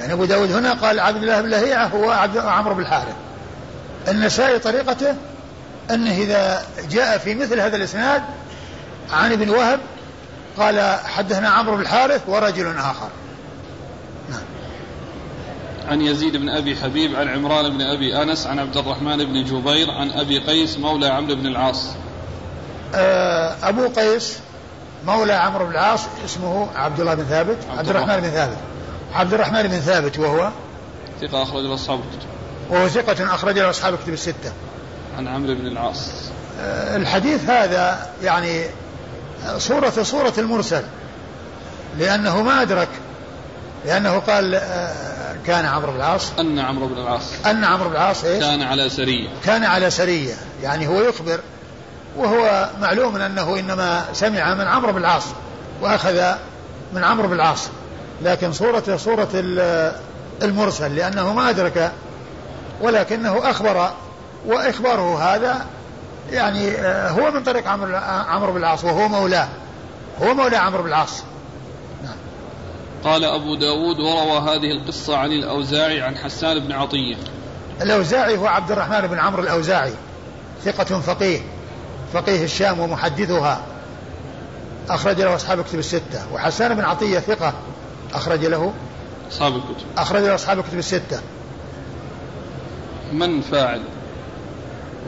يعني 0.00 0.12
أبو 0.12 0.24
داود 0.24 0.52
هنا 0.52 0.72
قال 0.72 1.00
عبد 1.00 1.22
الله 1.22 1.40
بن 1.40 1.48
لهيعة 1.48 1.86
هو 1.86 2.28
عمرو 2.36 2.74
بن 2.74 2.80
الحارث. 2.80 3.14
النسائي 4.08 4.58
طريقته 4.58 5.14
أنه 5.90 6.16
إذا 6.16 6.62
جاء 6.90 7.18
في 7.18 7.34
مثل 7.34 7.60
هذا 7.60 7.76
الإسناد 7.76 8.22
عن 9.10 9.32
ابن 9.32 9.50
وهب 9.50 9.80
قال 10.58 10.98
حدثنا 11.04 11.48
عمرو 11.48 11.76
بن 11.76 11.82
الحارث 11.82 12.20
ورجل 12.26 12.76
آخر. 12.78 13.08
نعم. 14.30 14.40
عن 15.88 16.00
يزيد 16.00 16.36
بن 16.36 16.48
أبي 16.48 16.76
حبيب 16.76 17.16
عن 17.16 17.28
عمران 17.28 17.70
بن 17.70 17.80
أبي 17.80 18.22
أنس 18.22 18.46
عن 18.46 18.58
عبد 18.58 18.76
الرحمن 18.76 19.16
بن 19.16 19.44
جبير 19.44 19.90
عن 19.90 20.10
أبي 20.10 20.38
قيس 20.38 20.78
مولى 20.78 21.06
عمرو 21.06 21.34
بن 21.34 21.46
العاص. 21.46 21.86
آه، 22.94 23.56
أبو 23.62 23.88
قيس 23.88 24.38
مولى 25.08 25.32
عمرو 25.32 25.64
بن 25.64 25.70
العاص 25.70 26.00
اسمه 26.24 26.68
عبد 26.76 27.00
الله 27.00 27.14
بن 27.14 27.24
ثابت 27.24 27.56
عبد 27.78 27.88
الرحمن 27.88 28.20
بن 28.20 28.30
ثابت. 28.30 28.56
عبد 29.14 29.34
الرحمن 29.34 29.62
بن 29.62 29.80
ثابت 29.80 30.18
وهو؟ 30.18 30.50
ثقة 31.20 31.42
أخرج 31.42 31.64
له 31.64 31.74
أصحاب 31.74 31.98
الكتب. 31.98 32.28
وهو 32.70 32.88
ثقة 32.88 33.34
أخرج 33.34 33.58
له 33.58 33.70
أصحاب 33.70 33.94
الكتب 33.94 34.12
الستة. 34.12 34.52
عن 35.18 35.28
عمرو 35.28 35.54
بن 35.54 35.66
العاص. 35.66 36.10
آه، 36.60 36.96
الحديث 36.96 37.50
هذا 37.50 38.10
يعني 38.22 38.64
صورة 39.58 39.90
صورة 40.02 40.32
المرسل 40.38 40.82
لأنه 41.98 42.42
ما 42.42 42.62
أدرك 42.62 42.88
لأنه 43.86 44.18
قال 44.18 44.54
آه، 44.54 45.36
كان 45.46 45.64
عمرو 45.64 45.92
بن 45.92 45.96
العاص. 45.96 46.32
أن 46.38 46.58
عمرو 46.58 46.86
بن 46.86 46.98
العاص. 46.98 47.22
أن 47.46 47.64
عمرو 47.64 47.88
بن 47.88 47.96
العاص 47.96 48.24
إيش؟ 48.24 48.44
كان 48.44 48.62
على 48.62 48.88
سرية. 48.88 49.28
كان 49.44 49.64
على 49.64 49.90
سرية 49.90 50.34
يعني 50.62 50.88
هو 50.88 51.00
يخبر 51.00 51.40
وهو 52.18 52.70
معلوم 52.80 53.16
أنه 53.16 53.58
إنما 53.58 54.04
سمع 54.12 54.54
من 54.54 54.66
عمرو 54.66 54.92
بن 54.92 54.98
العاص 54.98 55.24
وأخذ 55.80 56.22
من 56.92 57.04
عمرو 57.04 57.28
بن 57.28 57.34
العاص. 57.34 57.68
لكن 58.22 58.52
صورته 58.52 58.96
صورة 58.96 59.28
المرسل 60.42 60.96
لأنه 60.96 61.32
ما 61.32 61.50
أدرك 61.50 61.92
ولكنه 62.80 63.50
أخبر 63.50 63.90
وإخباره 64.46 65.18
هذا 65.22 65.66
يعني 66.30 66.70
آه، 66.70 67.10
هو 67.10 67.30
من 67.30 67.42
طريق 67.42 67.68
عمرو 67.68 67.96
عمرو 68.28 68.52
بن 68.52 68.58
العاص 68.58 68.84
وهو 68.84 69.08
مولاه. 69.08 69.48
هو 70.22 70.34
مولى 70.34 70.56
عمرو 70.56 70.82
بن 70.82 70.88
العاص. 70.88 71.22
نعم. 72.04 72.16
قال 73.04 73.24
أبو 73.24 73.54
داود 73.54 74.00
وروى 74.00 74.38
هذه 74.38 74.72
القصة 74.72 75.16
عن 75.16 75.32
الأوزاعي 75.32 76.02
عن 76.02 76.16
حسان 76.16 76.58
بن 76.58 76.72
عطية. 76.72 77.16
الأوزاعي 77.82 78.36
هو 78.36 78.46
عبد 78.46 78.70
الرحمن 78.70 79.06
بن 79.06 79.18
عمرو 79.18 79.42
الأوزاعي 79.42 79.92
ثقة 80.64 81.00
فقيه. 81.00 81.40
فقيه 82.12 82.44
الشام 82.44 82.80
ومحدثها. 82.80 83.62
أخرج 84.90 85.20
له 85.20 85.34
أصحاب 85.34 85.60
الكتب 85.60 85.78
الستة. 85.78 86.32
وحسان 86.32 86.74
بن 86.74 86.84
عطية 86.84 87.18
ثقة 87.18 87.52
أخرج 88.14 88.44
له. 88.44 88.72
أصحاب 89.32 89.56
الكتب. 89.56 89.86
أخرج 89.98 90.22
له 90.22 90.34
أصحاب 90.34 90.58
الكتب 90.58 90.78
الستة. 90.78 91.20
من 93.12 93.40
فاعل؟ 93.40 93.80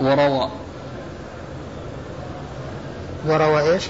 وروى. 0.00 0.50
وروى 3.26 3.72
إيش؟ 3.72 3.84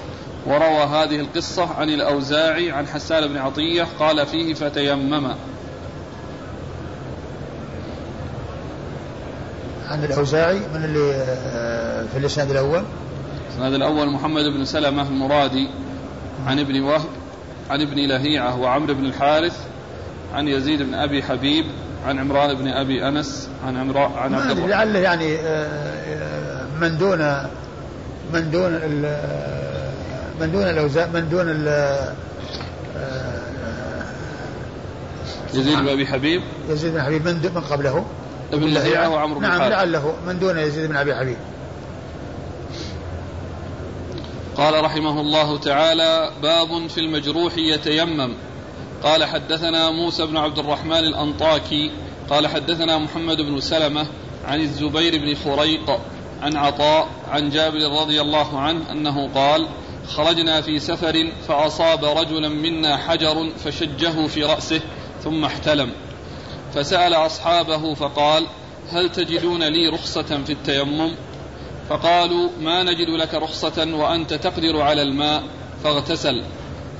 وروى 0.45 0.83
هذه 0.83 1.19
القصة 1.19 1.73
عن 1.73 1.89
الأوزاعي 1.89 2.71
عن 2.71 2.87
حسان 2.87 3.27
بن 3.27 3.37
عطية 3.37 3.87
قال 3.99 4.27
فيه 4.27 4.53
فتيمم. 4.53 5.35
عن 9.91 10.03
الأوزاعي 10.03 10.59
من 10.73 10.83
اللي 10.85 11.13
آه، 11.13 12.05
في 12.11 12.17
الإسناد 12.17 12.51
الأول؟ 12.51 12.83
الإسناد 13.47 13.73
الأول 13.73 14.09
محمد 14.11 14.43
بن 14.43 14.65
سلمة 14.65 15.07
المرادي 15.07 15.67
عن 16.47 16.59
ابن 16.59 16.81
وهب 16.81 17.09
عن 17.69 17.81
ابن 17.81 17.97
لهيعة 18.07 18.59
وعمرو 18.59 18.93
بن 18.93 19.05
الحارث 19.05 19.57
عن 20.33 20.47
يزيد 20.47 20.81
بن 20.81 20.93
أبي 20.93 21.23
حبيب 21.23 21.65
عن 22.05 22.19
عمران 22.19 22.57
بن 22.57 22.67
أبي 22.67 23.07
أنس 23.07 23.49
عن 23.65 23.77
عمران 23.77 24.11
عن 24.11 24.33
عبد 24.33 24.59
لعله 24.59 24.99
يعني 24.99 25.35
آه، 25.35 25.45
آه، 25.45 26.65
من 26.81 26.97
دون 26.97 27.19
من 28.33 28.51
دون 28.51 28.71
من 30.39 30.51
دون 30.51 30.63
الأوزاع 30.63 31.07
من 31.13 31.29
دون 31.29 31.49
يزيد 35.53 35.77
بن 35.77 35.87
أبي 35.87 36.05
حبيب. 36.05 36.41
يزيد 36.69 36.93
بن 36.93 37.01
حبيب 37.01 37.27
من, 37.27 37.33
من 37.55 37.61
قبله؟ 37.61 38.05
ابن 38.53 38.67
لهيعة 38.73 39.09
وعمرو 39.09 39.39
بن 39.39 39.47
نعم 39.47 39.61
لعله 39.61 40.15
من 40.25 40.39
دون 40.39 40.57
يزيد 40.57 40.89
بن 40.89 40.95
أبي 40.95 41.15
حبيب. 41.15 41.37
قال 44.57 44.83
رحمه 44.83 45.21
الله 45.21 45.57
تعالى 45.57 46.31
باب 46.43 46.87
في 46.87 46.99
المجروح 46.99 47.57
يتيمم. 47.57 48.33
قال 49.03 49.25
حدثنا 49.25 49.91
موسى 49.91 50.25
بن 50.25 50.37
عبد 50.37 50.59
الرحمن 50.59 50.97
الأنطاكي. 50.97 51.91
قال 52.29 52.47
حدثنا 52.47 52.97
محمد 52.97 53.37
بن 53.37 53.59
سلمة 53.59 54.05
عن 54.45 54.61
الزبير 54.61 55.17
بن 55.17 55.35
خريق 55.35 55.99
عن 56.41 56.55
عطاء 56.57 57.07
عن 57.31 57.49
جابر 57.49 58.01
رضي 58.01 58.21
الله 58.21 58.59
عنه 58.59 58.91
أنه 58.91 59.29
قال 59.35 59.67
خرجنا 60.07 60.61
في 60.61 60.79
سفر 60.79 61.31
فأصاب 61.47 62.05
رجلا 62.05 62.49
منا 62.49 62.97
حجر 62.97 63.49
فشجه 63.63 64.27
في 64.27 64.43
رأسه 64.43 64.81
ثم 65.23 65.45
احتلم. 65.45 65.91
فسأل 66.73 67.13
أصحابه 67.13 67.93
فقال 67.93 68.47
هل 68.89 69.11
تجدون 69.11 69.63
لي 69.63 69.87
رخصة 69.87 70.43
في 70.43 70.51
التيمم؟ 70.53 71.11
فقالوا 71.89 72.49
ما 72.61 72.83
نجد 72.83 73.09
لك 73.09 73.33
رخصة 73.33 73.87
وأنت 73.93 74.33
تقدر 74.33 74.81
على 74.81 75.01
الماء. 75.01 75.43
فاغتسل. 75.83 76.43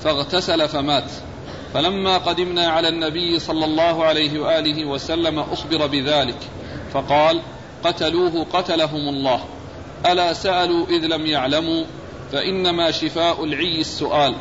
فاغتسل 0.04 0.68
فمات. 0.68 1.12
فلما 1.74 2.18
قدمنا 2.18 2.68
على 2.68 2.88
النبي 2.88 3.40
صلى 3.40 3.66
الله 3.66 4.06
عليه 4.06 4.40
وآله 4.40 4.86
وسلم 4.86 5.40
أخبر 5.40 5.88
بذلك. 5.88 6.38
فقال 6.94 7.42
قتلوه 7.84 8.46
قتلهم 8.54 9.10
الله. 9.10 9.44
ألا 10.06 10.34
سألوا 10.34 10.88
إذ 10.88 11.06
لم 11.06 11.26
يعلموا؟ 11.26 11.84
فإنما 12.32 12.92
شفاء 12.92 13.44
العي 13.44 13.82
السؤال. 13.82 14.36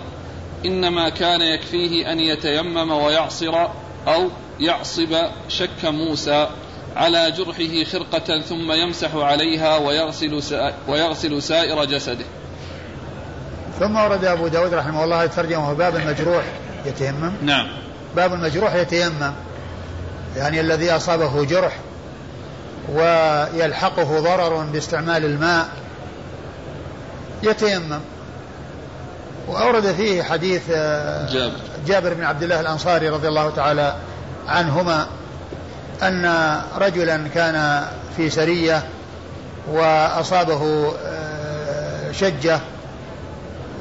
إنما 0.65 1.09
كان 1.09 1.41
يكفيه 1.41 2.13
أن 2.13 2.21
يتيمم 2.21 2.91
ويعصر 2.91 3.69
أو 4.09 4.29
يعصب 4.61 5.17
شك 5.49 5.85
موسى 5.85 6.49
على 6.97 7.31
جرحه 7.31 7.85
خرقة 7.93 8.41
ثم 8.41 8.73
يمسح 8.73 9.15
عليها 9.15 9.77
ويغسل 9.77 10.43
ويغسل 10.89 11.43
سائر 11.43 11.85
جسده. 11.85 12.25
ثم 13.81 13.97
ورد 13.97 14.25
أبو 14.25 14.49
داود 14.49 14.75
رحمه 14.75 15.05
الله 15.05 15.27
ترجمة 15.27 15.73
باب 15.73 15.97
المجروح 15.97 16.45
يتيمم. 16.87 17.33
نعم. 17.43 17.69
باب 18.17 18.33
المجروح 18.33 18.75
يتيمم. 18.75 19.33
يعني 20.37 20.61
الذي 20.61 20.91
أصابه 20.91 21.45
جرح 21.45 21.77
ويلحقه 22.93 24.21
ضرر 24.21 24.65
باستعمال 24.65 25.25
الماء 25.25 25.69
يتيمم 27.43 28.01
وأورد 29.49 29.93
فيه 29.93 30.23
حديث 30.23 30.63
آه، 30.71 31.33
جابر, 31.33 31.57
جابر 31.87 32.15
بن 32.15 32.25
عبد 32.25 32.43
الله 32.43 32.61
الأنصاري 32.61 33.09
رضي 33.09 33.29
الله 33.29 33.51
تعالى 33.51 33.97
عنهما 34.51 35.07
أن 36.03 36.57
رجلا 36.79 37.29
كان 37.35 37.85
في 38.17 38.31
سرية 38.31 38.83
وأصابه 39.69 40.93
آه، 41.07 42.13
شجة 42.13 42.61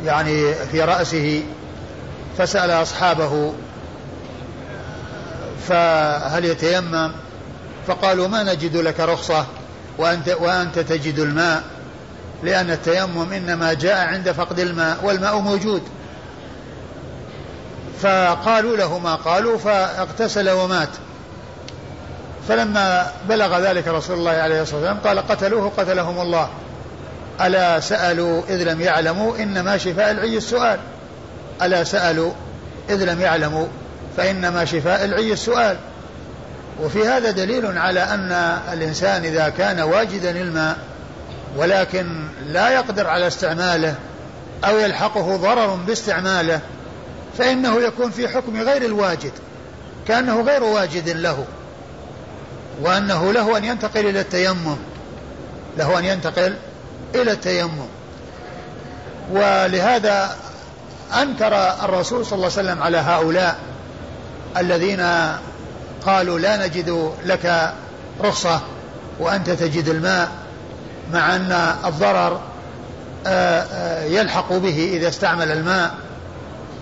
يعني 0.05 0.53
في 0.53 0.81
رأسه 0.81 1.43
فسأل 2.37 2.71
أصحابه 2.71 3.53
فهل 5.67 6.45
يتيمم؟ 6.45 7.11
فقالوا 7.87 8.27
ما 8.27 8.43
نجد 8.43 8.77
لك 8.77 8.99
رخصة 8.99 9.45
وأنت, 9.97 10.29
وأنت 10.29 10.79
تجد 10.79 11.19
الماء 11.19 11.63
لأن 12.43 12.71
التيمم 12.71 13.33
إنما 13.33 13.73
جاء 13.73 14.07
عند 14.07 14.31
فقد 14.31 14.59
الماء 14.59 14.97
والماء 15.03 15.39
موجود. 15.39 15.81
فقالوا 18.01 18.77
له 18.77 18.99
ما 18.99 19.15
قالوا 19.15 19.57
فاغتسل 19.57 20.49
ومات. 20.49 20.89
فلما 22.47 23.11
بلغ 23.29 23.59
ذلك 23.59 23.87
رسول 23.87 24.17
الله 24.17 24.31
عليه 24.31 24.61
الصلاة 24.61 24.79
والسلام 24.79 24.99
قال 24.99 25.27
قتلوه 25.27 25.71
قتلهم 25.77 26.21
الله. 26.21 26.49
ألا 27.41 27.79
سألوا 27.79 28.41
إذ 28.49 28.63
لم 28.63 28.81
يعلموا؟ 28.81 29.37
إنما 29.37 29.77
شفاء 29.77 30.11
العي 30.11 30.37
السؤال. 30.37 30.79
ألا 31.61 31.83
سألوا 31.83 32.31
إذ 32.89 33.03
لم 33.03 33.21
يعلموا؟ 33.21 33.67
فإنما 34.17 34.65
شفاء 34.65 35.05
العي 35.05 35.33
السؤال. 35.33 35.77
وفي 36.83 37.07
هذا 37.07 37.31
دليل 37.31 37.77
على 37.77 38.03
أن 38.03 38.31
الإنسان 38.73 39.25
إذا 39.25 39.49
كان 39.49 39.79
واجدا 39.79 40.31
الماء 40.31 40.77
ولكن 41.57 42.27
لا 42.47 42.69
يقدر 42.69 43.07
على 43.07 43.27
استعماله 43.27 43.95
أو 44.63 44.77
يلحقه 44.77 45.35
ضرر 45.35 45.75
باستعماله 45.75 46.59
فإنه 47.37 47.81
يكون 47.81 48.11
في 48.11 48.27
حكم 48.27 48.61
غير 48.61 48.85
الواجد 48.85 49.31
كأنه 50.07 50.41
غير 50.41 50.63
واجد 50.63 51.09
له 51.09 51.45
وأنه 52.81 53.31
له 53.31 53.57
أن 53.57 53.63
ينتقل 53.63 54.05
إلى 54.05 54.21
التيمم 54.21 54.77
له 55.77 55.99
أن 55.99 56.05
ينتقل 56.05 56.55
إلى 57.15 57.31
التيمم. 57.31 57.87
ولهذا 59.31 60.35
أنكر 61.21 61.53
الرسول 61.83 62.25
صلى 62.25 62.35
الله 62.35 62.51
عليه 62.57 62.69
وسلم 62.69 62.83
على 62.83 62.97
هؤلاء 62.97 63.59
الذين 64.57 65.05
قالوا 66.05 66.39
لا 66.39 66.67
نجد 66.67 67.11
لك 67.25 67.73
رخصة 68.21 68.61
وأنت 69.19 69.49
تجد 69.49 69.89
الماء 69.89 70.29
مع 71.13 71.35
أن 71.35 71.51
الضرر 71.85 72.41
آه، 73.27 73.61
آه، 73.61 74.03
يلحق 74.03 74.53
به 74.53 74.89
إذا 74.93 75.07
استعمل 75.07 75.51
الماء. 75.51 75.91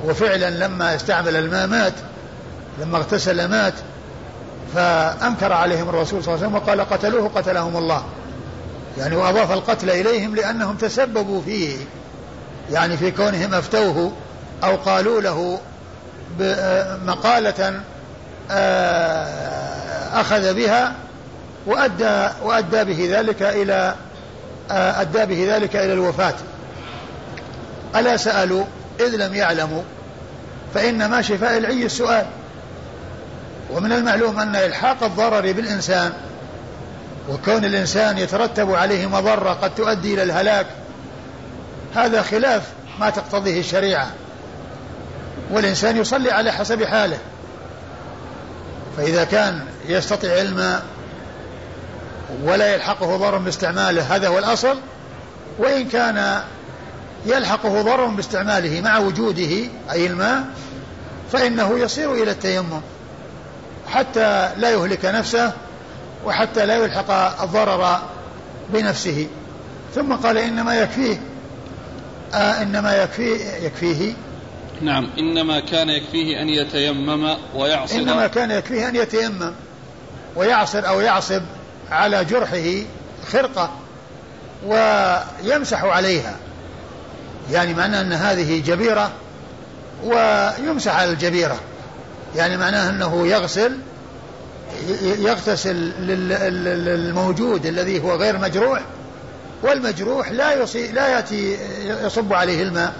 وفعلا 0.05 0.49
لما 0.49 0.95
استعمل 0.95 1.35
الماء 1.35 1.67
مات 1.67 1.93
لما 2.81 2.97
اغتسل 2.97 3.47
مات 3.47 3.73
فأنكر 4.75 5.53
عليهم 5.53 5.89
الرسول 5.89 6.23
صلى 6.23 6.35
الله 6.35 6.45
عليه 6.45 6.55
وسلم 6.55 6.55
وقال 6.55 6.89
قتلوه 6.89 7.31
قتلهم 7.35 7.77
الله. 7.77 8.03
يعني 8.97 9.15
وأضاف 9.15 9.51
القتل 9.51 9.89
إليهم 9.89 10.35
لأنهم 10.35 10.75
تسببوا 10.75 11.41
فيه 11.41 11.77
يعني 12.71 12.97
في 12.97 13.11
كونهم 13.11 13.53
أفتوه 13.53 14.11
أو 14.63 14.75
قالوا 14.75 15.21
له 15.21 15.59
مقالة 17.05 17.81
آه، 18.51 20.21
أخذ 20.21 20.53
بها 20.53 20.93
وأدى 21.65 22.29
وأدى 22.43 22.83
به 22.83 23.17
ذلك 23.19 23.41
إلى 23.41 23.95
آه، 24.71 25.01
أدى 25.01 25.25
به 25.25 25.55
ذلك 25.55 25.75
إلى 25.75 25.93
الوفاة. 25.93 26.33
ألا 27.95 28.17
سألوا؟ 28.17 28.63
إذ 28.99 29.15
لم 29.15 29.33
يعلموا 29.33 29.81
فإنما 30.73 31.21
شفاء 31.21 31.57
العي 31.57 31.85
السؤال. 31.85 32.25
ومن 33.71 33.91
المعلوم 33.91 34.39
أن 34.39 34.55
إلحاق 34.55 35.03
الضرر 35.03 35.51
بالإنسان 35.51 36.13
وكون 37.29 37.65
الإنسان 37.65 38.17
يترتب 38.17 38.73
عليه 38.73 39.07
مضرة 39.07 39.53
قد 39.53 39.75
تؤدي 39.75 40.13
إلى 40.13 40.23
الهلاك 40.23 40.65
هذا 41.95 42.21
خلاف 42.21 42.63
ما 42.99 43.09
تقتضيه 43.09 43.59
الشريعة. 43.59 44.11
والإنسان 45.51 45.97
يصلي 45.97 46.31
على 46.31 46.51
حسب 46.51 46.83
حاله. 46.83 47.17
فإذا 48.97 49.23
كان 49.23 49.65
يستطيع 49.85 50.41
الماء 50.41 50.83
ولا 52.43 52.73
يلحقه 52.73 53.17
ضرر 53.17 53.37
باستعماله 53.37 54.15
هذا 54.15 54.27
هو 54.27 54.37
الأصل. 54.39 54.77
وإن 55.59 55.87
كان 55.87 56.41
يلحقه 57.27 57.81
ضرر 57.81 58.05
باستعماله 58.05 58.81
مع 58.81 58.97
وجوده 58.97 59.69
أي 59.91 60.07
الماء 60.07 60.43
فإنه 61.31 61.79
يصير 61.79 62.13
إلى 62.13 62.31
التيمم. 62.31 62.81
حتى 63.87 64.49
لا 64.57 64.71
يهلك 64.71 65.05
نفسه 65.05 65.53
وحتى 66.25 66.65
لا 66.65 66.75
يلحق 66.75 67.41
الضرر 67.43 67.99
بنفسه. 68.69 69.27
ثم 69.95 70.13
قال 70.13 70.37
إنما 70.37 70.75
يكفيه 70.75 71.21
آه 72.33 72.61
إنما 72.61 73.03
يكفيه 73.03 73.45
يكفيه. 73.45 74.13
نعم 74.81 75.09
إنما 75.19 75.59
كان 75.59 75.89
يكفيه 75.89 76.41
أن 76.41 76.49
يتيمم 76.49 77.35
ويعصر 77.55 77.95
إنما 77.95 78.27
كان 78.27 78.51
يكفيه 78.51 78.89
أن 78.89 78.95
يتيمم 78.95 79.51
ويعصر 80.35 80.87
أو 80.87 81.01
يعصب 81.01 81.41
على 81.91 82.25
جرحه 82.25 82.83
خرقة 83.31 83.71
ويمسح 84.65 85.83
عليها. 85.83 86.35
يعني 87.51 87.73
معناه 87.73 88.01
أن 88.01 88.13
هذه 88.13 88.61
جبيرة 88.65 89.11
ويمسح 90.03 90.95
على 90.95 91.11
الجبيرة. 91.11 91.59
يعني 92.35 92.57
معناه 92.57 92.89
أنه 92.89 93.27
يغسل 93.27 93.77
يغتسل 95.01 95.75
للموجود 95.75 97.65
الذي 97.65 98.03
هو 98.03 98.15
غير 98.15 98.37
مجروح 98.37 98.81
والمجروح 99.63 100.31
لا 100.31 100.53
يصي 100.53 100.91
لا 100.91 101.07
يأتي 101.07 101.57
يصب 102.05 102.33
عليه 102.33 102.63
الماء 102.63 102.93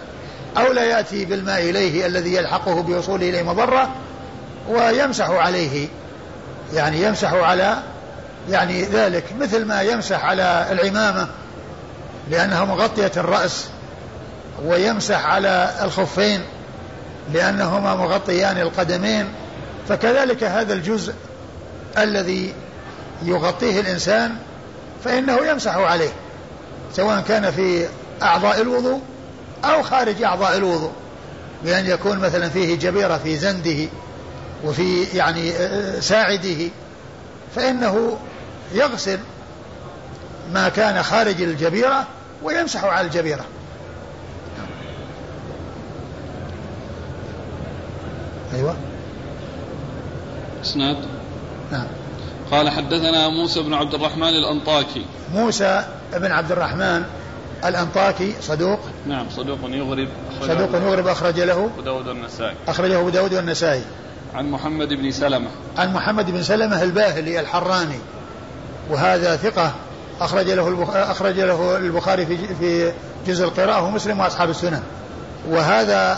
أو 0.58 0.74
لا 0.74 0.84
يأتي 0.84 1.26
بالماء 1.26 1.70
إليه 1.70 2.06
الذي 2.06 2.36
يلحقه 2.36 2.82
بوصوله 2.82 3.30
إليه 3.30 3.44
مضرة 3.44 3.90
ويمسح 4.70 5.30
عليه. 5.30 5.88
يعني 6.74 7.04
يمسح 7.04 7.34
على 7.34 7.78
يعني 8.50 8.84
ذلك 8.84 9.24
مثل 9.40 9.66
ما 9.66 9.82
يمسح 9.82 10.26
على 10.26 10.68
العمامة 10.72 11.28
لأنها 12.30 12.66
مغطية 12.66 13.12
الرأس. 13.18 13.68
ويمسح 14.66 15.26
على 15.26 15.74
الخفين 15.82 16.42
لأنهما 17.34 17.96
مغطيان 17.96 18.58
القدمين 18.58 19.28
فكذلك 19.90 20.44
هذا 20.44 20.74
الجزء 20.74 21.14
الذي 21.98 22.54
يغطيه 23.24 23.80
الإنسان 23.80 24.36
فإنه 25.04 25.46
يمسح 25.46 25.76
عليه 25.76 26.12
سواء 26.94 27.22
كان 27.22 27.52
في 27.52 27.88
أعضاء 28.22 28.62
الوضوء 28.62 29.02
أو 29.66 29.84
خارج 29.84 30.24
أعضاء 30.24 30.58
الوضوء 30.58 30.92
بأن 31.64 31.86
يكون 31.86 32.20
مثلا 32.20 32.50
فيه 32.50 32.76
جبيرة 32.76 33.18
في 33.18 33.38
زنده 33.38 33.90
وفي 34.66 35.04
يعني 35.04 35.54
ساعده 36.02 36.70
فإنه 37.56 38.18
يغسل 38.74 39.20
ما 40.54 40.70
كان 40.70 41.04
خارج 41.04 41.42
الجبيرة 41.42 42.08
ويمسح 42.44 42.84
على 42.84 43.08
الجبيرة. 43.08 43.46
أيوة. 48.58 48.76
إسناد؟ 50.64 50.98
نعم. 51.72 51.88
قال 52.52 52.70
حدثنا 52.70 53.30
موسى 53.30 53.62
بن 53.62 53.74
عبد 53.74 53.94
الرحمن 53.94 54.30
الأنطاكي. 54.30 55.06
موسى 55.34 55.84
بن 56.14 56.32
عبد 56.32 56.52
الرحمن 56.52 57.04
الأنطاكي 57.66 58.34
صدوق. 58.42 58.80
نعم 59.08 59.30
صدوق 59.30 59.58
يغرب 59.64 60.08
صدوق 60.42 60.70
يغرب 60.76 61.08
أخرج 61.08 61.40
له. 61.40 61.70
أبو 61.74 61.82
داود 61.82 62.08
والنسائي. 62.08 62.56
أخرجه 62.68 63.00
أبو 63.00 63.10
داود 63.10 63.34
والنسائي. 63.34 63.84
عن 64.36 64.52
محمد 64.52 64.88
بن 64.88 65.12
سلمة. 65.12 65.50
عن 65.78 65.94
محمد 65.94 66.32
بن 66.32 66.44
سلمة 66.44 66.84
الباهلي 66.84 67.40
الحراني. 67.40 68.00
وهذا 68.90 69.36
ثقة. 69.36 69.74
أخرج 70.22 70.50
له 70.50 70.88
أخرج 71.12 71.40
له 71.40 71.78
البخاري 71.78 72.26
في 72.26 72.38
في 72.60 72.94
جزء 73.28 73.46
القراءة 73.46 73.84
ومسلم 73.84 74.20
وأصحاب 74.20 74.50
السنن. 74.50 74.82
وهذا 75.50 76.18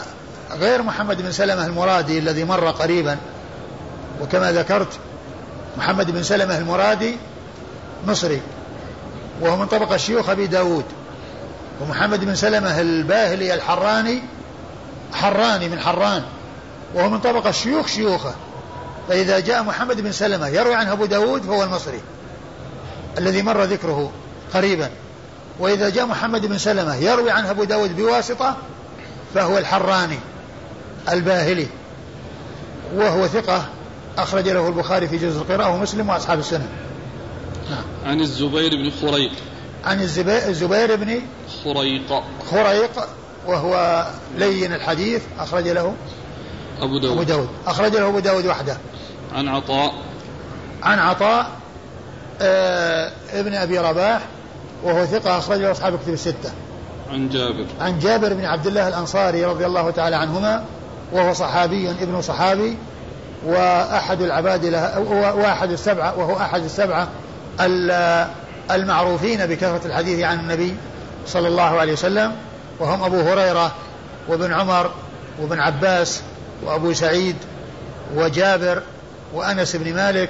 غير 0.51 0.81
محمد 0.81 1.21
بن 1.21 1.31
سلمة 1.31 1.65
المرادي 1.65 2.19
الذي 2.19 2.43
مر 2.43 2.69
قريبا. 2.69 3.17
وكما 4.21 4.51
ذكرت 4.51 4.99
محمد 5.77 6.11
بن 6.11 6.23
سلمة 6.23 6.57
المرادي 6.57 7.17
مصري 8.07 8.41
وهو 9.41 9.57
من 9.57 9.65
طبقة 9.65 9.97
شيوخ 9.97 10.29
أبي 10.29 10.47
داود. 10.47 10.85
ومحمد 11.81 12.25
بن 12.25 12.35
سلمة 12.35 12.81
الباهلي 12.81 13.53
الحراني 13.53 14.21
حراني 15.13 15.69
من 15.69 15.79
حران 15.79 16.23
وهو 16.93 17.09
من 17.09 17.19
طبقة 17.19 17.51
شيوخ 17.51 17.87
شيوخه. 17.87 18.35
فإذا 19.07 19.39
جاء 19.39 19.63
محمد 19.63 20.01
بن 20.01 20.11
سلمة 20.11 20.47
يروي 20.47 20.75
عنه 20.75 20.91
أبو 20.91 21.05
داود 21.05 21.43
فهو 21.43 21.63
المصري 21.63 22.01
الذي 23.17 23.41
مر 23.41 23.63
ذكره 23.63 24.11
قريبا. 24.53 24.89
وإذا 25.59 25.89
جاء 25.89 26.05
محمد 26.05 26.45
بن 26.45 26.57
سلمة 26.57 26.95
يروي 26.95 27.31
عنه 27.31 27.51
أبو 27.51 27.63
داود 27.63 27.95
بواسطة 27.95 28.55
فهو 29.35 29.57
الحراني. 29.57 30.19
الباهلي 31.11 31.67
وهو 32.95 33.27
ثقة 33.27 33.65
أخرج 34.17 34.49
له 34.49 34.67
البخاري 34.67 35.07
في 35.07 35.17
جزء 35.17 35.41
القراءة 35.41 35.73
ومسلم 35.73 36.09
وأصحاب 36.09 36.39
السنة. 36.39 36.67
نعم. 37.69 37.83
عن 38.05 38.21
الزبير 38.21 38.71
بن 38.75 38.91
خريق. 39.01 39.31
عن 39.85 40.01
الزبير 40.01 40.95
بن 40.95 41.21
خريق. 41.63 42.23
خريق 42.51 42.91
وهو 43.47 44.05
لين 44.37 44.73
الحديث 44.73 45.21
أخرج 45.39 45.67
له 45.67 45.93
أبو 46.81 46.97
داود. 46.97 47.13
أبو 47.13 47.23
داود. 47.23 47.49
أخرج 47.67 47.95
له 47.95 48.07
أبو 48.07 48.19
داود 48.19 48.45
وحده. 48.45 48.77
عن 49.33 49.47
عطاء. 49.47 49.93
عن 50.83 50.99
عطاء 50.99 51.49
آه 52.41 53.11
ابن 53.33 53.53
أبي 53.53 53.79
رباح 53.79 54.21
وهو 54.83 55.05
ثقة 55.05 55.37
أخرج 55.37 55.59
له 55.59 55.71
أصحاب 55.71 55.99
كتب 55.99 56.13
الستة. 56.13 56.51
عن 57.11 57.29
جابر. 57.29 57.65
عن 57.79 57.99
جابر 57.99 58.33
بن 58.33 58.45
عبد 58.45 58.67
الله 58.67 58.87
الأنصاري 58.87 59.45
رضي 59.45 59.65
الله 59.65 59.91
تعالى 59.91 60.15
عنهما 60.15 60.65
وهو 61.11 61.33
صحابي 61.33 61.91
ابن 61.91 62.21
صحابي 62.21 62.77
وأحد 63.45 64.21
العباد 64.21 64.65
وأحد 65.13 65.71
السبعة 65.71 66.19
وهو 66.19 66.37
أحد 66.37 66.63
السبعة 66.63 67.07
المعروفين 68.71 69.45
بكثرة 69.45 69.81
الحديث 69.85 70.23
عن 70.23 70.39
النبي 70.39 70.75
صلى 71.27 71.47
الله 71.47 71.79
عليه 71.79 71.93
وسلم. 71.93 72.35
وهم 72.79 73.03
أبو 73.03 73.21
هريرة 73.21 73.71
وابن 74.27 74.53
عمر 74.53 74.91
وابن 75.41 75.59
عباس 75.59 76.21
وأبو 76.63 76.93
سعيد 76.93 77.35
وجابر 78.15 78.81
وأنس 79.33 79.75
بن 79.75 79.95
مالك 79.95 80.29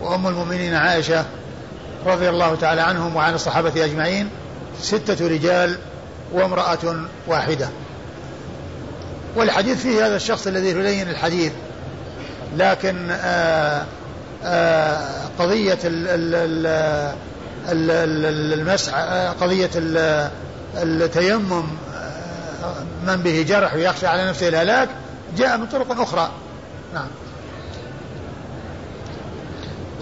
وأم 0.00 0.26
المؤمنين 0.26 0.74
عائشة 0.74 1.24
رضي 2.06 2.28
الله 2.28 2.54
تعالى 2.54 2.80
عنهم 2.80 3.16
وعن 3.16 3.34
الصحابة 3.34 3.84
أجمعين 3.84 4.28
ستة 4.82 5.28
رجال 5.28 5.78
وامرأة 6.32 7.04
واحدة. 7.26 7.68
والحديث 9.36 9.82
فيه 9.82 10.06
هذا 10.06 10.16
الشخص 10.16 10.46
الذي 10.46 10.68
يلين 10.68 11.10
الحديث 11.10 11.52
لكن 12.56 13.10
آآ 13.10 13.84
آآ 14.44 15.28
قضية 15.38 15.78
المسح 18.54 18.94
قضية 19.40 19.70
التيمم 20.74 21.64
من 23.06 23.16
به 23.16 23.44
جرح 23.48 23.74
ويخشى 23.74 24.06
على 24.06 24.28
نفسه 24.28 24.48
الهلاك 24.48 24.88
جاء 25.36 25.58
من 25.58 25.66
طرق 25.66 26.00
أخرى. 26.00 26.30
نعم. 26.94 27.08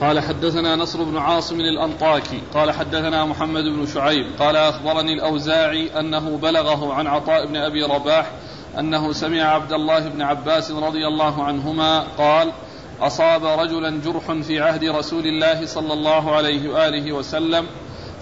قال 0.01 0.21
حدثنا 0.21 0.77
نصر 0.77 1.03
بن 1.03 1.17
عاصم 1.17 1.61
الأنطاكي 1.61 2.43
قال 2.55 2.71
حدثنا 2.71 3.25
محمد 3.25 3.65
بن 3.65 3.87
شعيب 3.87 4.27
قال 4.39 4.57
أخبرني 4.57 5.13
الأوزاعي 5.13 6.01
أنه 6.01 6.37
بلغه 6.37 6.95
عن 6.95 7.07
عطاء 7.07 7.47
بن 7.47 7.57
أبي 7.57 7.83
رباح 7.83 8.31
أنه 8.79 9.13
سمع 9.13 9.43
عبد 9.43 9.73
الله 9.73 10.09
بن 10.09 10.23
عباس 10.23 10.71
رضي 10.71 11.07
الله 11.07 11.45
عنهما 11.45 12.01
قال 12.01 12.53
أصاب 13.01 13.45
رجلا 13.45 14.01
جرح 14.05 14.33
في 14.33 14.61
عهد 14.61 14.85
رسول 14.85 15.27
الله 15.27 15.67
صلى 15.67 15.93
الله 15.93 16.37
عليه 16.37 16.69
وآله 16.69 17.13
وسلم 17.13 17.67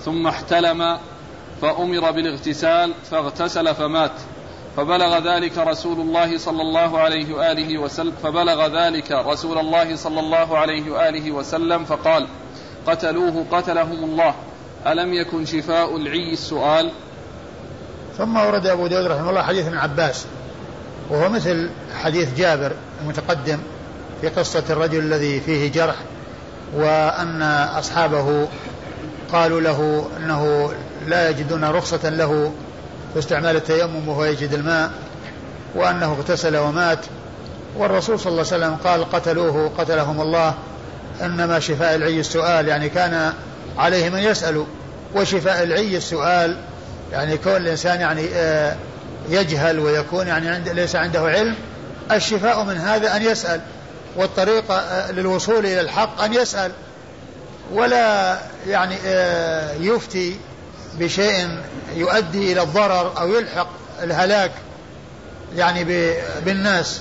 ثم 0.04 0.26
احتلم 0.26 0.98
فأمر 1.62 2.10
بالاغتسال 2.10 2.92
فاغتسل 3.10 3.74
فمات. 3.74 4.12
فبلغ 4.76 5.18
ذلك 5.18 5.58
رسول 5.58 6.00
الله 6.00 6.38
صلى 6.38 6.62
الله 6.62 6.98
عليه 6.98 7.34
وآله 7.34 7.78
وسلم 7.78 8.12
فبلغ 8.22 8.66
ذلك 8.66 9.12
رسول 9.12 9.58
الله 9.58 9.96
صلى 9.96 10.20
الله 10.20 10.58
عليه 10.58 10.90
وآله 10.90 11.32
وسلم 11.32 11.84
فقال 11.84 12.26
قتلوه 12.86 13.46
قتلهم 13.52 14.04
الله. 14.04 14.34
ألم 14.86 15.12
يكن 15.12 15.44
شفاء 15.44 15.96
العي 15.96 16.32
السؤال؟ 16.32 16.90
ثم 18.18 18.36
ورد 18.36 18.66
أبو 18.66 18.86
داود 18.86 19.06
رحمه 19.06 19.30
الله 19.30 19.42
حديث 19.42 19.66
ابن 19.66 19.78
عباس. 19.78 20.26
وهو 21.10 21.28
مثل 21.28 21.70
حديث 22.02 22.28
جابر 22.36 22.72
المتقدم 23.02 23.58
في 24.20 24.28
قصة 24.28 24.62
الرجل 24.70 24.98
الذي 24.98 25.40
فيه 25.40 25.72
جرح 25.72 25.96
وأن 26.74 27.42
أصحابه 27.78 28.48
قالوا 29.32 29.60
له 29.60 30.08
أنه 30.16 30.72
لا 31.06 31.30
يجدون 31.30 31.64
رخصة 31.64 32.08
له 32.08 32.52
في 33.12 33.18
استعمال 33.18 33.56
التيمم 33.56 34.08
وهو 34.08 34.24
يجد 34.24 34.52
الماء 34.52 34.90
وأنه 35.74 36.12
اغتسل 36.12 36.56
ومات. 36.56 36.98
والرسول 37.76 38.20
صلى 38.20 38.30
الله 38.30 38.46
عليه 38.52 38.64
وسلم 38.64 38.76
قال 38.84 39.10
قتلوه 39.10 39.70
قتلهم 39.78 40.20
الله. 40.20 40.54
إنما 41.22 41.60
شفاء 41.60 41.94
العي 41.94 42.20
السؤال 42.20 42.68
يعني 42.68 42.88
كان 42.88 43.32
عليه 43.78 44.10
من 44.10 44.18
يسأل. 44.18 44.64
وشفاء 45.14 45.62
العي 45.62 45.96
السؤال 45.96 46.56
يعني 47.12 47.36
كون 47.36 47.56
الإنسان 47.56 48.00
يعني 48.00 48.28
آه، 48.34 48.76
يجهل 49.28 49.78
ويكون 49.78 50.26
يعني 50.26 50.48
عند 50.48 50.68
ليس 50.68 50.96
عنده 50.96 51.20
علم 51.20 51.54
الشفاء 52.12 52.64
من 52.64 52.76
هذا 52.76 53.16
أن 53.16 53.22
يسأل 53.22 53.60
والطريقة 54.16 54.74
آه، 54.74 55.12
للوصول 55.12 55.58
إلى 55.58 55.80
الحق 55.80 56.22
أن 56.22 56.34
يسأل 56.34 56.72
ولا 57.72 58.38
يعني 58.66 58.96
آه، 59.06 59.74
يفتي 59.74 60.36
بشيء 60.98 61.48
يؤدي 61.96 62.52
إلى 62.52 62.62
الضرر 62.62 63.18
أو 63.20 63.28
يلحق 63.34 63.68
الهلاك 64.02 64.52
يعني 65.56 65.84
بالناس. 66.44 67.00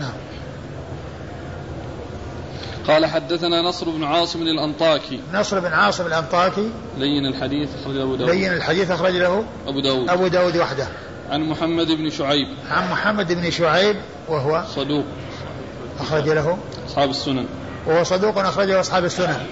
نعم. 0.00 0.12
قال 2.88 3.06
حدثنا 3.06 3.62
نصر 3.62 3.90
بن 3.90 4.04
عاصم 4.04 4.42
الأنطاكي. 4.42 5.20
نصر 5.32 5.60
بن 5.60 5.72
عاصم 5.72 6.06
الأنطاكي. 6.06 6.70
لين 6.98 7.26
الحديث 7.26 7.68
أخرج 7.82 7.96
أبو 7.96 8.16
داود. 8.16 8.30
لين 8.30 8.52
الحديث 8.52 8.90
أخرج 8.90 9.16
له 9.16 9.44
أبو 9.66 9.80
داود. 9.80 10.10
أبو 10.10 10.26
داود 10.26 10.56
وحده. 10.56 10.86
عن 11.30 11.40
محمد 11.40 11.86
بن 11.86 12.10
شعيب. 12.10 12.48
عن 12.70 12.90
محمد 12.90 13.32
بن 13.32 13.50
شعيب 13.50 13.96
وهو 14.28 14.64
صدوق. 14.74 15.04
أخرج 16.00 16.28
له. 16.28 16.58
أصحاب 16.88 17.10
السنن. 17.10 17.46
وهو 17.86 18.04
صدوق 18.04 18.38
أخرجه 18.38 18.80
أصحاب 18.80 19.04
السنن. 19.04 19.46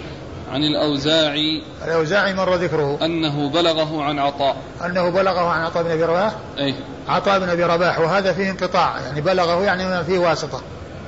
عن 0.53 0.63
الأوزاعي. 0.63 1.63
الأوزاعي 1.85 2.35
مر 2.35 2.55
ذكره. 2.55 2.99
أنه 3.05 3.51
بلغه 3.51 4.03
عن 4.03 4.19
عطاء. 4.19 4.57
أنه 4.85 5.11
بلغه 5.11 5.49
عن 5.49 5.61
عطاء 5.61 5.83
بن 5.83 5.91
أبي 5.91 6.05
رباح. 6.05 6.33
أي. 6.59 6.75
عطاء 7.09 7.39
بن 7.39 7.49
أبي 7.49 7.65
رباح. 7.65 7.99
وهذا 7.99 8.33
فيه 8.33 8.51
انقطاع. 8.51 9.01
يعني 9.01 9.21
بلغه 9.21 9.65
يعني 9.65 10.05
فيه 10.05 10.19
واسطة. 10.19 10.61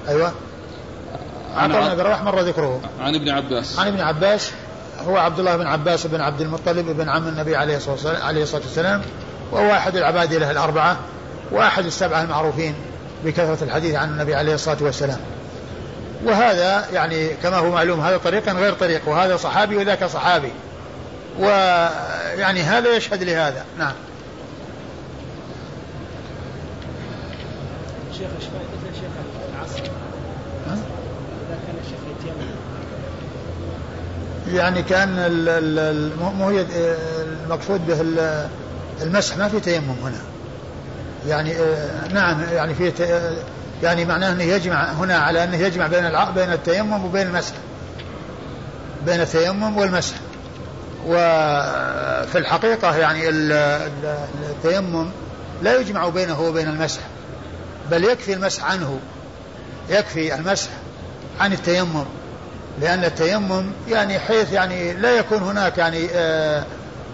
أيوة. 0.08 0.32
عطاء 1.56 1.80
بن 1.80 1.90
أبي 1.90 2.02
رباح 2.02 2.22
مر 2.22 2.40
ذكره. 2.40 2.80
عن 3.00 3.14
ابن 3.14 3.28
عباس. 3.28 3.78
عن 3.78 3.86
ابن 3.86 4.00
عباس. 4.00 4.52
هو 5.06 5.16
عبد 5.16 5.38
الله 5.38 5.56
بن 5.56 5.66
عباس 5.66 6.06
بن 6.06 6.20
عبد 6.20 6.40
المطلب 6.40 6.86
بن 6.86 7.08
عم 7.08 7.28
النبي 7.28 7.56
عليه 7.56 7.76
الصلاة 7.76 7.92
والسلام, 7.92 8.22
عليه 8.22 8.42
الصلاة 8.42 8.62
والسلام. 8.62 9.02
وهو 9.52 9.70
أحد 9.72 9.96
العبادلة 9.96 10.50
الأربعة 10.50 10.96
وأحد 11.50 11.86
السبعة 11.86 12.22
المعروفين 12.22 12.74
بكثرة 13.24 13.64
الحديث 13.64 13.94
عن 13.94 14.08
النبي 14.08 14.34
عليه 14.34 14.54
الصلاة 14.54 14.76
والسلام. 14.80 15.18
وهذا 16.24 16.84
يعني 16.92 17.28
كما 17.28 17.56
هو 17.56 17.70
معلوم 17.70 18.00
هذا 18.00 18.16
طريقا 18.16 18.52
غير 18.52 18.72
طريق 18.72 19.08
وهذا 19.08 19.36
صحابي 19.36 19.76
وذاك 19.76 20.04
صحابي. 20.04 20.52
ويعني 21.38 22.62
هذا 22.62 22.96
يشهد 22.96 23.22
لهذا. 23.22 23.64
نعم. 23.78 23.92
شيخ 28.18 28.26
مثل 28.26 28.94
شيخ 28.94 29.10
العصر؟ 29.54 29.82
إذا 30.68 31.58
كان 31.66 31.76
الشيخ 31.84 31.98
يتيمم 32.18 32.54
يعني 34.56 34.82
كان 34.82 35.10
مو 36.38 36.48
هي 36.48 36.66
المقصود 37.44 37.86
به 37.86 38.00
المسح 39.02 39.36
ما 39.36 39.48
في 39.48 39.60
تيمم 39.60 39.96
هنا. 40.04 40.20
يعني 41.28 41.56
آه، 41.56 42.08
نعم 42.12 42.42
يعني 42.52 42.74
في 42.74 42.92
يعني 43.82 44.04
معناه 44.04 44.32
أنه 44.32 44.42
يجمع 44.42 44.92
هنا 44.92 45.16
على 45.16 45.44
أنه 45.44 45.56
يجمع 45.56 45.86
بين 45.86 46.10
بين 46.34 46.52
التيمم 46.52 47.04
وبين 47.04 47.26
المسح. 47.26 47.54
بين 49.06 49.20
التيمم 49.20 49.76
والمسح. 49.76 50.14
وفي 51.06 52.38
الحقيقة 52.38 52.96
يعني 52.96 53.28
التيمم 54.50 55.10
لا 55.62 55.80
يجمع 55.80 56.08
بينه 56.08 56.40
وبين 56.40 56.68
المسح 56.68 57.00
بل 57.90 58.04
يكفي 58.04 58.32
المسح 58.32 58.64
عنه. 58.64 58.98
يكفي 59.88 60.34
المسح 60.34 60.70
عن 61.40 61.52
التيمم 61.52 62.04
لأن 62.80 63.04
التيمم 63.04 63.66
يعني 63.88 64.18
حيث 64.18 64.52
يعني 64.52 64.92
لا 64.92 65.10
يكون 65.16 65.38
هناك 65.38 65.78
يعني 65.78 66.08
آه 66.14 66.64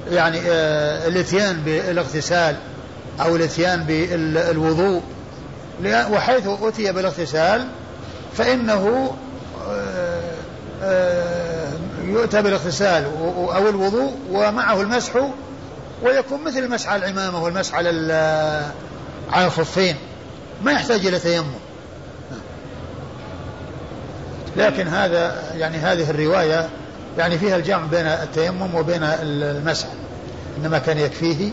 يعني 0.09 0.41
آه 0.47 1.09
الاتيان 1.09 1.63
بالاغتسال 1.63 2.57
أو 3.21 3.37
الاتيان 3.37 3.85
بالوضوء. 3.85 5.03
وحيث 5.85 6.47
أتي 6.63 6.93
بالاغتسال 6.93 7.69
فإنه 8.37 9.15
آه، 9.69 10.21
آه، 10.83 11.69
يؤتى 12.05 12.43
بالاغتسال 12.43 13.05
أو 13.55 13.69
الوضوء 13.69 14.17
ومعه 14.31 14.81
المسح 14.81 15.13
ويكون 16.03 16.45
مثل 16.45 16.59
المسح 16.59 16.89
على 16.89 17.05
العمامة 17.05 17.45
والمسح 17.45 17.75
على 17.75 17.91
على 19.33 19.47
الخفين. 19.47 19.97
ما 20.63 20.73
يحتاج 20.73 21.07
إلى 21.07 21.19
تيمم. 21.19 21.55
لكن 24.57 24.89
هذا 24.89 25.53
يعني 25.55 25.77
هذه 25.77 26.11
الرواية 26.11 26.69
يعني 27.19 27.39
فيها 27.39 27.57
الجمع 27.57 27.87
بين 27.87 28.07
التيمم 28.07 28.75
وبين 28.75 29.03
المسح 29.03 29.89
إنما 30.59 30.79
كان 30.79 30.99
يكفيه 30.99 31.51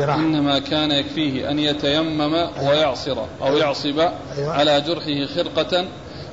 راح 0.00 0.16
إنما 0.16 0.58
كان 0.58 0.90
يكفيه 0.90 1.50
أن 1.50 1.58
يتيمم 1.58 2.34
ويعصر 2.62 3.18
أو 3.42 3.56
يعصب 3.56 3.98
أيوة. 4.38 4.52
على 4.52 4.80
جرحه 4.80 5.26
خرقة 5.34 5.86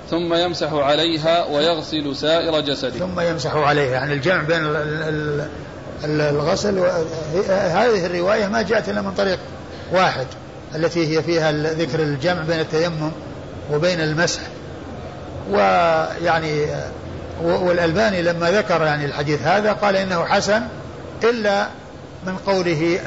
ثم 0.10 0.34
يمسح 0.34 0.74
عليها 0.74 1.46
ويغسل 1.46 2.16
سائر 2.16 2.60
جسده. 2.60 3.00
ثم 3.00 3.20
يمسح 3.20 3.56
عليها. 3.56 3.92
يعني 3.92 4.14
الجمع 4.14 4.42
بين 4.42 4.60
الغسل 6.04 6.80
هذه 7.50 8.06
الرواية 8.06 8.48
ما 8.48 8.62
جاءت 8.62 8.90
إلا 8.90 9.02
من 9.02 9.14
طريق 9.14 9.40
واحد 9.92 10.28
التي 10.76 11.18
هي 11.18 11.24
فيها 11.24 11.52
ذكر 11.52 12.00
الجمع 12.00 12.42
بين 12.42 12.60
التيمم 12.60 13.12
وبين 13.72 14.02
المسح. 14.02 14.42
ويعني 15.52 16.66
والألباني 17.42 18.22
لما 18.22 18.52
ذكر 18.52 18.82
يعني 18.82 19.06
الحديث 19.06 19.42
هذا 19.42 19.74
قال 19.74 19.96
إنه 19.96 20.26
حسن 20.26 20.62
إلا 21.24 21.68
من 22.26 22.38
قوله 22.38 23.00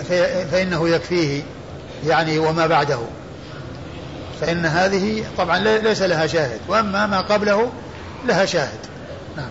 فإنه 0.51 0.89
يكفيه 0.89 1.43
يعني 2.07 2.39
وما 2.39 2.67
بعده. 2.67 2.99
فإن 4.41 4.67
هذه 4.67 5.25
طبعا 5.39 5.59
ليس 5.59 6.03
لها 6.03 6.27
شاهد 6.27 6.61
وأما 6.69 7.07
ما 7.07 7.21
قبله 7.21 7.73
لها 8.27 8.45
شاهد. 8.45 8.79
نعم. 9.37 9.49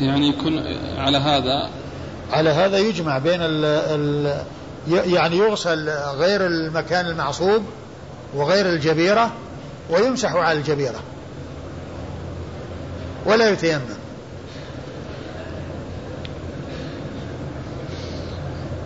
يعني 0.00 0.28
يكون 0.28 0.62
على 0.98 1.18
هذا؟ 1.18 1.70
على 2.32 2.50
هذا 2.50 2.78
يجمع 2.78 3.18
بين 3.18 3.40
ال 3.42 3.64
ال 3.64 4.36
يعني 4.88 5.36
يغسل 5.36 5.90
غير 5.90 6.46
المكان 6.46 7.06
المعصوب 7.06 7.62
وغير 8.34 8.66
الجبيرة 8.66 9.32
ويمسح 9.90 10.34
على 10.34 10.58
الجبيرة 10.58 11.00
ولا 13.26 13.50
يتيمم. 13.50 13.80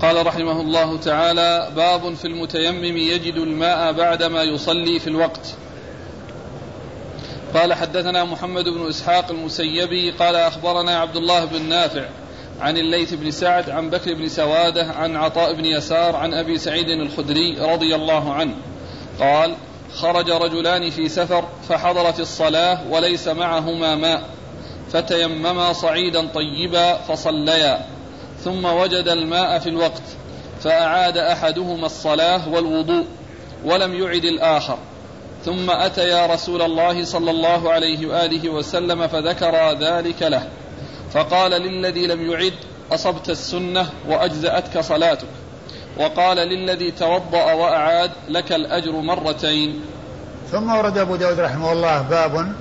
قال 0.02 0.26
رحمه 0.26 0.60
الله 0.60 0.98
تعالى 0.98 1.72
باب 1.76 2.14
في 2.14 2.24
المتيمم 2.24 2.96
يجد 2.96 3.34
الماء 3.34 3.92
بعدما 3.92 4.42
يصلي 4.42 4.98
في 5.00 5.06
الوقت. 5.06 5.54
قال 7.54 7.74
حدثنا 7.74 8.24
محمد 8.24 8.64
بن 8.64 8.88
إسحاق 8.88 9.30
المسيبي 9.30 10.10
قال 10.10 10.36
أخبرنا 10.36 10.98
عبد 10.98 11.16
الله 11.16 11.44
بن 11.44 11.62
نافع 11.62 12.08
عن 12.60 12.76
الليث 12.76 13.14
بن 13.14 13.30
سعد 13.30 13.70
عن 13.70 13.90
بكر 13.90 14.14
بن 14.14 14.28
سوادة 14.28 14.86
عن 14.86 15.16
عطاء 15.16 15.52
بن 15.52 15.64
يسار 15.64 16.16
عن 16.16 16.34
أبي 16.34 16.58
سعيد 16.58 16.88
الخدري 16.88 17.58
رضي 17.60 17.94
الله 17.94 18.32
عنه. 18.32 18.54
قال 19.20 19.54
خرج 19.94 20.30
رجلان 20.30 20.90
في 20.90 21.08
سفر 21.08 21.44
فحضرت 21.68 22.20
الصلاة 22.20 22.78
وليس 22.90 23.28
معهما 23.28 23.94
ماء 23.94 24.22
فتيمما 24.92 25.72
صعيدا 25.72 26.26
طيبا 26.26 26.94
فصليا 26.94 27.86
ثم 28.44 28.64
وجد 28.64 29.08
الماء 29.08 29.58
في 29.58 29.68
الوقت 29.68 30.02
فأعاد 30.60 31.16
أحدهما 31.16 31.86
الصلاة 31.86 32.48
والوضوء 32.48 33.04
ولم 33.64 33.94
يعد 33.94 34.24
الآخر 34.24 34.78
ثم 35.44 35.70
أتيا 35.70 36.26
رسول 36.26 36.62
الله 36.62 37.04
صلى 37.04 37.30
الله 37.30 37.72
عليه 37.72 38.06
وآله 38.06 38.48
وسلم 38.48 39.06
فذكر 39.06 39.72
ذلك 39.80 40.22
له 40.22 40.48
فقال 41.12 41.50
للذي 41.50 42.06
لم 42.06 42.30
يعد 42.30 42.54
أصبت 42.92 43.30
السنة 43.30 43.90
وأجزأتك 44.08 44.80
صلاتك. 44.80 45.26
وقال 45.98 46.36
للذي 46.36 46.90
توضأ 46.90 47.52
وأعاد 47.52 48.10
لك 48.28 48.52
الأجر 48.52 48.92
مرتين. 48.92 49.80
ثم 50.52 50.70
ورد 50.70 50.98
أبو 50.98 51.16
داود 51.16 51.40
رحمه 51.40 51.72
الله 51.72 52.02
باب 52.02 52.52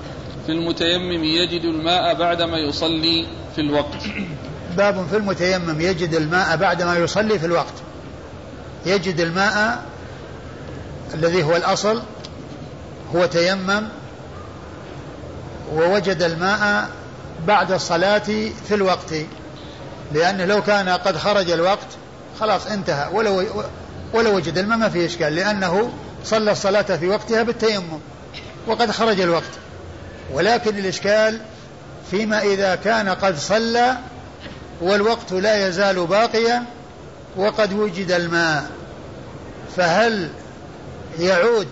في 0.46 0.52
المتيمم 0.52 1.24
يجد 1.24 1.64
الماء 1.64 2.14
بعدما 2.14 2.58
يصلي 2.58 3.26
في 3.54 3.60
الوقت. 3.60 4.02
باب 4.76 5.06
في 5.10 5.16
المتيمم 5.16 5.80
يجد 5.80 6.14
الماء 6.14 6.56
بعدما 6.56 6.96
يصلي 6.96 7.38
في 7.38 7.46
الوقت. 7.46 7.74
يجد 8.86 9.20
الماء 9.20 9.82
الذي 11.14 11.42
هو 11.42 11.56
الأصل 11.56 12.02
هو 13.14 13.26
تيمم 13.26 13.88
ووجد 15.72 16.22
الماء 16.22 16.88
بعد 17.46 17.72
الصلاة 17.72 18.18
في 18.68 18.74
الوقت. 18.74 19.14
لأنه 20.12 20.44
لو 20.44 20.62
كان 20.62 20.88
قد 20.88 21.16
خرج 21.16 21.50
الوقت 21.50 21.88
خلاص 22.40 22.66
انتهى. 22.66 23.08
ولو 23.12 23.44
ولو 24.12 24.36
وجد 24.36 24.58
الماء 24.58 24.78
ما 24.78 24.88
في 24.88 25.06
إشكال 25.06 25.34
لأنه 25.34 25.92
صلى 26.24 26.52
الصلاة 26.52 26.82
في 26.82 27.08
وقتها 27.08 27.42
بالتيمم 27.42 28.00
وقد 28.66 28.90
خرج 28.90 29.20
الوقت. 29.20 29.50
ولكن 30.32 30.78
الإشكال 30.78 31.40
فيما 32.10 32.42
إذا 32.42 32.74
كان 32.74 33.08
قد 33.08 33.38
صلى 33.38 33.96
والوقت 34.80 35.32
لا 35.32 35.68
يزال 35.68 36.06
باقيا 36.06 36.64
وقد 37.36 37.72
وجد 37.72 38.10
الماء 38.10 38.70
فهل 39.76 40.30
يعود 41.18 41.68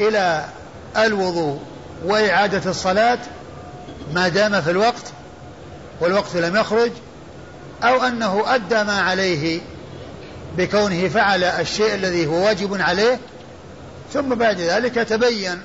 إلى 0.00 0.44
الوضوء 0.96 1.60
وإعادة 2.04 2.70
الصلاة؟ 2.70 3.18
ما 4.14 4.28
دام 4.28 4.60
في 4.60 4.70
الوقت 4.70 5.12
والوقت 6.00 6.36
لم 6.36 6.56
يخرج 6.56 6.90
أو 7.82 8.02
أنه 8.02 8.54
أدى 8.54 8.84
ما 8.84 9.00
عليه 9.00 9.60
بكونه 10.56 11.08
فعل 11.08 11.44
الشيء 11.44 11.94
الذي 11.94 12.26
هو 12.26 12.44
واجب 12.44 12.80
عليه 12.80 13.18
ثم 14.12 14.34
بعد 14.34 14.60
ذلك 14.60 14.94
تبين 14.94 15.62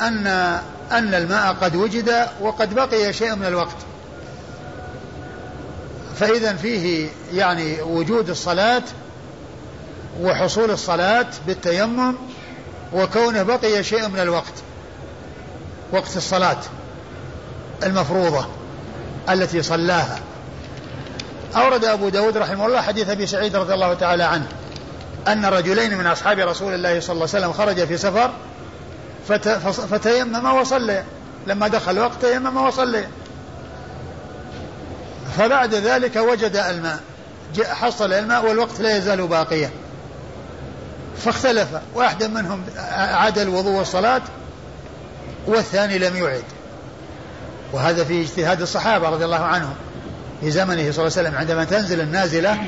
أن 0.00 0.26
أن 0.92 1.14
الماء 1.14 1.52
قد 1.52 1.76
وجد 1.76 2.26
وقد 2.40 2.74
بقي 2.74 3.12
شيء 3.12 3.34
من 3.34 3.46
الوقت. 3.46 3.76
فإذا 6.16 6.56
فيه 6.56 7.08
يعني 7.32 7.82
وجود 7.82 8.30
الصلاة 8.30 8.82
وحصول 10.20 10.70
الصلاة 10.70 11.26
بالتيمم 11.46 12.14
وكونه 12.92 13.42
بقي 13.42 13.84
شيء 13.84 14.08
من 14.08 14.18
الوقت 14.18 14.52
وقت 15.92 16.16
الصلاة 16.16 16.58
المفروضة 17.82 18.46
التي 19.30 19.62
صلاها. 19.62 20.18
أورد 21.56 21.84
أبو 21.84 22.08
داود 22.08 22.36
رحمه 22.36 22.66
الله 22.66 22.80
حديث 22.80 23.08
أبي 23.08 23.26
سعيد 23.26 23.56
رضي 23.56 23.74
الله 23.74 23.94
تعالى 23.94 24.22
عنه 24.22 24.46
أن 25.28 25.44
رجلين 25.44 25.98
من 25.98 26.06
أصحاب 26.06 26.38
رسول 26.38 26.74
الله 26.74 27.00
صلى 27.00 27.14
الله 27.14 27.28
عليه 27.34 27.46
وسلم 27.46 27.52
خرج 27.52 27.84
في 27.84 27.96
سفر 27.96 28.30
فتيمم 29.90 30.54
وصلي 30.54 31.04
لما 31.46 31.68
دخل 31.68 31.92
الوقت 31.92 32.24
تيمم 32.24 32.56
وصلي 32.56 33.04
فبعد 35.38 35.74
ذلك 35.74 36.16
وجد 36.16 36.56
الماء. 36.56 37.00
حصل 37.62 38.12
الماء 38.12 38.46
والوقت 38.46 38.80
لا 38.80 38.96
يزال 38.96 39.26
باقيا. 39.26 39.70
فاختلف. 41.24 41.68
واحد 41.94 42.24
منهم 42.24 42.64
عاد 42.88 43.38
الوضوء 43.38 43.72
والصلاة 43.72 44.22
والثاني 45.46 45.98
لم 45.98 46.16
يعد. 46.16 46.44
وهذا 47.72 48.04
في 48.04 48.22
اجتهاد 48.22 48.62
الصحابة 48.62 49.08
رضي 49.08 49.24
الله 49.24 49.44
عنهم. 49.44 49.74
في 50.40 50.50
زمنه 50.50 50.90
صلى 50.90 51.06
الله 51.06 51.18
عليه 51.18 51.28
وسلم 51.28 51.34
عندما 51.34 51.64
تنزل 51.64 52.00
النازلة 52.00 52.58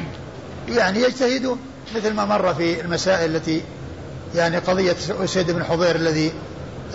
يعني 0.68 1.01
يجتهدون 1.01 1.59
مثل 1.97 2.12
ما 2.12 2.25
مر 2.25 2.55
في 2.55 2.81
المسائل 2.81 3.37
التي 3.37 3.62
يعني 4.35 4.59
قضية 4.59 4.97
أسيد 5.25 5.51
بن 5.51 5.64
حضير 5.64 5.97
الذي 5.97 6.33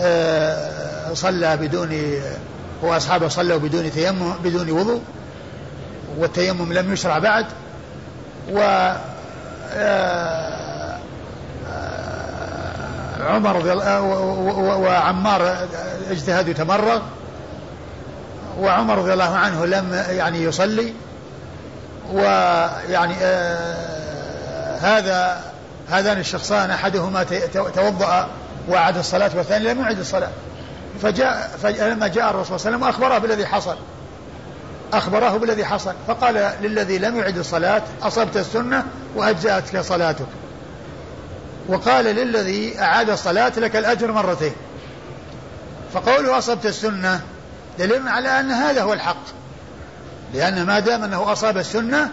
آه، 0.00 1.14
صلى 1.14 1.56
بدون 1.56 2.02
وأصحابه 2.82 3.28
صلوا 3.28 3.58
بدون 3.58 3.92
تيمم 3.92 4.32
بدون 4.44 4.70
وضوء 4.70 5.00
والتيمم 6.18 6.72
لم 6.72 6.92
يشرع 6.92 7.18
بعد 7.18 7.46
و 8.52 8.60
آه، 9.72 10.98
عمر 13.20 13.56
رضي 13.56 13.72
الله 13.72 14.00
وعمار 14.76 15.56
اجتهد 16.10 16.48
وتمرغ 16.48 17.02
وعمر 18.58 18.98
رضي 18.98 19.12
الله 19.12 19.36
عنه 19.36 19.66
لم 19.66 20.04
يعني 20.08 20.42
يصلي 20.42 20.94
ويعني 22.12 23.14
آه 23.22 24.76
هذا 24.80 25.40
هذان 25.88 26.18
الشخصان 26.18 26.70
أحدهما 26.70 27.26
توضأ 27.74 28.28
وأعاد 28.68 28.96
الصلاة 28.96 29.30
والثاني 29.36 29.64
لم 29.64 29.80
يعد 29.80 29.98
الصلاة. 29.98 30.30
فجاء 31.02 31.58
فلما 31.62 32.08
جاء 32.08 32.30
الرسول 32.30 32.60
صلى 32.60 32.68
الله 32.74 32.86
عليه 32.86 32.86
وسلم 32.86 33.04
أخبره 33.04 33.18
بالذي 33.18 33.46
حصل. 33.46 33.76
أخبره 34.92 35.36
بالذي 35.36 35.64
حصل. 35.64 35.94
فقال 36.08 36.52
للذي 36.62 36.98
لم 36.98 37.16
يعد 37.16 37.38
الصلاة 37.38 37.82
أصبت 38.02 38.36
السنة 38.36 38.84
وأجزأتك 39.16 39.80
صلاتك. 39.80 40.26
وقال 41.68 42.04
للذي 42.04 42.80
أعاد 42.80 43.10
الصلاة 43.10 43.52
لك 43.56 43.76
الأجر 43.76 44.12
مرتين. 44.12 44.52
فقوله 45.94 46.38
أصبت 46.38 46.66
السنة 46.66 47.20
دليل 47.78 48.08
على 48.08 48.40
أن 48.40 48.50
هذا 48.50 48.82
هو 48.82 48.92
الحق. 48.92 49.22
لأن 50.34 50.66
ما 50.66 50.78
دام 50.78 51.04
أنه 51.04 51.32
أصاب 51.32 51.58
السنة 51.58 52.10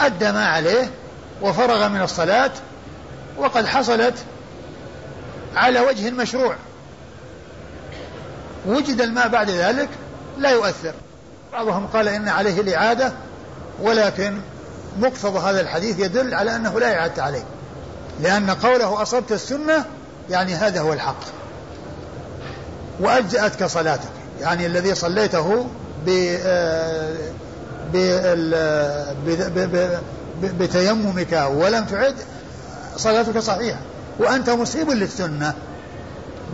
أدى 0.00 0.32
ما 0.32 0.46
عليه 0.46 0.90
وفرغ 1.42 1.88
من 1.88 2.02
الصلاة 2.02 2.50
وقد 3.36 3.66
حصلت 3.66 4.14
على 5.56 5.80
وجه 5.80 6.10
مشروع. 6.10 6.54
وجد 8.66 9.00
الماء 9.00 9.28
بعد 9.28 9.50
ذلك 9.50 9.88
لا 10.38 10.50
يؤثر. 10.50 10.92
بعضهم 11.52 11.86
قال 11.86 12.08
إن 12.08 12.28
عليه 12.28 12.60
الإعادة 12.60 13.12
ولكن 13.80 14.40
مقتضى 14.98 15.38
هذا 15.38 15.60
الحديث 15.60 15.98
يدل 15.98 16.34
على 16.34 16.56
أنه 16.56 16.80
لا 16.80 16.98
إعادة 16.98 17.22
عليه. 17.22 17.44
لأن 18.20 18.50
قوله 18.50 19.02
أصبت 19.02 19.32
السنة 19.32 19.84
يعني 20.30 20.54
هذا 20.54 20.80
هو 20.80 20.92
الحق. 20.92 21.20
وأجزأتك 23.00 23.64
صلاتك 23.64 24.19
يعني 24.40 24.66
الذي 24.66 24.94
صليته 24.94 25.66
بتيممك 30.42 31.48
ولم 31.52 31.84
تعد 31.84 32.14
صلاتك 32.96 33.38
صحيحة. 33.38 33.80
وأنت 34.18 34.50
مصيب 34.50 34.90
للسنة. 34.90 35.54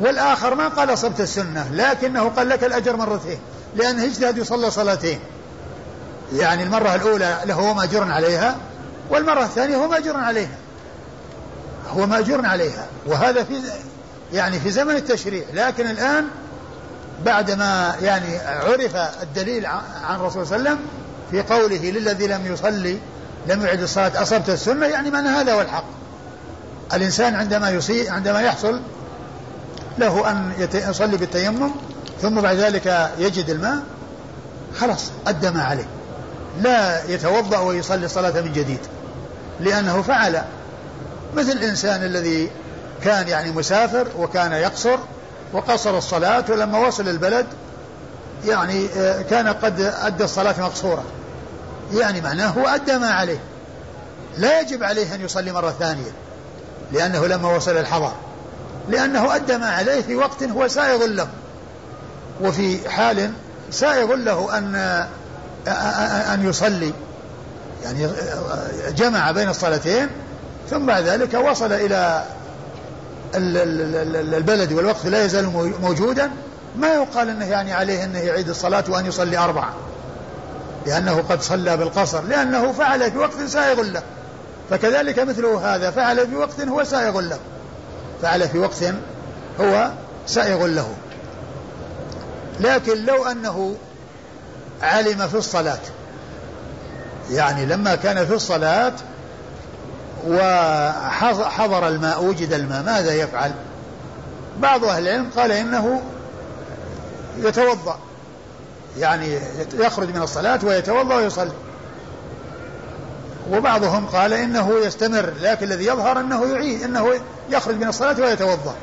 والآخر 0.01 0.55
ما 0.55 0.69
قال 0.69 0.93
أصبت 0.93 1.21
السنة 1.21 1.67
لكنه 1.73 2.29
قال 2.29 2.49
لك 2.49 2.65
الأجر 2.65 2.97
مرتين 2.97 3.39
لأنه 3.77 4.05
اجتهد 4.05 4.39
يصلى 4.39 4.71
صلاتين. 4.71 5.19
يعني 6.33 6.63
المرة 6.63 6.95
الأولى 6.95 7.39
له 7.45 7.73
مأجور 7.73 8.13
عليها 8.13 8.57
والمرة 9.11 9.43
الثانية 9.43 9.77
هو 9.77 9.89
مأجور 9.89 10.17
عليها. 10.17 10.57
هو 11.97 12.07
مأجور 12.07 12.47
عليها. 12.47 12.87
وهذا 13.07 13.45
في 13.45 13.55
يعني 14.33 14.61
في 14.61 14.71
زمن 14.71 14.97
التشريع. 14.97 15.45
لكن 15.55 15.91
الآن 15.91 16.25
بعدما 17.25 17.97
يعني 18.03 18.39
عرف 18.39 18.97
الدليل 19.23 19.67
عن 19.67 20.17
الرسول 20.17 20.47
صلى 20.47 20.57
الله 20.57 20.71
عليه 20.71 20.79
وسلم 20.79 20.87
في 21.31 21.43
قوله 21.43 21.91
للذي 21.91 22.27
لم 22.27 22.47
يصلي 22.47 22.99
لم 23.47 23.67
يعد 23.67 23.83
الصلاة 23.83 24.23
أصبت 24.23 24.49
السنة 24.49 24.87
يعني 24.87 25.11
من 25.11 25.27
هذا 25.27 25.53
هو 25.53 25.61
الحق. 25.61 25.85
الإنسان 26.95 27.35
عندما 27.35 27.71
يصيب 27.71 28.13
عندما 28.13 28.41
يحصل 28.41 28.81
له 29.99 30.31
أن 30.31 30.53
يصلي 30.75 31.17
بالتيمم 31.17 31.71
ثم 32.23 32.41
بعد 32.41 32.57
ذلك 32.57 33.11
يجد 33.19 33.51
الماء 33.51 33.79
خلاص 34.77 35.11
أدى 35.27 35.51
ما 35.51 35.63
عليه. 35.63 35.87
لا 36.63 37.05
يتوضأ 37.05 37.59
ويصلي 37.59 38.07
الصلاة 38.07 38.41
من 38.41 38.53
جديد 38.53 38.81
لأنه 39.61 40.03
فعل. 40.03 40.43
مثل 41.37 41.53
الإنسان 41.53 42.03
الذي 42.03 42.51
كان 43.05 43.29
يعني 43.29 43.51
مسافر 43.51 44.07
وكان 44.19 44.53
يقصر 44.53 44.99
وقصر 45.53 45.99
الصلاة 45.99 46.45
ولما 46.49 46.87
وصل 46.87 47.09
البلد 47.09 47.47
يعني 48.47 48.87
آه، 48.97 49.23
كان 49.23 49.49
قد 49.49 49.81
أدى 49.81 50.25
الصلاة 50.25 50.55
مقصورة. 50.61 51.05
يعني 51.95 52.21
معناه 52.21 52.49
هو 52.49 52.67
أدى 52.67 52.99
ما 52.99 53.11
عليه. 53.11 53.39
لا 54.37 54.61
يجب 54.61 54.83
عليه 54.83 55.15
أن 55.15 55.21
يصلي 55.21 55.53
مرة 55.53 55.71
ثانية 55.71 56.11
لأنه 56.93 57.27
لما 57.27 57.57
وصل 57.57 57.77
الحضر. 57.77 58.13
لأنه 58.89 59.35
أدى 59.35 59.59
ما 59.59 59.71
عليه 59.71 60.03
في 60.03 60.17
وقت 60.17 60.43
هو 60.43 60.69
سائغ 60.69 61.07
له. 61.07 61.29
وفي 62.41 62.91
حال 62.91 63.33
سائغ 63.71 64.15
له 64.15 64.59
أن 64.59 64.75
أن 66.35 66.49
يصلي. 66.49 66.93
يعني 67.85 68.09
جمع 68.89 69.31
بين 69.31 69.49
الصلاتين 69.49 70.09
ثم 70.71 70.87
بعد 70.87 71.05
ذلك 71.05 71.35
وصل 71.35 71.73
إلى 71.73 72.25
البلد 73.37 74.73
والوقت 74.73 75.07
لا 75.07 75.25
يزال 75.25 75.75
موجودا 75.81 76.31
ما 76.77 76.95
يقال 76.95 77.29
إنه 77.29 77.45
يعني 77.45 77.73
عليه 77.73 78.05
إنه 78.05 78.19
يعيد 78.19 78.49
الصلاة 78.49 78.85
وأن 78.89 79.07
يصلي 79.07 79.39
أربعة. 79.39 79.75
لأنه 80.87 81.25
قد 81.29 81.43
صلى 81.43 81.77
بالقصر 81.77 82.23
لأنه 82.23 82.73
فعل 82.73 83.11
في 83.11 83.19
وقت 83.19 83.43
سائغ 83.47 83.83
له. 83.83 84.03
فكذلك 84.71 85.19
مثله 85.19 85.75
هذا 85.75 85.91
فعل 85.91 86.29
في 86.29 86.37
وقت 86.37 86.61
هو 86.61 86.85
سائغ 86.85 87.21
له. 87.21 87.39
فعل 88.23 88.49
في 88.49 88.59
وقت 88.59 88.85
هو 89.61 89.91
سائغ 90.27 90.67
له. 90.67 90.97
لكن 92.61 93.05
لو 93.05 93.25
أنه 93.25 93.77
علم 94.83 95.29
في 95.29 95.35
الصلاة 95.35 95.79
يعني 97.31 97.67
لما 97.67 97.95
كان 97.95 98.27
في 98.27 98.35
الصلاة 98.35 98.93
وحضر 100.27 101.89
الماء 101.89 102.25
وجد 102.25 102.53
الماء 102.53 102.83
ماذا 102.83 103.15
يفعل؟ 103.15 103.53
بعض 104.59 104.85
أهل 104.85 105.09
العلم 105.09 105.31
قال 105.37 105.53
إنه 105.53 106.03
يتوضأ 107.39 107.99
يعني 108.99 109.39
يخرج 109.75 110.09
من 110.15 110.23
الصلاة 110.23 110.59
ويتوضأ 110.65 111.15
ويصلي. 111.15 111.53
وبعضهم 113.51 114.07
قال 114.07 114.33
إنه 114.33 114.73
يستمر 114.85 115.33
لكن 115.41 115.67
الذي 115.67 115.87
يظهر 115.87 116.21
أنه 116.21 116.47
يعيد 116.47 116.83
أنه 116.83 117.09
يخرج 117.51 117.77
من 117.77 117.89
الصلاة 117.89 118.21
ويتوضأ. 118.21 118.75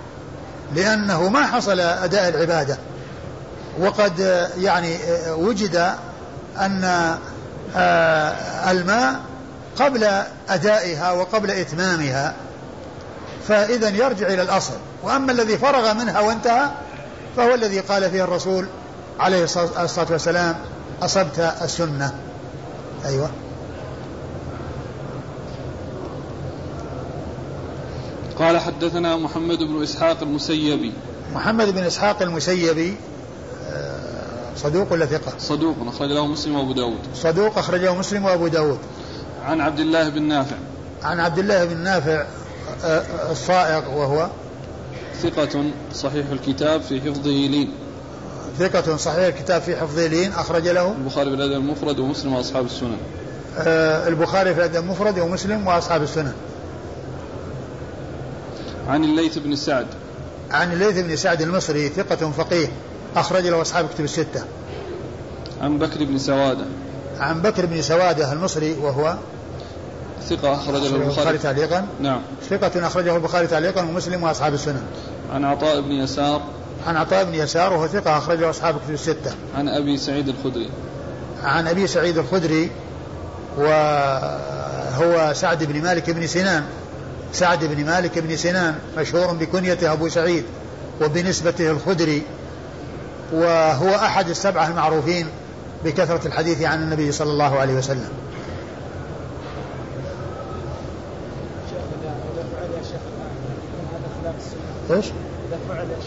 لأنه 0.76 1.30
ما 1.30 1.46
حصل 1.46 1.80
أداء 1.80 2.30
العبادة. 2.30 2.78
وقد 3.80 4.48
يعني 4.58 4.98
وجد 5.30 5.94
أن 6.58 7.16
الماء 8.70 9.20
قبل 9.80 10.10
أدائها 10.50 11.12
وقبل 11.12 11.52
إتمامها 11.52 12.36
فإذا 13.48 13.90
يرجع 13.90 14.28
إلى 14.28 14.42
الأصل. 14.42 14.74
وأما 15.04 15.32
الذي 15.32 15.58
فرغ 15.58 15.94
منها 15.94 16.20
وانتهى 16.20 16.70
فهو 17.38 17.54
الذي 17.54 17.80
قال 17.80 18.12
فيه 18.12 18.24
الرسول 18.24 18.68
عليه 19.20 19.44
الصلاة 19.44 20.08
والسلام 20.12 20.56
أصبت 21.02 21.40
السنة. 21.62 22.14
أيوة. 23.06 23.30
قال 28.40 28.60
حدثنا 28.60 29.18
محمد 29.18 29.58
بن 29.58 29.84
إسحاق 29.84 30.18
المسيبي. 30.22 30.94
محمد 31.34 31.70
بن 31.70 31.84
إسحاق 31.84 32.22
المسيبي 32.22 32.98
صدوق 34.56 34.92
ولا 34.92 35.06
ثقة؟ 35.06 35.34
صدوق 35.40 35.76
أخرج 35.88 36.10
له 36.10 36.28
مسلم 36.28 36.56
وأبو 36.56 36.74
داود. 36.74 37.00
صدوق 37.16 37.58
أخرجه 37.58 37.94
مسلم 37.94 38.26
وأبو 38.26 38.48
داود. 38.48 38.80
عن 39.44 39.62
عبد 39.62 39.80
الله 39.80 40.10
بن 40.10 40.24
نافع. 40.24 40.56
عن 41.04 41.20
عبد 41.20 41.40
الله 41.40 41.66
بن 41.66 41.78
نافع 41.78 42.26
الصائغ 43.32 43.98
وهو 43.98 44.30
ثقة 45.22 45.64
صحيح 45.94 46.26
الكتاب 46.32 46.82
في 46.82 47.02
حفظه 47.02 47.30
لين. 47.30 47.74
ثقة 48.60 48.98
صحيح 48.98 49.26
الكتاب 49.26 49.62
في 49.62 49.76
حفظه 49.76 50.08
لين 50.08 50.32
أخرج 50.32 50.68
له 50.68 50.92
البخاري 50.92 51.30
في 51.30 51.36
الأدب 51.36 51.54
المفرد 51.54 52.00
ومسلم 52.00 52.34
وأصحاب 52.34 52.66
السنن. 52.66 52.98
آه 53.58 54.08
البخاري 54.08 54.54
في 54.54 54.60
الأدب 54.60 54.84
المفرد 54.84 55.20
ومسلم 55.20 55.68
وأصحاب 55.68 56.04
السنن. 56.04 56.34
عن 58.88 59.04
الليث 59.04 59.38
بن 59.38 59.56
سعد. 59.56 59.88
عن 60.52 60.74
الليث 60.74 61.00
بن 61.00 61.16
سعد 61.16 61.42
المصري 61.42 61.90
ثقة 61.90 62.32
فقيه 62.32 62.68
أخرج 63.16 63.48
له 63.48 63.62
أصحاب 63.62 63.88
كتب 63.94 64.04
الستة. 64.04 64.44
عن 65.62 65.78
بكر 65.78 66.04
بن 66.04 66.18
سوادة. 66.18 66.66
عن 67.24 67.42
بكر 67.42 67.66
بن 67.66 67.82
سوادة 67.82 68.34
المصري 68.34 68.74
وهو 68.82 69.16
ثقة 70.30 70.54
أخرجه 70.54 70.86
البخاري. 70.86 71.04
البخاري 71.04 71.38
تعليقا. 71.38 71.86
نعم. 72.00 72.22
ثقة 72.50 72.88
أخرجه 72.88 73.16
البخاري 73.16 73.48
تعليقا 73.48 73.82
ومسلم 73.82 74.24
وأصحاب 74.24 74.54
السنن. 74.54 74.84
عن 75.34 75.46
عطاء 75.46 75.82
بن 75.82 75.92
يسار. 75.92 76.42
عن 76.88 76.98
عطاء 76.98 77.24
بن 77.24 77.34
يسار 77.34 77.74
وهو 77.74 77.88
ثقة 77.88 78.18
أخرجه 78.18 78.50
أصحاب 78.50 78.76
كتب 78.76 78.94
الستة. 78.94 79.36
عن 79.56 79.68
أبي 79.68 79.98
سعيد 79.98 80.28
الخدري. 80.28 80.70
عن 81.44 81.68
أبي 81.68 81.88
سعيد 81.88 82.18
الخدري 82.18 82.72
وهو 83.58 85.34
سعد 85.34 85.64
بن 85.64 85.82
مالك 85.82 86.10
بن 86.10 86.28
سنان. 86.28 86.64
سعد 87.34 87.64
بن 87.64 87.86
مالك 87.86 88.20
بن 88.20 88.38
سنان 88.38 88.76
مشهور 88.98 89.34
بكنيته 89.34 89.94
أبو 89.94 90.10
سعيد 90.10 90.44
وبنسبته 91.02 91.72
الخدري 91.72 92.22
وهو 93.34 93.96
أحد 93.96 94.30
السبعة 94.30 94.68
المعروفين. 94.68 95.28
بكثرة 95.86 96.28
الحديث 96.28 96.62
عن 96.62 96.84
النبي 96.84 97.12
صلى 97.12 97.32
الله 97.32 97.60
عليه 97.60 97.74
وسلم. 97.74 98.10
إيش؟ 104.92 105.06
اذا 105.06 105.60
فعل 105.70 105.88
يا 105.90 105.98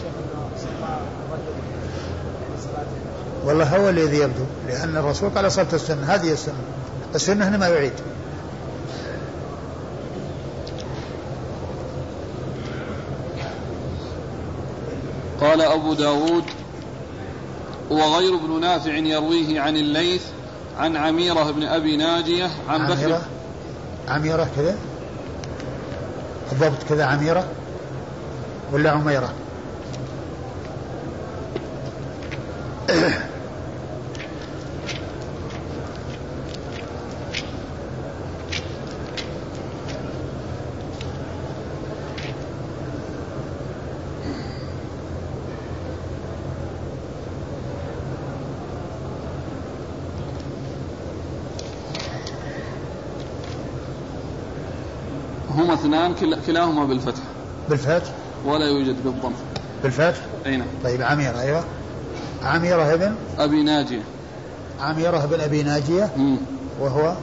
والله 3.45 3.77
هو 3.77 3.89
الذي 3.89 4.17
يبدو 4.17 4.43
لأن 4.67 4.97
الرسول 4.97 5.29
قال 5.29 5.51
صلت 5.51 5.73
السنة 5.73 6.13
هذه 6.15 6.31
السنة. 6.31 6.55
السنة 7.15 7.47
هنا 7.47 7.57
ما 7.57 7.67
يعيد. 7.67 7.93
قال 15.41 15.61
أبو 15.61 15.93
داود 15.93 16.43
وغير 17.89 18.35
ابن 18.35 18.61
نافع 18.61 18.93
يرويه 18.93 19.61
عن 19.61 19.77
الليث 19.77 20.23
عن 20.77 20.95
عميرة 20.95 21.51
بن 21.51 21.63
أبي 21.63 21.97
ناجية 21.97 22.49
عن 22.69 22.87
بكر. 22.87 22.93
عميرة؟ 22.93 23.21
عميرة 24.07 24.47
كذا؟ 24.55 24.75
الضبط 26.51 26.83
كذا 26.89 27.05
عميرة 27.05 27.47
ولا 28.71 28.91
عميرة؟ 28.91 29.33
كلاهما 56.47 56.85
بالفتح. 56.85 57.23
بالفتح؟ 57.69 58.11
ولا 58.45 58.65
يوجد 58.65 59.03
بالضم. 59.03 59.31
بالفتح؟ 59.83 60.21
أي 60.45 60.57
نعم 60.57 60.67
طيب 60.83 61.01
عميرة 61.01 61.39
أيوة. 61.41 61.63
عميرة 62.43 62.95
بن 62.95 63.15
أبي 63.39 63.63
ناجية. 63.63 64.03
عميرة 64.79 65.25
بن 65.25 65.41
أبي 65.41 65.63
ناجية. 65.63 66.09
مم. 66.17 66.37
وهو 66.79 67.13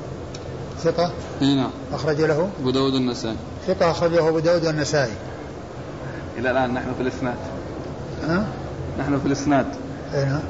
ثقة؟ 0.78 1.12
أي 1.42 1.54
نعم. 1.54 1.70
أخرج 1.92 2.20
له؟ 2.20 2.48
أبو 2.60 2.70
داود 2.70 2.94
النسائي. 2.94 3.36
ثقة 3.66 3.90
أخرجه 3.90 4.28
أبو 4.28 4.38
داود 4.38 4.66
والنسائي 4.66 5.12
إلى 6.38 6.50
الآن 6.50 6.74
نحن 6.74 6.94
في 6.96 7.02
الإسناد. 7.02 7.36
ها؟ 8.28 8.46
نحن 8.98 9.18
في 9.18 9.26
الإسناد. 9.26 9.66
أي 10.14 10.24
نعم 10.24 10.42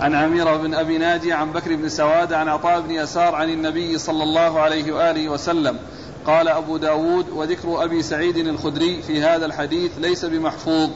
عن 0.00 0.14
عميرة 0.14 0.56
بن 0.56 0.74
أبي 0.74 0.98
ناجي 0.98 1.32
عن 1.32 1.52
بكر 1.52 1.76
بن 1.76 1.88
سواد 1.88 2.32
عن 2.32 2.48
عطاء 2.48 2.80
بن 2.80 2.90
يسار 2.90 3.34
عن 3.34 3.48
النبي 3.48 3.98
صلى 3.98 4.22
الله 4.22 4.60
عليه 4.60 4.92
وآله 4.92 5.28
وسلم. 5.28 5.78
قال 6.28 6.48
أبو 6.48 6.76
داود 6.76 7.28
وذكر 7.28 7.84
أبي 7.84 8.02
سعيد 8.02 8.36
الخدري 8.36 9.02
في 9.02 9.22
هذا 9.22 9.46
الحديث 9.46 9.90
ليس 9.98 10.24
بمحفوظ 10.24 10.90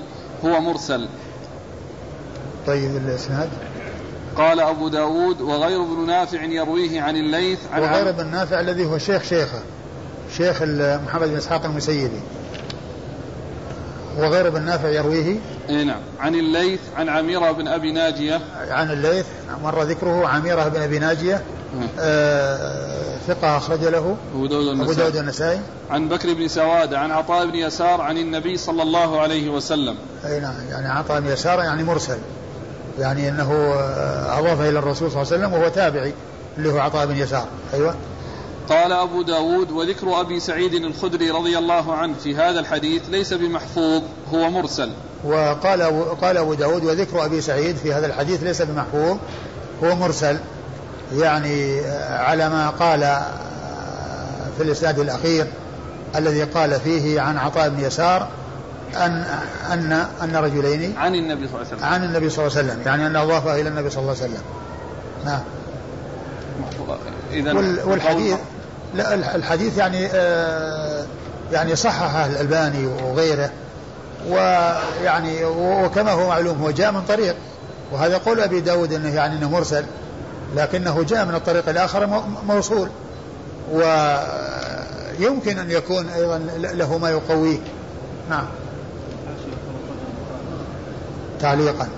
هو 0.44 0.60
مرسل. 0.60 1.08
طيب 2.66 2.96
الإسناد؟ 2.96 3.48
قال 4.36 4.60
أبو 4.60 4.88
داود 4.88 5.40
وغير 5.40 5.82
ابن 5.82 6.06
نافع 6.06 6.42
يرويه 6.42 7.02
عن 7.02 7.16
الليث 7.16 7.58
عن 7.72 7.82
وغير 7.82 8.12
بن 8.12 8.26
نافع 8.26 8.60
الذي 8.60 8.84
هو 8.84 8.98
شيخ 8.98 9.22
شيخه 9.22 9.62
شيخ 10.36 10.62
محمد 11.06 11.28
بن 11.28 11.36
إسحاق 11.36 11.64
المسيبي. 11.64 12.20
وغير 14.18 14.50
بن 14.50 14.62
نافع 14.62 14.88
يرويه؟ 14.88 15.36
اي 15.68 15.84
نعم. 15.84 16.00
عن 16.20 16.34
الليث 16.34 16.80
عن 16.96 17.08
عميرة 17.08 17.52
بن 17.52 17.68
أبي 17.68 17.92
ناجية. 17.92 18.40
عن 18.70 18.90
الليث 18.90 19.26
مر 19.62 19.82
ذكره 19.82 20.28
عميرة 20.28 20.68
بن 20.68 20.82
أبي 20.82 20.98
ناجية. 20.98 21.42
آه 22.00 23.16
ثقة 23.26 23.56
أخرج 23.56 23.84
له 23.84 24.16
أبو 24.34 24.46
داود 24.46 24.66
أبو 24.66 24.72
النسائي 24.72 24.96
داود 24.96 25.16
النسائي 25.16 25.60
عن 25.90 26.08
بكر 26.08 26.34
بن 26.34 26.48
سواد 26.48 26.94
عن 26.94 27.10
عطاء 27.10 27.46
بن 27.46 27.54
يسار 27.54 28.00
عن 28.00 28.18
النبي 28.18 28.56
صلى 28.56 28.82
الله 28.82 29.20
عليه 29.20 29.50
وسلم. 29.50 29.96
أي 30.26 30.40
نعم 30.40 30.54
يعني 30.70 30.88
عطاء 30.88 31.20
بن 31.20 31.26
يسار 31.26 31.58
يعني 31.58 31.84
مرسل. 31.84 32.18
يعني 32.98 33.28
أنه 33.28 33.52
آه، 33.52 34.38
أضاف 34.38 34.60
إلى 34.60 34.78
الرسول 34.78 35.10
صلى 35.10 35.22
الله 35.22 35.32
عليه 35.32 35.44
وسلم 35.46 35.52
وهو 35.52 35.68
تابعي 35.68 36.12
اللي 36.58 36.72
هو 36.72 36.78
عطاء 36.78 37.06
بن 37.06 37.16
يسار. 37.16 37.46
أيوة. 37.74 37.94
قال 38.68 38.92
أبو 38.92 39.22
داود 39.22 39.70
وذكر 39.70 40.20
أبي 40.20 40.40
سعيد 40.40 40.74
الخدري 40.74 41.30
رضي 41.30 41.58
الله 41.58 41.94
عنه 41.94 42.14
في 42.24 42.36
هذا 42.36 42.60
الحديث 42.60 43.02
ليس 43.10 43.34
بمحفوظ 43.34 44.02
هو 44.34 44.50
مرسل. 44.50 44.90
وقال 45.24 45.82
قال 46.20 46.36
أبو 46.36 46.54
داود 46.54 46.84
وذكر 46.84 47.24
أبي 47.24 47.40
سعيد 47.40 47.76
في 47.76 47.92
هذا 47.92 48.06
الحديث 48.06 48.42
ليس 48.42 48.62
بمحفوظ 48.62 49.16
هو 49.84 49.94
مرسل. 49.94 50.38
يعني 51.16 51.80
على 52.10 52.48
ما 52.48 52.70
قال 52.70 53.00
في 54.56 54.62
الإسناد 54.62 54.98
الأخير 54.98 55.46
الذي 56.16 56.42
قال 56.42 56.80
فيه 56.80 57.20
عن 57.20 57.38
عطاء 57.38 57.68
بن 57.68 57.84
يسار 57.84 58.28
أن 58.96 59.24
أن 59.72 60.06
أن 60.22 60.36
رجلين 60.36 60.96
عن 60.96 61.14
النبي 61.14 61.48
صلى 61.48 61.56
الله 61.56 61.66
عليه 61.66 61.76
وسلم. 61.76 61.84
عن 61.84 62.04
النبي 62.04 62.30
صلى 62.30 62.46
الله 62.46 62.58
عليه 62.58 62.68
وسلم. 62.68 62.82
يعني 62.86 63.06
أن 63.06 63.16
أضافه 63.16 63.60
إلى 63.60 63.68
النبي 63.68 63.90
صلى 63.90 64.02
الله 64.02 64.14
عليه 64.22 64.24
وسلم. 64.24 64.42
نعم. 65.24 65.40
إذا 67.32 67.52
والحديث 67.84 68.36
لا 68.94 69.14
الحديث 69.14 69.78
يعني 69.78 70.08
آه 70.14 71.04
يعني 71.52 71.76
صححه 71.76 72.26
الألباني 72.26 72.86
وغيره. 72.86 73.50
ويعني 74.28 75.44
وكما 75.44 76.12
هو 76.12 76.28
معلوم 76.28 76.62
هو 76.62 76.70
جاء 76.70 76.92
من 76.92 77.02
طريق. 77.08 77.36
وهذا 77.92 78.18
قول 78.18 78.40
أبي 78.40 78.60
داود 78.60 78.92
أنه 78.92 79.14
يعني 79.14 79.38
أنه 79.38 79.50
مرسل. 79.50 79.84
لكنه 80.56 81.02
جاء 81.02 81.24
من 81.24 81.34
الطريق 81.34 81.68
الآخر 81.68 82.22
موصول. 82.46 82.88
ويمكن 83.72 85.58
أن 85.58 85.70
يكون 85.70 86.08
أيضا 86.08 86.38
له 86.56 86.98
ما 86.98 87.10
يقويه 87.10 87.58
نعم. 88.30 88.44
تعليقا. 91.40 91.88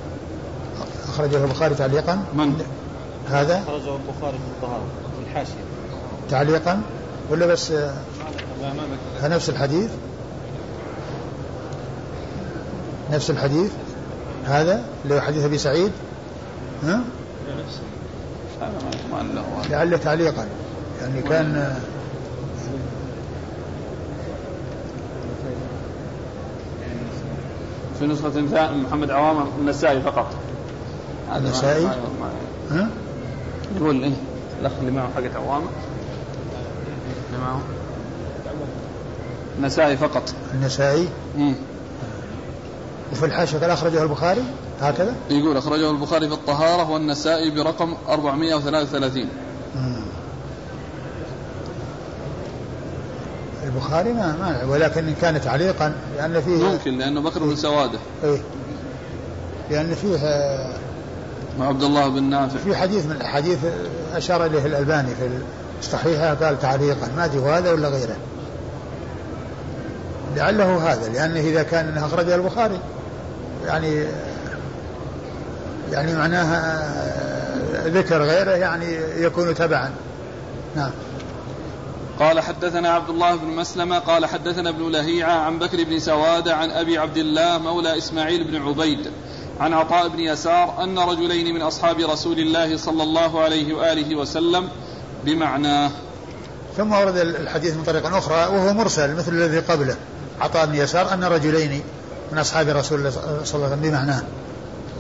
أخرجه 1.09 1.45
البخاري 1.45 1.75
تعليقا. 1.75 2.25
من؟ 2.35 2.63
هذا؟ 3.31 3.63
أخرجه 3.63 3.97
البخاري 3.97 4.39
في 4.39 4.45
الطهارة 4.57 4.85
في 5.19 5.31
الحاشية. 5.31 5.65
تعليقا. 6.31 6.83
ولا 7.31 7.47
بس 7.47 7.73
نفس 9.23 9.49
الحديث؟ 9.49 9.91
نفس 13.13 13.31
الحديث؟ 13.31 13.71
هذا؟ 14.45 14.85
اللي 15.05 15.15
هو 15.15 15.21
حديث 15.21 15.45
أبي 15.45 15.59
سعيد؟ 15.59 15.93
ها؟ 16.85 17.01
لعله 19.71 19.97
تعليقا. 19.97 20.47
يعني 21.01 21.23
كان 21.23 21.75
في 27.99 28.07
نسخة 28.07 28.41
محمد 28.71 29.11
عوامة 29.11 29.47
النسائي 29.59 30.01
فقط. 30.01 30.27
النسائي؟ 31.37 31.89
ها؟ 32.71 32.89
يقول 33.77 34.03
إيه؟ 34.03 34.13
الأخ 34.61 34.73
اللي 34.81 34.91
معه 34.91 35.09
حقة 35.17 35.31
عوامة 35.37 35.67
اللي 37.31 37.45
معه. 37.45 37.61
النسائي 39.59 39.97
فقط. 39.97 40.35
النسائي؟ 40.55 41.09
مم. 41.39 41.55
وفي 43.13 43.27
الحاشية 43.27 43.59
قال 43.59 43.71
أخرجه 43.71 44.03
البخاري؟ 44.03 44.43
هكذا؟ 44.81 45.15
يقول 45.31 45.57
أخرجه 45.57 45.91
البخاري 45.91 46.29
في 46.29 46.35
الطهارة 46.35 46.91
والنسائي 46.91 47.51
برقم 47.51 47.95
433 48.09 49.29
مم. 49.77 50.05
البخاري 53.65 54.13
ما 54.13 54.37
ما 54.41 54.65
ولكن 54.65 55.09
إن 55.09 55.15
كان 55.15 55.41
تعليقا 55.41 55.95
لأن 56.17 56.41
فيه 56.41 56.65
ممكن 56.65 56.99
لأنه 56.99 57.21
بكر 57.21 57.45
بن 57.45 57.57
سواده. 57.57 57.99
إيه. 58.25 58.39
لأن 59.71 59.95
فيه 59.95 60.19
مع 61.59 61.67
عبد 61.67 61.83
الله 61.83 62.09
بن 62.09 62.23
نافع. 62.23 62.59
في 62.59 62.77
حديث 62.77 63.07
من 63.07 63.13
الأحاديث 63.13 63.59
أشار 64.15 64.47
إليه 64.47 64.67
الألباني 64.67 65.15
في 65.15 65.29
الصحيحة 65.81 66.35
قال 66.35 66.59
تعليقا. 66.59 67.09
ما 67.17 67.25
أدري 67.25 67.41
هذا 67.41 67.73
ولا 67.73 67.89
غيره. 67.89 68.17
لعله 70.37 70.93
هذا 70.93 71.09
لأنه 71.09 71.41
إذا 71.41 71.63
كان 71.63 71.99
أخرجه 71.99 72.35
البخاري 72.35 72.79
يعني 73.67 74.05
يعني 75.93 76.15
معناها 76.15 76.95
ذكر 77.89 78.23
غيره 78.23 78.51
يعني 78.51 78.95
يكون 79.17 79.55
تبعا. 79.55 79.91
نعم. 80.77 80.91
قال 82.19 82.41
حدثنا 82.41 82.89
عبد 82.89 83.11
الله 83.11 83.37
بن 83.37 83.47
مسلمة 83.47 83.99
قال 83.99 84.27
حدثنا 84.27 84.71
ابن 84.71 84.91
لهيعة 84.91 85.33
عن 85.33 85.59
بكر 85.59 85.85
بن 85.85 85.99
سوادة 85.99 86.57
عن 86.57 86.71
أبي 86.71 86.99
عبد 86.99 87.17
الله 87.17 87.59
مولى 87.59 87.99
إسماعيل 87.99 88.45
بن 88.45 88.63
عبيد 88.63 89.11
عن 89.61 89.73
عطاء 89.73 90.09
بن 90.09 90.21
يسار 90.21 90.85
أن 90.85 90.99
رجلين 90.99 91.55
من 91.55 91.63
أصحاب 91.63 92.01
رسول 92.01 92.39
الله 92.39 92.77
صلى 92.77 93.03
الله 93.03 93.41
عليه 93.41 93.75
وآله 93.75 94.17
وسلم 94.17 94.69
بمعناه 95.25 95.91
ثم 96.77 96.93
ورد 96.93 97.17
الحديث 97.17 97.77
من 97.77 97.83
طريق 97.83 98.07
أخرى 98.07 98.37
وهو 98.37 98.73
مرسل 98.73 99.15
مثل 99.15 99.33
الذي 99.33 99.59
قبله 99.59 99.97
عطاء 100.41 100.67
بن 100.67 100.75
يسار 100.75 101.15
أن 101.15 101.25
رجلين 101.25 101.83
من 102.33 102.39
أصحاب 102.39 102.69
رسول 102.69 102.99
الله 102.99 103.11
صلى 103.11 103.25
الله 103.25 103.67
عليه 103.67 103.77
وسلم 103.77 103.81
بمعناه 103.81 104.23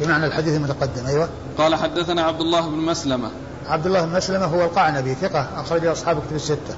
بمعنى 0.01 0.27
الحديث 0.27 0.57
المتقدم 0.57 1.07
أيوة. 1.07 1.29
قال 1.59 1.75
حدثنا 1.75 2.23
عبد 2.23 2.41
الله 2.41 2.69
بن 2.69 2.77
مسلمة. 2.77 3.31
عبد 3.67 3.87
الله 3.87 4.05
بن 4.07 4.17
مسلمة 4.17 4.45
هو 4.45 4.65
القعنبي 4.65 5.15
ثقة 5.15 5.49
أخرج 5.57 5.87
أصحاب 5.87 6.23
كتب 6.27 6.37
الستة. 6.37 6.75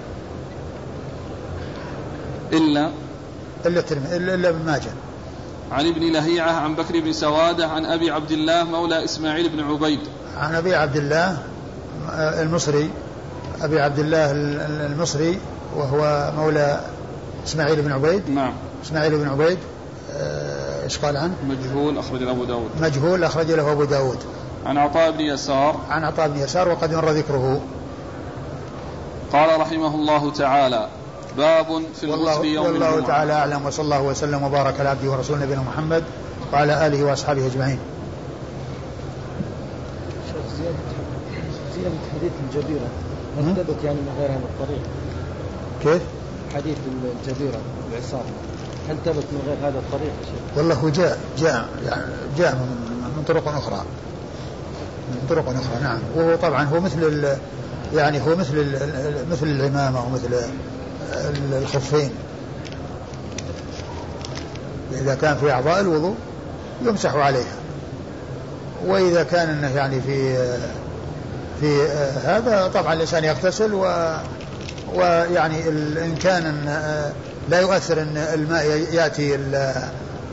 إلا 2.53 2.91
إلا 3.67 3.81
الترمذي 3.81 4.17
إلا, 4.17 4.49
ابن 4.49 4.67
ماجه. 4.67 4.91
عن 5.73 5.87
ابن 5.87 6.13
لهيعة 6.13 6.53
عن 6.53 6.75
بكر 6.75 7.01
بن 7.01 7.13
سوادة 7.13 7.67
عن 7.67 7.85
أبي 7.85 8.11
عبد 8.11 8.31
الله 8.31 8.65
مولى 8.65 9.05
إسماعيل 9.05 9.49
بن 9.49 9.61
عبيد. 9.61 10.01
عن 10.37 10.55
أبي 10.55 10.75
عبد 10.75 10.97
الله 10.97 11.39
المصري 12.19 12.91
أبي 13.63 13.81
عبد 13.81 13.99
الله 13.99 14.31
المصري 14.87 15.41
وهو 15.77 16.33
مولى 16.37 16.81
إسماعيل 17.47 17.83
بن 17.83 17.93
عبيد. 17.93 18.31
نعم. 18.31 18.53
إسماعيل 18.85 19.19
بن 19.19 19.29
عبيد 19.29 19.59
إيش 20.87 20.99
قال 20.99 21.17
عنه؟ 21.17 21.35
مجهول 21.49 21.99
أخرج 21.99 22.23
له 22.23 22.31
أبو 22.31 22.45
داود. 22.45 22.71
مجهول 22.81 23.25
أخرج 23.25 23.51
له 23.51 23.73
أبو 23.73 23.85
داود. 23.85 24.19
عن 24.67 24.79
عطاء 24.79 25.11
بن 25.11 25.21
يسار. 25.21 25.81
عن 25.91 26.05
عطاء 26.05 26.29
بن 26.29 26.39
يسار 26.39 26.69
وقد 26.69 26.95
مر 26.95 27.11
ذكره. 27.11 27.61
قال 29.33 29.61
رحمه 29.61 29.95
الله 29.95 30.33
تعالى 30.33 30.89
باب 31.37 31.83
في 31.95 32.05
الغسل 32.05 32.45
يوم 32.45 32.67
والله 32.67 32.89
الجمعة. 32.89 33.07
تعالى 33.07 33.33
أعلم 33.33 33.67
وصلى 33.67 33.85
الله 33.85 34.03
وسلم 34.03 34.43
وبارك 34.43 34.81
على 34.81 34.89
عبده 34.89 35.11
ورسوله 35.11 35.45
نبينا 35.45 35.63
محمد 35.63 36.05
وعلى 36.53 36.87
آله 36.87 37.05
وأصحابه 37.05 37.47
أجمعين. 37.47 37.79
زيادة 40.59 40.77
زيادة 41.77 41.97
حديث 42.15 42.33
الجبيرة 42.49 42.89
ثبت 43.37 43.85
يعني 43.85 43.99
من 43.99 44.15
غير 44.19 44.31
هذا 44.31 44.45
الطريق؟ 44.61 44.83
كيف؟ 45.83 46.03
حديث 46.55 46.77
الجبيرة 47.27 47.59
العصابة 47.93 48.25
هل 48.89 48.97
ثبت 49.05 49.25
من 49.33 49.43
غير 49.47 49.69
هذا 49.71 49.79
الطريق؟ 49.79 50.13
والله 50.57 50.75
هو 50.75 50.89
جاء 50.89 51.19
جاء 51.39 51.69
يعني 51.87 52.03
جاء 52.39 52.55
من, 52.55 52.67
من 53.17 53.25
طرق 53.29 53.49
أخرى. 53.49 53.85
من 55.11 55.27
طرق 55.31 55.49
أخرى 55.49 55.83
نعم. 55.83 55.99
وهو 56.17 56.37
طبعا 56.37 56.65
هو 56.65 56.81
مثل 56.81 57.29
يعني 57.95 58.21
هو 58.21 58.37
مثل 58.37 58.77
مثل 59.31 59.47
العمامة 59.47 60.07
ومثل 60.07 60.35
ال- 61.15 61.55
الخفين. 61.63 62.11
إذا 64.93 65.15
كان 65.15 65.37
في 65.37 65.53
أعضاء 65.53 65.81
الوضوء 65.81 66.15
يمسح 66.83 67.15
عليها. 67.15 67.55
وإذا 68.87 69.23
كان 69.23 69.49
إنه 69.49 69.77
يعني 69.77 70.01
في 70.01 70.37
في 71.61 71.83
هذا 72.25 72.71
طبعا 72.75 72.93
الإنسان 72.93 73.25
يغتسل 73.25 73.75
و 73.75 73.85
ويعني 74.95 75.69
إن 76.05 76.15
كان 76.23 76.45
لا 77.49 77.61
يؤثر 77.61 78.03
أن 78.03 78.17
الماء 78.17 78.65
يأتي 78.93 79.35
ال- 79.35 79.89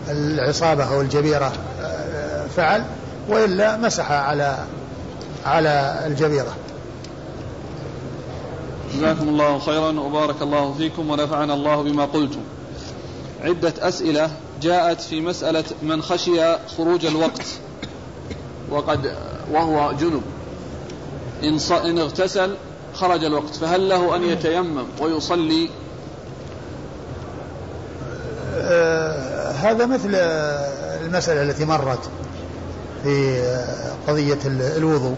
العصابة 0.10 0.84
أو 0.84 1.02
الجبيرة 1.02 1.54
فعل 2.56 2.84
وإلا 3.30 3.78
مسح 3.78 4.12
على 4.12 4.58
على 5.46 6.04
الجبيرة. 6.06 6.56
جزاكم 8.96 9.30
الله 9.30 9.60
خيرا 9.60 10.00
وبارك 10.00 10.42
الله 10.42 10.74
فيكم 10.74 11.10
ونفعنا 11.10 11.54
الله 11.54 11.84
بما 11.84 12.06
قلتم. 12.06 12.40
عدة 13.44 13.74
أسئلة 13.80 14.32
جاءت 14.62 15.02
في 15.02 15.22
مسألة 15.22 15.64
من 15.82 16.02
خشي 16.02 16.56
خروج 16.78 17.06
الوقت. 17.06 17.46
وقد 18.70 19.16
وهو 19.52 19.92
جنب. 19.92 20.22
إن. 21.44 21.60
إن 21.72 22.00
اغتسل 22.00 22.56
خرج 22.94 23.24
الوقت. 23.24 23.56
فهل 23.56 23.90
له 23.90 24.16
أن 24.16 24.24
يتيمم 24.24 24.86
ويصلي 25.00 25.70
آه، 28.56 29.52
هذا 29.64 29.86
مثل 29.86 30.16
المسألة 31.06 31.42
التي 31.42 31.66
مرت 31.66 32.10
في 33.04 33.42
قضية 34.08 34.40
الوضوء. 34.48 35.16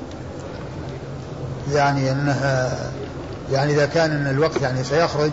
يعني 1.73 2.11
أنها 2.11 2.79
يعني 3.51 3.73
إذا 3.73 3.85
كان 3.85 4.11
أن 4.11 4.27
الوقت 4.27 4.61
يعني 4.61 4.83
سيخرج 4.83 5.31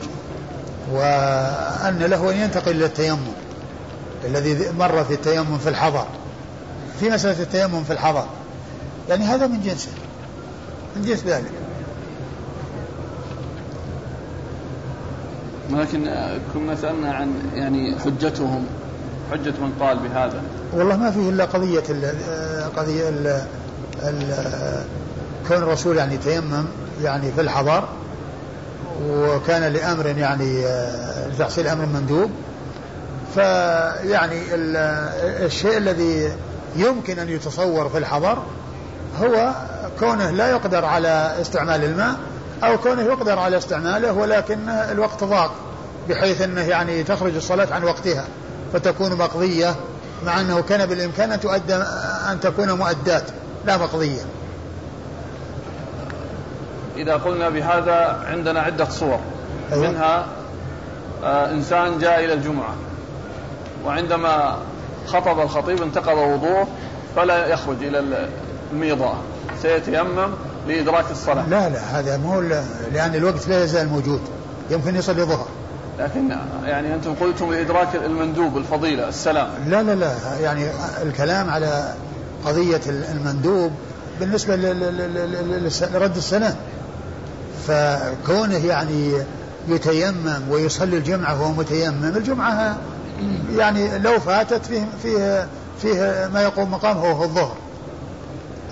وأن 0.92 1.98
له 1.98 2.30
أن 2.30 2.36
ينتقل 2.36 2.70
إلى 2.70 2.84
التيمم 2.84 3.32
الذي 4.24 4.70
مر 4.78 5.04
في 5.04 5.14
التيمم 5.14 5.58
في 5.58 5.68
الحضر. 5.68 6.06
في 7.00 7.10
مسألة 7.10 7.42
التيمم 7.42 7.84
في 7.84 7.92
الحضر. 7.92 8.26
يعني 9.08 9.24
هذا 9.24 9.46
من 9.46 9.60
جنسه 9.60 9.90
من 10.96 11.02
جنس 11.02 11.24
ذلك. 11.24 11.52
لكن 15.70 16.04
كنا 16.54 16.76
سألنا 16.76 17.12
عن 17.12 17.34
يعني 17.54 17.98
حجتهم. 17.98 18.66
حجة 19.32 19.54
من 19.60 19.72
قال 19.80 19.98
بهذا؟ 19.98 20.42
والله 20.72 20.96
ما 20.96 21.10
فيه 21.10 21.28
إلا 21.28 21.44
قضية 21.44 21.82
ال 21.90 22.14
قضية 22.76 23.08
ال 23.08 23.42
ال 24.02 24.34
كون 25.48 25.56
الرسول 25.56 25.96
يعني 25.96 26.16
تيمم 26.16 26.64
يعني 27.02 27.32
في 27.32 27.40
الحضر 27.40 27.88
وكان 29.08 29.72
لأمر 29.72 30.06
يعني 30.06 30.64
لتحصيل 31.32 31.66
أمر 31.66 31.86
مندوب. 31.86 32.30
فيعني 33.34 34.42
الشيء 35.44 35.76
الذي 35.76 36.32
يمكن 36.76 37.18
أن 37.18 37.28
يتصور 37.28 37.88
في 37.88 37.98
الحضر 37.98 38.38
هو 39.20 39.52
كونه 40.00 40.30
لا 40.30 40.50
يقدر 40.50 40.84
على 40.84 41.36
استعمال 41.40 41.84
الماء 41.84 42.14
أو 42.64 42.78
كونه 42.78 43.02
يقدر 43.02 43.38
على 43.38 43.56
استعماله 43.56 44.12
ولكن 44.12 44.68
الوقت 44.68 45.24
ضاق 45.24 45.52
بحيث 46.08 46.42
أنه 46.42 46.60
يعني 46.60 47.02
تخرج 47.02 47.36
الصلاة 47.36 47.68
عن 47.74 47.84
وقتها. 47.84 48.24
فتكون 48.72 49.14
مقضية 49.14 49.74
مع 50.26 50.40
أنه 50.40 50.62
كان 50.62 50.86
بالإمكان 50.86 51.32
أن 51.32 51.40
تؤدى 51.40 51.74
أن 52.30 52.40
تكون 52.40 52.72
مؤدات 52.72 53.24
لا 53.66 53.76
مقضية. 53.76 54.22
إذا 56.96 57.14
قلنا 57.14 57.48
بهذا 57.48 58.22
عندنا 58.26 58.60
عدة 58.60 58.88
صور. 58.88 59.18
أيوة. 59.72 59.90
منها 59.90 60.26
آه 61.24 61.50
إنسان 61.50 61.98
جاء 61.98 62.24
إلى 62.24 62.32
الجمعة 62.32 62.74
وعندما 63.84 64.58
خطب 65.06 65.40
الخطيب 65.40 65.82
انتقض 65.82 66.18
وضوءه 66.18 66.66
فلا 67.16 67.46
يخرج 67.46 67.76
إلى 67.82 68.28
الميضاء 68.72 69.16
سيتيمم 69.62 70.28
لإدراك 70.68 71.04
الصلاة. 71.10 71.48
لا 71.48 71.68
لا 71.68 71.80
هذا 71.80 72.16
مو 72.16 72.40
لأن 72.92 73.14
الوقت 73.14 73.48
لا 73.48 73.64
يزال 73.64 73.88
موجود 73.88 74.20
يمكن 74.70 74.96
يصلي 74.96 75.22
ظهر 75.22 75.46
لكن 75.98 76.36
يعني 76.64 76.94
أنتم 76.94 77.14
قلتم 77.14 77.52
لإدراك 77.52 77.96
المندوب 77.96 78.56
الفضيلة 78.56 79.08
السلام. 79.08 79.48
لا 79.66 79.82
لا 79.82 79.94
لا 79.94 80.12
يعني 80.40 80.66
الكلام 81.02 81.50
على 81.50 81.94
قضية 82.44 82.80
المندوب 82.88 83.72
بالنسبة 84.20 84.56
لرد 85.94 86.16
السنة. 86.16 86.56
فكونه 87.66 88.66
يعني 88.66 89.12
يتيمم 89.68 90.42
ويصلي 90.50 90.96
الجمعة 90.96 91.42
وهو 91.42 91.52
متيمم 91.52 92.04
الجمعة 92.16 92.76
يعني 93.56 93.98
لو 93.98 94.20
فاتت 94.20 94.66
فيه 94.66 94.84
فيه 95.02 95.48
فيه 95.82 96.30
ما 96.34 96.42
يقوم 96.42 96.70
مقامه 96.70 97.04
وهو 97.04 97.24
الظهر. 97.24 97.56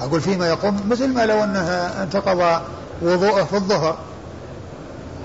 أقول 0.01 0.20
فيه 0.20 0.36
ما 0.36 0.48
يقوم 0.48 0.80
مثل 0.88 1.09
ما 1.09 1.26
لو 1.26 1.44
أنه 1.44 1.68
انتقض 2.02 2.62
وضوءه 3.02 3.44
في 3.44 3.55
الظهر. 3.55 3.98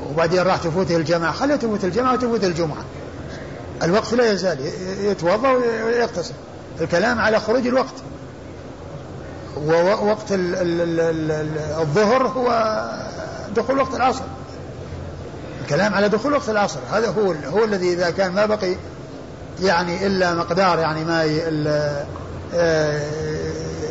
وبعدين 0.09 0.41
راح 0.41 0.57
تفوته 0.57 0.95
الجماعة. 0.95 1.33
خليه 1.33 1.55
تفوت 1.55 1.83
الجماعة 1.83 2.13
وتفوت 2.13 2.43
الجمعة. 2.43 2.83
الوقت 3.83 4.13
لا 4.13 4.31
يزال 4.31 4.59
يتوضأ 5.01 5.51
ويغتسل 5.51 6.33
الكلام 6.81 7.19
على 7.19 7.39
خروج 7.39 7.67
الوقت. 7.67 7.95
ووقت 9.57 10.25
الظهر 11.81 12.27
هو 12.27 12.79
دخول 13.55 13.79
وقت 13.79 13.95
العصر. 13.95 14.23
الكلام 15.61 15.93
على 15.93 16.09
دخول 16.09 16.33
وقت 16.33 16.49
العصر. 16.49 16.79
هذا 16.91 17.07
هو 17.07 17.33
هو 17.45 17.63
الذي 17.63 17.93
إذا 17.93 18.09
كان 18.09 18.31
ما 18.31 18.45
بقي 18.45 18.75
يعني 19.61 20.07
إلا 20.07 20.33
مقدار 20.33 20.79
يعني 20.79 21.05
ما 21.05 21.23
آه، 22.53 23.01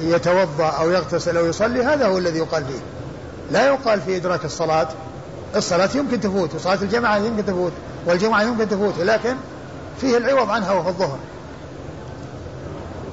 يتوضأ 0.03 0.67
أو 0.67 0.91
يغتسل 0.91 1.37
أو 1.37 1.47
يصلي 1.47 1.85
هذا 1.85 2.07
هو 2.07 2.19
الذي 2.19 2.39
يقال 2.39 2.65
فيه. 2.65 2.81
لا 3.51 3.67
يقال 3.67 4.01
في 4.01 4.17
إدراك 4.17 4.45
الصلاة 4.45 4.89
الصلاة 5.57 5.91
يمكن 5.95 6.21
تفوت 6.21 6.55
وصلاة 6.55 6.83
الجماعة 6.83 7.17
يمكن 7.17 7.47
تفوت 7.47 7.73
والجمعة 8.07 8.43
يمكن 8.43 8.69
تفوت 8.69 8.99
ولكن 8.99 9.35
فيه 10.01 10.17
العوض 10.17 10.51
عنها 10.51 10.73
وهو 10.73 10.89
الظهر. 10.89 11.19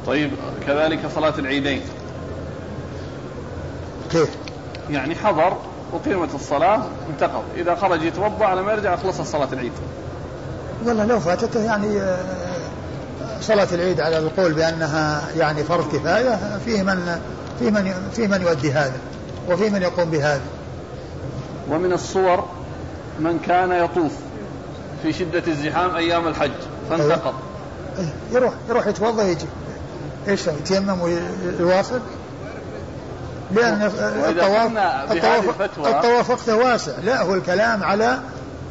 طيب 0.07 0.31
كذلك 0.67 0.99
صلاة 1.15 1.33
العيدين. 1.39 1.81
كيف؟ 4.11 4.29
يعني 4.89 5.15
حضر 5.15 5.57
أقيمت 5.93 6.35
الصلاة 6.35 6.83
انتقض. 7.09 7.43
إذا 7.55 7.75
خرج 7.75 8.03
يتوضأ 8.03 8.45
على 8.45 8.61
ما 8.61 8.73
يرجع 8.73 8.95
خلصت 8.95 9.21
صلاة 9.21 9.47
العيد. 9.53 9.71
والله 10.85 11.05
لو 11.05 11.19
فاتته 11.19 11.63
يعني 11.63 12.01
آه، 12.01 12.25
صلاة 13.41 13.67
العيد 13.71 13.99
على 13.99 14.17
القول 14.17 14.53
بأنها 14.53 15.29
يعني 15.37 15.63
فرض 15.63 15.95
كفاية 15.95 16.59
فيه 16.65 16.83
من 16.83 17.21
فيه 17.59 17.69
من 17.69 17.93
فيه 18.13 18.27
من 18.27 18.41
يؤدي 18.41 18.71
هذا 18.71 18.99
وفيه 19.49 19.69
من 19.69 19.81
يقوم 19.81 20.09
بهذا. 20.09 20.41
ومن 21.71 21.93
الصور 21.93 22.45
من 23.19 23.39
كان 23.39 23.71
يطوف 23.71 24.11
في 25.03 25.13
شدة 25.13 25.43
الزحام 25.47 25.95
أيام 25.95 26.27
الحج 26.27 26.51
فانتقض. 26.89 27.33
أيه. 27.99 28.13
يروح 28.31 28.53
يروح 28.69 28.87
يتوضأ 28.87 29.23
يجي. 29.23 29.45
إيش 30.27 30.47
يتيمم 30.47 31.01
ويواصل 31.01 31.99
لأن 33.51 33.81
الطواف 33.81 34.71
الطواف, 35.11 35.61
الطواف 35.77 36.29
وقته 36.29 36.55
واسع. 36.55 36.91
لا 37.03 37.21
هو 37.21 37.33
الكلام 37.33 37.83
على 37.83 38.19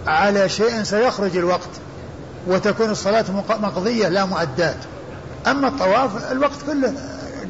على 0.06 0.48
شيء 0.48 0.82
سيخرج 0.82 1.36
الوقت 1.36 1.70
وتكون 2.46 2.90
الصلاة 2.90 3.24
مقضية 3.48 4.08
لا 4.08 4.24
مؤدات 4.24 4.76
أما 5.46 5.68
الطواف 5.68 6.32
الوقت 6.32 6.62
كله 6.66 6.94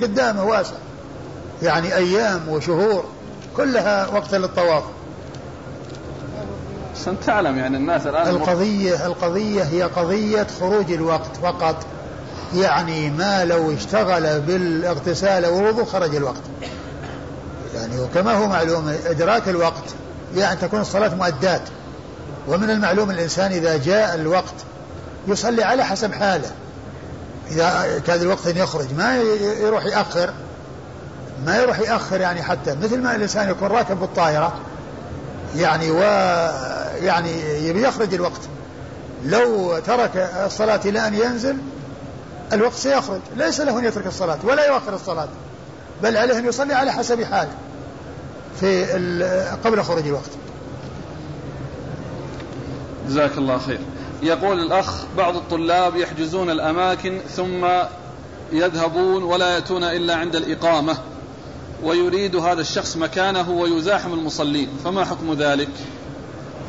قدامه 0.03 0.45
واسع. 0.45 0.75
يعني 1.63 1.97
أيام 1.97 2.49
وشهور 2.49 3.05
كلها 3.57 4.07
وقت 4.09 4.35
للطواف. 4.35 4.83
عشان 7.01 7.17
تعلم 7.27 7.59
يعني 7.59 7.77
الناس 7.77 8.07
الآن 8.07 8.29
القضية 8.29 9.07
القضية 9.07 9.63
هي 9.63 9.83
قضية 9.83 10.47
خروج 10.61 10.93
الوقت 10.93 11.37
فقط. 11.43 11.87
يعني 12.55 13.11
ما 13.11 13.45
لو 13.45 13.75
اشتغل 13.75 14.41
بالاغتسال 14.41 15.47
والوضوء 15.47 15.85
خرج 15.85 16.15
الوقت. 16.17 16.43
يعني 17.75 18.01
وكما 18.01 18.33
هو 18.33 18.47
معلوم 18.47 18.97
إدراك 19.07 19.49
الوقت 19.49 19.85
يعني 20.37 20.61
تكون 20.61 20.81
الصلاة 20.81 21.15
مؤدات 21.15 21.63
ومن 22.49 22.71
المعلوم 22.71 23.11
الإنسان 23.11 23.53
إذا 23.53 23.77
جاء 23.77 24.15
الوقت 24.15 24.55
يصلي 25.27 25.63
على 25.63 25.85
حسب 25.85 26.13
حاله. 26.13 26.51
إذا 27.51 28.01
كان 28.07 28.21
الوقت 28.21 28.47
أن 28.47 28.57
يخرج 28.57 28.95
ما 28.95 29.17
يروح 29.61 29.87
يأخر. 29.87 30.31
ما 31.47 31.59
يروح 31.59 31.79
يأخر 31.79 32.21
يعني 32.21 32.43
حتى. 32.43 32.77
مثل 32.83 33.03
ما 33.03 33.17
الإنسان 33.17 33.51
يكون 33.51 33.69
راكب 33.69 34.01
بالطائرة 34.01 34.53
يعني 35.57 35.91
و 35.91 36.01
يعني 37.05 37.31
يبي 37.69 37.83
يخرج 37.83 38.15
الوقت. 38.15 38.41
لو 39.25 39.79
ترك 39.79 40.31
الصلاة 40.47 40.81
إلى 40.85 41.07
أن 41.07 41.15
ينزل 41.15 41.57
الوقت 42.53 42.75
سيخرج. 42.75 43.21
ليس 43.37 43.61
له 43.61 43.79
أن 43.79 43.85
يترك 43.85 44.07
الصلاة 44.07 44.39
ولا 44.45 44.67
يؤخر 44.67 44.95
الصلاة 44.95 45.29
بل 46.03 46.17
عليه 46.17 46.39
أن 46.39 46.47
يصلي 46.47 46.75
على 46.75 46.93
حسب 46.93 47.23
حاله 47.25 47.53
في 48.61 48.85
قبل 49.65 49.83
خروج 49.83 50.07
الوقت. 50.07 50.31
جزاك 53.09 53.39
الله 53.39 53.59
خير. 53.59 53.79
يقول 54.23 54.61
الأخ 54.61 55.05
بعض 55.17 55.37
الطلاب 55.37 55.97
يحجزون 55.97 56.51
الأماكن 56.51 57.21
ثم 57.37 57.67
يذهبون 58.53 59.23
ولا 59.23 59.55
يأتون 59.55 59.85
إلا 59.85 60.15
عند 60.15 60.37
الإقامة. 60.37 60.99
ويريد 61.83 62.37
هذا 62.37 62.61
الشخص 62.61 62.97
مكانه 62.97 63.51
ويزاحم 63.51 64.13
المصلين 64.13 64.69
فما 64.85 65.05
حكم 65.05 65.35
ذلك؟ 65.35 65.69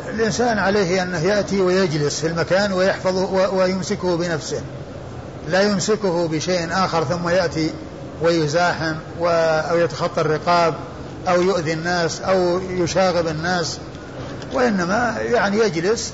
الإنسان 0.09 0.59
عليه 0.59 1.03
أنه 1.03 1.19
يأتي 1.19 1.61
ويجلس 1.61 2.19
في 2.19 2.27
المكان 2.27 2.73
ويحفظه 2.73 3.53
ويمسكه 3.53 4.17
بنفسه. 4.17 4.61
لا 5.49 5.61
يمسكه 5.61 6.27
بشيء 6.27 6.67
آخر 6.71 7.03
ثم 7.03 7.29
يأتي 7.29 7.71
ويزاحم 8.21 8.95
أو 9.21 9.77
يتخطى 9.77 10.21
الرقاب 10.21 10.75
أو 11.27 11.41
يؤذي 11.41 11.73
الناس 11.73 12.21
أو 12.21 12.59
يشاغب 12.59 13.27
الناس 13.27 13.77
وإنما 14.53 15.15
يعني 15.19 15.57
يجلس 15.57 16.13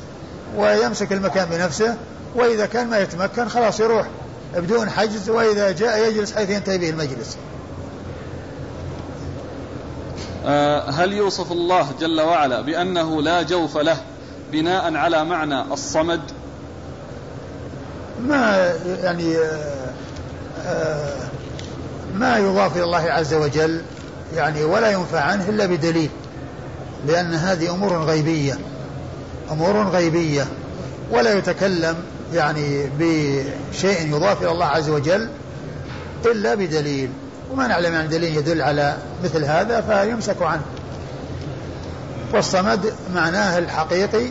ويمسك 0.58 1.14
المكان 1.14 1.50
بنفسه 1.50 1.96
وإذا 2.36 2.66
كان 2.66 2.88
ما 2.88 3.00
يتمكن 3.00 3.50
خلاص 3.50 3.80
يروح 3.80 4.08
بدون 4.56 4.90
حجز 4.90 5.30
وإذا 5.30 5.72
جاء 5.72 6.08
يجلس 6.08 6.34
حيث 6.34 6.50
ينتهي 6.50 6.78
به 6.78 6.90
المجلس. 6.90 7.38
هل 10.92 11.14
يوصف 11.14 11.52
الله 11.52 11.88
جل 12.00 12.22
وعلا 12.22 12.62
بأنه 12.62 13.22
لا 13.22 13.42
جوف 13.42 13.78
له 13.78 13.98
بناء 14.52 14.96
على 14.96 15.26
معنى 15.26 15.62
الصمد؟ 15.62 16.22
ما 18.22 18.74
يعني 19.04 19.38
آه، 19.38 19.90
آه، 20.66 21.18
ما 22.14 22.38
يضاف 22.38 22.76
إلى 22.76 22.84
الله 22.84 23.12
عز 23.12 23.34
وجل 23.34 23.82
يعني 24.36 24.64
ولا 24.64 24.92
ينفع 24.92 25.20
عنه 25.20 25.50
إلا 25.50 25.66
بدليل 25.66 26.10
لأن 27.08 27.34
هذه 27.34 27.72
أمور 27.72 28.04
غيبية 28.04 28.58
أمور 29.52 29.84
غيبية 29.84 30.46
ولا 31.12 31.34
يتكلم 31.38 31.96
يعني 32.34 32.90
بشيء 33.00 34.16
يضاف 34.16 34.42
إلى 34.42 34.52
الله 34.52 34.66
عز 34.66 34.90
وجل 34.90 35.30
إلا 36.26 36.56
بدليل. 36.56 37.10
وما 37.52 37.68
نعلم 37.68 37.96
عن 37.96 38.10
دليل 38.10 38.38
يدل 38.38 38.62
على 38.62 38.98
مثل 39.24 39.46
هذا 39.46 39.82
فيمسك 39.82 40.42
عنه. 40.42 40.62
والصمد 42.34 42.94
معناه 43.16 43.58
الحقيقي 43.58 44.28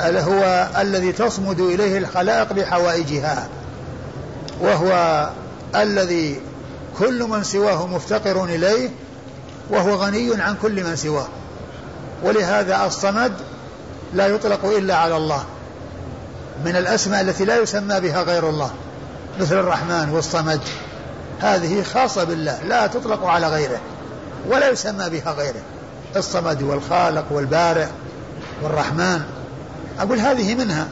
هو 0.00 0.68
الذي 0.80 1.12
تصمد 1.12 1.60
إليه 1.60 1.98
الخلائق 1.98 2.52
بحوائجها 2.52 3.48
وهو 4.60 5.28
الذي 5.76 6.40
كل 6.98 7.22
من 7.22 7.42
سواه 7.42 7.86
مفتقر 7.86 8.44
إليه 8.44 8.90
وهو 9.70 9.94
غني 9.94 10.42
عن 10.42 10.56
كل 10.62 10.84
من 10.84 10.96
سواه. 10.96 11.26
ولهذا 12.22 12.86
الصمد 12.86 13.32
لا 14.14 14.26
يطلق 14.26 14.64
إلا 14.64 14.96
على 14.96 15.16
الله 15.16 15.44
من 16.64 16.76
الأسماء 16.76 17.20
التي 17.20 17.44
لا 17.44 17.56
يسمى 17.56 18.00
بها 18.00 18.22
غير 18.22 18.48
الله 18.48 18.70
مثل 19.40 19.54
الرحمن 19.54 20.10
والصمد. 20.12 20.60
هذه 21.40 21.82
خاصة 21.82 22.24
بالله 22.24 22.62
لا 22.62 22.86
تطلق 22.86 23.24
على 23.24 23.48
غيره 23.48 23.80
ولا 24.48 24.68
يسمى 24.68 25.10
بها 25.10 25.32
غيره 25.32 25.62
الصمد 26.16 26.62
والخالق 26.62 27.24
والبارئ 27.30 27.86
والرحمن. 28.62 29.20
أقول 29.98 30.18
هذه 30.18 30.54
منها 30.54 30.88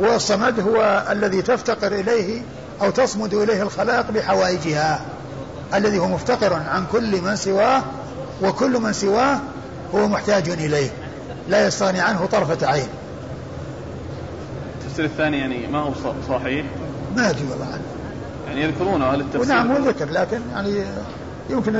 والصمد 0.00 0.60
هو 0.60 1.06
الذي 1.10 1.42
تفتقر 1.42 1.92
إليه 1.92 2.42
أو 2.82 2.90
تصمد 2.90 3.34
إليه 3.34 3.62
الخلائق 3.62 4.10
بحوائجها 4.10 5.00
الذي 5.74 5.98
هو 5.98 6.08
مفتقر 6.08 6.52
عن 6.52 6.86
كل 6.92 7.20
من 7.20 7.36
سواه 7.36 7.82
وكل 8.42 8.80
من 8.80 8.92
سواه 8.92 9.40
هو 9.94 10.08
محتاج 10.08 10.48
إليه 10.48 10.90
لا 11.48 11.66
يستغني 11.66 12.00
عنه 12.00 12.26
طرفة 12.26 12.66
عين. 12.66 12.88
التفسير 14.80 15.04
الثاني 15.04 15.38
يعني 15.38 15.66
ما 15.66 15.78
هو 15.78 15.92
صحيح؟ 16.28 16.66
ما 17.16 17.30
أدري 17.30 17.44
والله. 17.50 17.66
عنه 17.66 17.97
يعني 18.48 18.62
يذكرونه 18.62 19.12
أهل 19.12 19.20
التفسير. 19.20 19.54
نعم 19.54 19.72
هو 19.72 19.88
ذكر 19.88 20.10
لكن 20.10 20.40
يعني 20.52 20.84
يمكن 21.50 21.72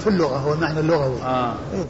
في 0.00 0.06
اللغة 0.06 0.36
هو 0.36 0.52
المعنى 0.52 0.80
اللغوي 0.80 1.22
آه. 1.22 1.54
إيه. 1.74 1.86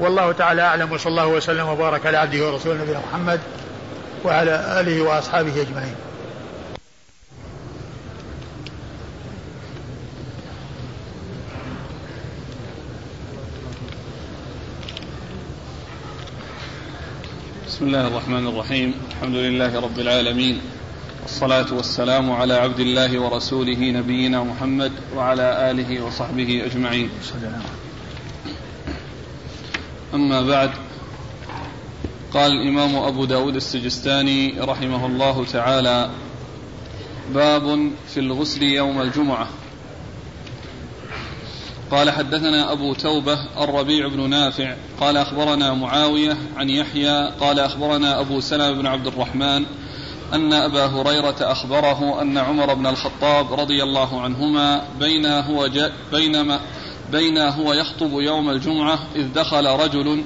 والله 0.00 0.32
تعالى 0.32 0.62
أعلم 0.62 0.92
وصلى 0.92 1.10
الله 1.10 1.26
وسلم 1.26 1.68
وبارك 1.68 2.06
على 2.06 2.16
عبده 2.16 2.46
ورسوله 2.46 2.82
نبينا 2.82 2.98
محمد 2.98 3.40
وعلى 4.24 4.80
آله 4.80 5.02
وأصحابه 5.02 5.62
أجمعين. 5.62 5.94
بسم 17.66 17.86
الله 17.86 18.08
الرحمن 18.08 18.46
الرحيم. 18.46 18.94
الحمد 19.10 19.34
لله 19.34 19.80
رب 19.80 19.98
العالمين. 19.98 20.60
والصلاة 21.30 21.74
والسلام 21.74 22.32
على 22.32 22.54
عبد 22.54 22.80
الله 22.80 23.18
ورسوله 23.18 23.90
نبينا 23.90 24.42
محمد 24.42 24.92
وعلى 25.16 25.70
آله 25.70 26.04
وصحبه 26.04 26.62
أجمعين. 26.66 27.10
أما 30.14 30.42
بعد 30.42 30.70
قال 32.34 32.52
الإمام 32.52 32.96
أبو 32.96 33.24
داود 33.24 33.56
السجستاني 33.56 34.60
رحمه 34.60 35.06
الله 35.06 35.44
تعالى 35.44 36.10
باب 37.34 37.90
في 38.14 38.20
الغسل 38.20 38.62
يوم 38.62 39.00
الجمعة. 39.00 39.48
قال 41.90 42.10
حدثنا 42.10 42.72
أبو 42.72 42.94
توبة 42.94 43.38
الربيع 43.64 44.08
بن 44.08 44.30
نافع 44.30 44.74
قال 45.00 45.16
أخبرنا 45.16 45.74
معاوية 45.74 46.36
عن 46.56 46.70
يحيى 46.70 47.28
قال 47.40 47.60
أخبرنا 47.60 48.20
أبو 48.20 48.40
سلمة 48.40 48.72
بن 48.72 48.86
عبد 48.86 49.06
الرحمن 49.06 49.66
أن 50.34 50.52
أبا 50.52 50.86
هريرة 50.86 51.36
أخبره 51.40 52.22
أن 52.22 52.38
عمر 52.38 52.74
بن 52.74 52.86
الخطاب 52.86 53.60
رضي 53.60 53.82
الله 53.82 54.20
عنهما 54.20 54.82
بين 54.98 55.26
هو 55.26 55.70
بينما 56.12 56.60
بين 57.12 57.38
هو 57.38 57.72
يخطب 57.72 58.12
يوم 58.12 58.50
الجمعة 58.50 58.98
إذ 59.16 59.32
دخل 59.32 59.66
رجل 59.66 60.24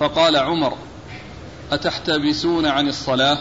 فقال 0.00 0.36
عمر 0.36 0.76
أتحتبسون 1.72 2.66
عن 2.66 2.88
الصلاة؟ 2.88 3.38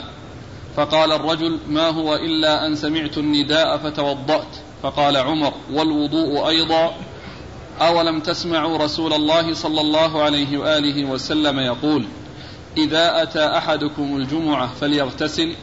فقال 0.76 1.12
الرجل 1.12 1.60
ما 1.70 1.90
هو 1.90 2.16
إلا 2.16 2.68
أن 2.68 2.76
سمعت 2.76 3.18
النداء 3.18 3.78
فتوضأت. 3.78 4.48
فقال 4.84 5.18
عمر 5.18 5.54
والوضوء 5.74 6.48
أيضا؟ 6.48 6.94
أولم 7.82 8.20
تسمعوا 8.20 8.78
رسول 8.78 9.14
الله 9.14 9.54
صلى 9.54 9.82
الله 9.82 10.22
عليه 10.24 10.58
وآله 10.58 11.06
وسلم 11.06 11.60
يقول 11.60 12.06
إذا 12.78 13.24
أتى 13.24 13.58
أحدكم 13.58 14.18
الجمعة 14.18 14.74
فليغتسل؟ 14.82 15.56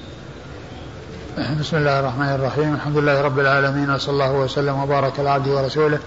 بسم 1.38 1.76
الله 1.76 2.00
الرحمن 2.00 2.28
الرحيم. 2.28 2.74
الحمد 2.74 2.96
لله 2.96 3.20
رب 3.20 3.38
العالمين 3.38 3.90
وصلى 3.90 4.12
الله 4.12 4.32
وسلم 4.32 4.82
وبارك 4.82 5.20
على 5.20 5.30
عبده 5.30 5.50
ورسوله. 5.50 5.98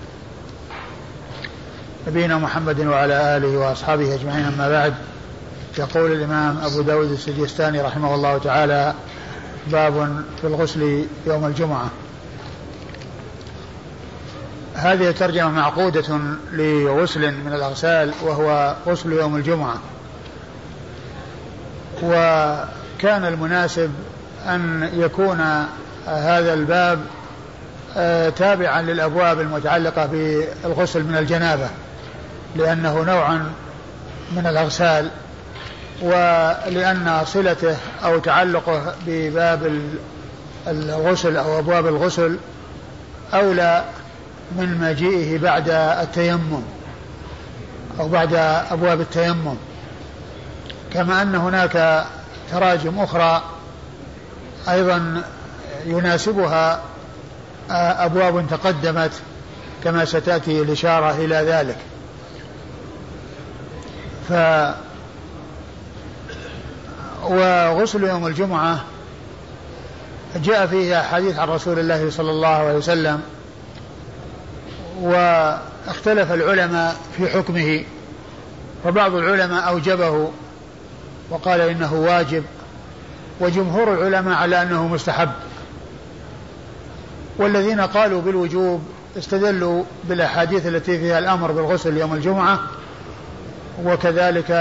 نبينا 2.08 2.38
محمد 2.38 2.80
وعلى 2.80 3.38
آله 3.38 3.58
وأصحابه 3.58 4.16
أجمعين 4.16 4.46
أما 4.46 4.70
بعد. 4.70 4.94
يقول 5.78 6.12
الإمام 6.12 6.58
أبو 6.58 6.82
داود 6.82 7.12
السجستاني 7.12 7.82
رحمه 7.82 8.16
الله 8.16 8.38
تعالى 8.38 8.94
باب 9.68 10.24
في 10.42 10.48
الغسل 10.48 11.06
يوم 11.28 11.46
الجمعة. 11.46 11.90
هذه 14.74 15.12
ترجمة 15.12 15.50
معقودة 15.50 16.20
لغسل 16.52 17.32
من 17.32 17.54
الأغسال 17.54 18.14
وهو 18.24 18.76
غسل 18.88 19.14
يوم 19.14 19.36
الجمعة. 19.36 19.78
وكان 22.04 23.26
المناسب 23.26 23.92
أن 24.48 24.90
يكون 24.94 25.66
هذا 26.08 26.54
الباب 26.54 27.00
آه، 27.98 28.30
تابعا 28.30 28.82
للأبواب 28.82 29.40
المتعلقة 29.40 30.06
بالغسل 30.06 31.04
من 31.04 31.18
الجنابة 31.18 31.68
لأنه 32.56 33.04
نوع 33.04 33.32
من 34.32 34.48
الأغسال 34.48 35.10
ولأن 36.02 37.22
صلته 37.26 37.78
أو 38.04 38.20
تعلقه 38.20 38.94
بباب 39.08 39.82
الغسل 40.68 41.38
أو 41.38 41.60
أبواب 41.60 41.88
الغسل 41.88 42.38
أولى 43.34 43.84
من 44.58 44.78
مجيئه 44.78 45.38
بعد 45.38 45.70
التيمم 45.70 46.64
أو 48.00 48.08
بعد 48.08 48.34
أبواب 48.72 49.02
التيمم. 49.02 49.56
كما 50.94 51.22
أن 51.22 51.36
هناك 51.36 52.06
تراجم 52.52 53.00
أخرى 53.00 53.44
أيضا 54.70 55.24
يناسبها 55.86 56.82
أبواب 57.70 58.46
تقدمت 58.50 59.12
كما 59.84 60.06
ستأتي 60.06 60.62
الإشارة 60.62 61.12
إلى 61.12 61.36
ذلك. 61.36 61.78
ف 64.30 64.34
وغسل 67.24 68.04
يوم 68.04 68.28
الجمعة 68.28 68.84
جاء 70.36 70.68
فيه 70.68 71.00
أحاديث 71.00 71.40
عن 71.40 71.48
رسول 71.48 71.80
الله 71.80 72.10
صلى 72.10 72.32
الله 72.32 72.48
عليه 72.48 72.78
وسلم 72.78 73.22
واختلف 75.02 76.32
العلماء 76.32 76.96
في 77.18 77.28
حكمه 77.28 77.84
فبعض 78.84 79.14
العلماء 79.14 79.68
أوجبه 79.68 80.32
وقال 81.30 81.62
إنه 81.62 81.94
واجب. 81.94 82.44
وجمهور 83.40 83.94
العلماء 83.94 84.38
على 84.38 84.62
أنه 84.62 84.88
مستحب. 84.88 85.30
والذين 87.38 87.82
قالوا 87.82 88.22
بالوجوب 88.22 88.84
استدلوا 89.18 89.84
بالأحاديث 90.04 90.68
التي 90.68 91.00
فيها 91.00 91.20
الأمر 91.20 91.52
بالغسل 91.52 91.98
يوم 91.98 92.14
الجمعة 92.14 92.60
وكذلك 93.86 94.52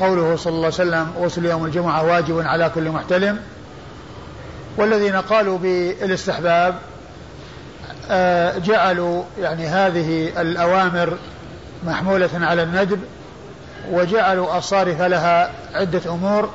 قوله 0.00 0.36
صلى 0.36 0.52
الله 0.52 0.64
عليه 0.64 0.74
وسلم 0.74 1.12
غسل 1.18 1.46
يوم 1.46 1.64
الجمعة 1.64 2.04
واجب 2.04 2.40
على 2.40 2.70
كل 2.74 2.90
محتلم. 2.90 3.38
والذين 4.76 5.16
قالوا 5.16 5.58
بالاستحباب 5.58 6.74
آه، 8.10 8.58
جعلوا 8.58 9.22
يعني 9.40 9.66
هذه 9.66 10.40
الأوامر 10.40 11.16
محمولة 11.86 12.30
على 12.34 12.62
الندب 12.62 13.00
وجعلوا 13.90 14.58
الصارف 14.58 15.02
لها 15.02 15.50
عدة 15.74 16.00
أمور 16.06 16.50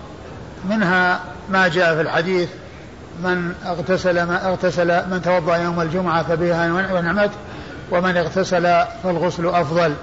منها 0.70 1.20
ما 1.50 1.68
جاء 1.68 1.96
في 1.96 2.02
الحديث 2.02 2.50
من 3.24 3.54
اغتسل 3.66 4.24
ما 4.24 4.48
اغتسل 4.48 4.88
من 4.88 5.22
توضأ 5.22 5.56
يوم 5.56 5.82
الجمعة 5.82 6.24
فبها 6.24 6.94
ونعمت 6.94 7.32
ومن 7.92 8.18
اغتسل 8.18 8.84
فالغسل 9.04 9.48
أفضل. 9.48 9.94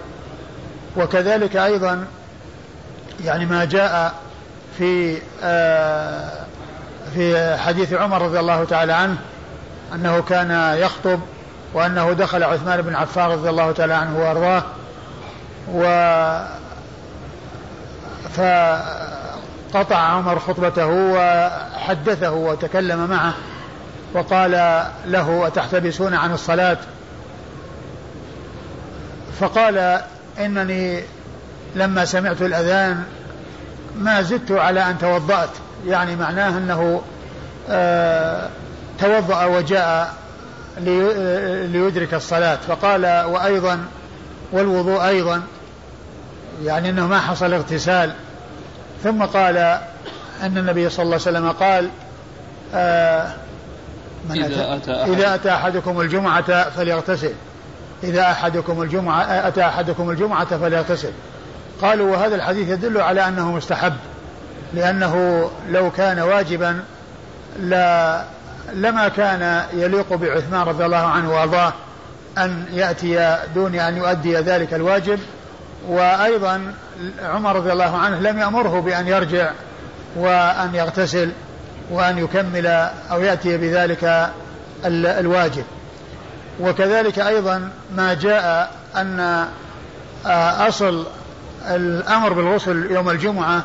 وكذلك 0.96 1.56
أيضا 1.56 2.04
يعني 3.24 3.46
ما 3.46 3.64
جاء 3.64 4.14
في 4.78 5.18
آه 5.42 6.30
في 7.14 7.56
حديث 7.56 7.92
عمر 7.92 8.22
رضي 8.22 8.40
الله 8.40 8.64
تعالى 8.64 8.92
عنه 8.92 9.16
أنه 9.94 10.22
كان 10.22 10.76
يخطب 10.78 11.20
وأنه 11.74 12.12
دخل 12.12 12.42
عثمان 12.42 12.82
بن 12.82 12.94
عفان 12.94 13.30
رضي 13.30 13.50
الله 13.50 13.72
تعالى 13.72 13.94
عنه 13.94 14.18
وأرضاه 14.18 14.62
و 15.74 15.82
فقطع 19.72 19.96
عمر 19.96 20.38
خطبته 20.38 20.86
وحدثه 20.86 22.30
وتكلم 22.30 23.06
معه 23.10 23.34
وقال 24.14 24.50
له 25.06 25.46
أتحتبسون 25.46 26.14
عن 26.14 26.32
الصلاة؟ 26.32 26.78
فقال 29.40 30.00
إنني 30.38 31.02
لما 31.74 32.04
سمعت 32.04 32.42
الأذان 32.42 33.04
ما 33.98 34.22
زدت 34.22 34.52
على 34.52 34.90
أن 34.90 34.98
توضأت 34.98 35.50
يعني 35.86 36.16
معناه 36.16 36.58
أنه 36.58 37.02
آه 37.70 38.48
توضأ 39.00 39.44
وجاء 39.44 40.14
ليدرك 41.66 42.14
الصلاة. 42.14 42.58
فقال 42.68 43.24
وأيضا 43.24 43.84
والوضوء 44.52 45.06
أيضا 45.06 45.42
يعني 46.64 46.90
أنه 46.90 47.06
ما 47.06 47.20
حصل 47.20 47.52
اغتسال. 47.52 48.12
ثم 49.02 49.22
قال 49.22 49.56
أن 50.42 50.58
النبي 50.58 50.90
صلى 50.90 51.02
الله 51.02 51.18
عليه 51.26 51.38
وسلم 51.38 51.50
قال 51.50 51.90
آه 52.74 53.32
من 54.28 54.44
إذا 54.44 54.76
أتى, 54.76 55.02
أحد 55.02 55.10
إذا 55.10 55.34
أتى 55.34 55.54
أحدكم 55.54 56.00
الجمعة 56.00 56.70
فليغتسل. 56.70 57.32
إذا 58.04 58.22
أحدكم 58.22 58.82
الجمعة 58.82 59.22
أتى 59.22 59.62
أحدكم 59.66 60.10
الجمعة 60.10 60.58
فليغتسل. 60.58 61.12
قالوا 61.82 62.12
وهذا 62.12 62.34
الحديث 62.34 62.68
يدل 62.68 63.00
على 63.00 63.28
أنه 63.28 63.52
مستحب 63.52 63.92
لأنه 64.74 65.44
لو 65.68 65.90
كان 65.90 66.20
واجبا 66.20 66.82
لا 67.60 68.24
لما 68.72 69.08
كان 69.08 69.64
يليق 69.72 70.14
بعثمان 70.14 70.62
رضي 70.62 70.84
الله 70.86 70.96
عنه 70.96 71.34
وأرضاه 71.34 71.72
أن 72.38 72.64
يأتي 72.72 73.38
دون 73.54 73.74
أن 73.74 73.96
يؤدي 73.96 74.36
ذلك 74.36 74.74
الواجب. 74.74 75.18
وأيضا 75.88 76.74
عمر 77.22 77.56
رضي 77.56 77.72
الله 77.72 77.96
عنه 77.96 78.20
لم 78.20 78.38
يأمره 78.38 78.80
بأن 78.80 79.08
يرجع 79.08 79.50
وأن 80.16 80.74
يغتسل 80.74 81.30
وأن 81.90 82.18
يكمل 82.18 82.66
أو 83.10 83.20
يأتي 83.20 83.56
بذلك 83.56 84.30
الواجب. 84.84 85.64
وكذلك 86.60 87.18
أيضا 87.18 87.70
ما 87.96 88.14
جاء 88.14 88.72
أن 88.96 89.46
أصل 90.68 91.06
الأمر 91.68 92.32
بالغسل 92.32 92.90
يوم 92.90 93.10
الجمعة 93.10 93.62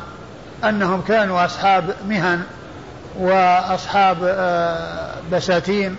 أنهم 0.64 1.02
كانوا 1.02 1.44
أصحاب 1.44 1.94
مهن 2.08 2.42
وأصحاب 3.18 4.16
آه، 4.24 5.10
بساتين 5.32 5.96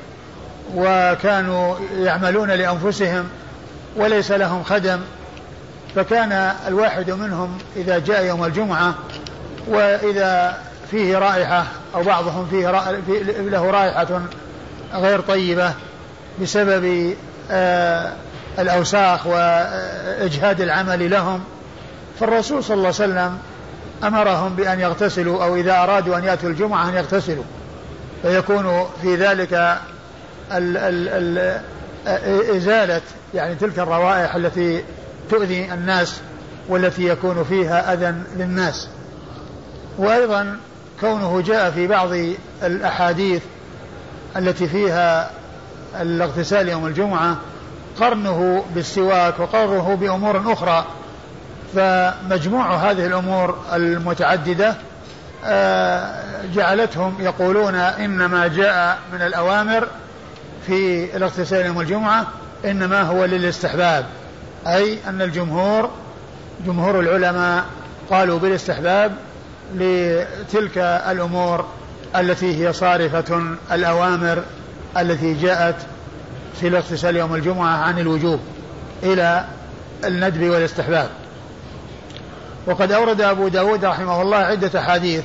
وكانوا 0.76 1.76
يعملون 1.98 2.52
لأنفسهم 2.52 3.30
وليس 3.96 4.32
لهم 4.32 4.64
خدم 4.64 5.00
فكان 5.98 6.32
الواحد 6.68 7.12
منهم 7.12 7.58
إذا 7.76 8.00
جاء 8.00 8.26
يوم 8.26 8.46
الجمعة 8.46 8.96
وإذا 9.68 10.58
فيه 10.92 11.18
رائحة 11.18 11.66
أو 11.96 12.04
بعضهم 12.04 12.48
فيه 12.52 12.72
له 13.42 13.72
رائحة 13.72 14.22
غير 14.94 15.22
طيبة 15.22 15.74
بسبب 16.42 17.16
آه، 17.52 18.14
الأوساخ 18.60 19.28
وإجهاد 19.28 20.62
العمل 20.62 21.10
لهم 21.10 21.44
فالرسول 22.20 22.64
صلى 22.64 22.76
الله 22.76 22.86
عليه 22.86 22.96
وسلم 22.96 23.38
أمرهم 24.04 24.56
بأن 24.56 24.80
يغتسلوا 24.80 25.44
أو 25.44 25.56
إذا 25.56 25.84
أرادوا 25.84 26.18
أن 26.18 26.24
يأتوا 26.24 26.50
الجمعة 26.50 26.90
أن 26.90 26.94
يغتسلوا. 26.94 27.44
فيكون 28.22 28.86
في 29.02 29.16
ذلك 29.16 29.54
ال 30.52 30.78
ال 30.78 31.10
ال 31.10 31.62
إزالة 32.56 33.02
يعني 33.34 33.56
تلك 33.56 33.80
الروائح 33.80 34.36
التي 34.36 34.84
تؤذي 35.30 35.74
الناس 35.74 36.16
والتي 36.68 37.08
يكون 37.08 37.44
فيها 37.44 37.94
أذى 37.94 38.16
للناس. 38.36 38.88
وأيضا 39.98 40.58
كونه 41.00 41.42
جاء 41.42 41.72
في 41.72 41.88
بعض 41.88 42.10
الأحاديث 42.64 43.42
التي 44.38 44.68
فيها 44.68 45.30
الاغتسال 46.02 46.70
يوم 46.70 46.88
الجمعة 46.88 47.38
قرنه 48.00 48.66
بالسواك 48.76 49.40
وقرنه 49.40 49.96
بأمور 49.96 50.54
أخرى 50.54 50.86
فمجموع 51.76 52.76
هذه 52.76 53.06
الأمور 53.06 53.58
المتعددة 53.74 54.76
آه، 55.46 56.24
جعلتهم 56.54 57.16
يقولون 57.20 57.76
إنما 57.76 58.48
جاء 58.48 58.98
من 59.14 59.22
الأوامر 59.22 59.88
في 60.68 61.10
الاغتسال 61.16 61.66
يوم 61.66 61.82
الجمعة 61.82 62.28
إنما 62.66 63.02
هو 63.02 63.26
للاستحباب. 63.26 64.06
أي 64.68 64.98
أن 65.08 65.22
الجمهور 65.22 65.90
جمهور 66.66 67.00
العلماء 67.00 67.66
قالوا 68.10 68.40
بالاستحباب 68.40 69.16
لتلك 69.76 70.78
الأمور 70.78 71.66
التي 72.16 72.68
هي 72.68 72.74
صارفة 72.74 73.56
الأوامر 73.72 74.44
التي 74.98 75.34
جاءت 75.34 75.76
في 76.60 76.68
الاغتسال 76.68 77.16
يوم 77.16 77.36
الجمعة 77.36 77.78
عن 77.78 78.00
الوجوب 78.00 78.40
إلى 79.04 79.46
الندب 80.04 80.50
والاستحباب. 80.50 81.10
وقد 82.68 82.92
أورد 82.92 83.22
أبو 83.22 83.48
داود 83.48 83.86
رحمه 83.86 84.22
الله 84.22 84.38
عدة 84.38 84.82
حديث 84.82 85.24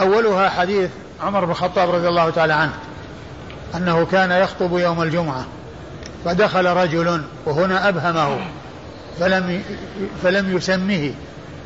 أولها 0.00 0.48
حديث 0.48 0.90
عمر 1.22 1.44
بن 1.44 1.50
الخطاب 1.50 1.90
رضي 1.90 2.08
الله 2.08 2.30
تعالى 2.30 2.52
عنه 2.52 2.72
أنه 3.76 4.06
كان 4.06 4.30
يخطب 4.30 4.78
يوم 4.78 5.02
الجمعة. 5.02 5.44
فدخل 6.26 6.66
رجل 6.66 7.22
وهنا 7.46 7.88
أبهمه 7.88 8.38
فلم 9.20 9.62
فلم 10.22 10.56
يسمه 10.56 11.12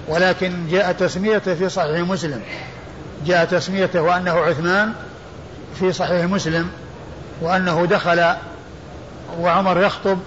ولكن 0.08 0.68
جاء 0.70 0.92
تسميته 0.92 1.54
في 1.54 1.68
صحيح 1.68 1.98
مسلم. 1.98 2.40
جاء 3.26 3.44
تسميته 3.44 4.00
وأنه 4.00 4.32
عثمان 4.32 4.92
في 5.78 5.92
صحيح 5.92 6.24
مسلم 6.24 6.70
وأنه 7.40 7.86
دخل 7.86 8.34
وعمر 9.40 9.82
يخطب 9.82 10.18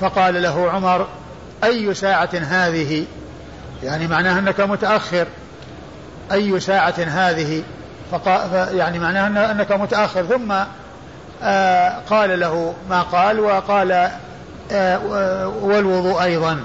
فقال 0.00 0.42
له 0.42 0.70
عمر 0.70 1.06
أي 1.64 1.94
ساعة 1.94 2.30
هذه؟ 2.34 3.04
يعني 3.82 4.06
معناه 4.06 4.38
أنك 4.38 4.60
متأخر. 4.60 5.26
أي 6.32 6.60
ساعة 6.60 6.94
هذه؟ 6.98 7.62
فقا 8.12 8.68
يعني 8.72 8.98
معناه 8.98 9.50
أنك 9.50 9.72
متأخر 9.72 10.24
ثم 10.24 10.54
قال 12.10 12.40
له 12.40 12.74
ما 12.90 13.02
قال 13.02 13.40
وقال 13.40 14.10
آه 14.72 15.48
والوضوء 15.62 16.22
أيضا 16.22 16.60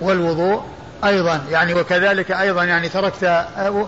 والوضوء 0.00 0.62
أيضا 1.04 1.40
يعني 1.50 1.74
وكذلك 1.74 2.30
أيضا 2.30 2.64
يعني 2.64 2.88
تركت 2.88 3.24
آه 3.24 3.86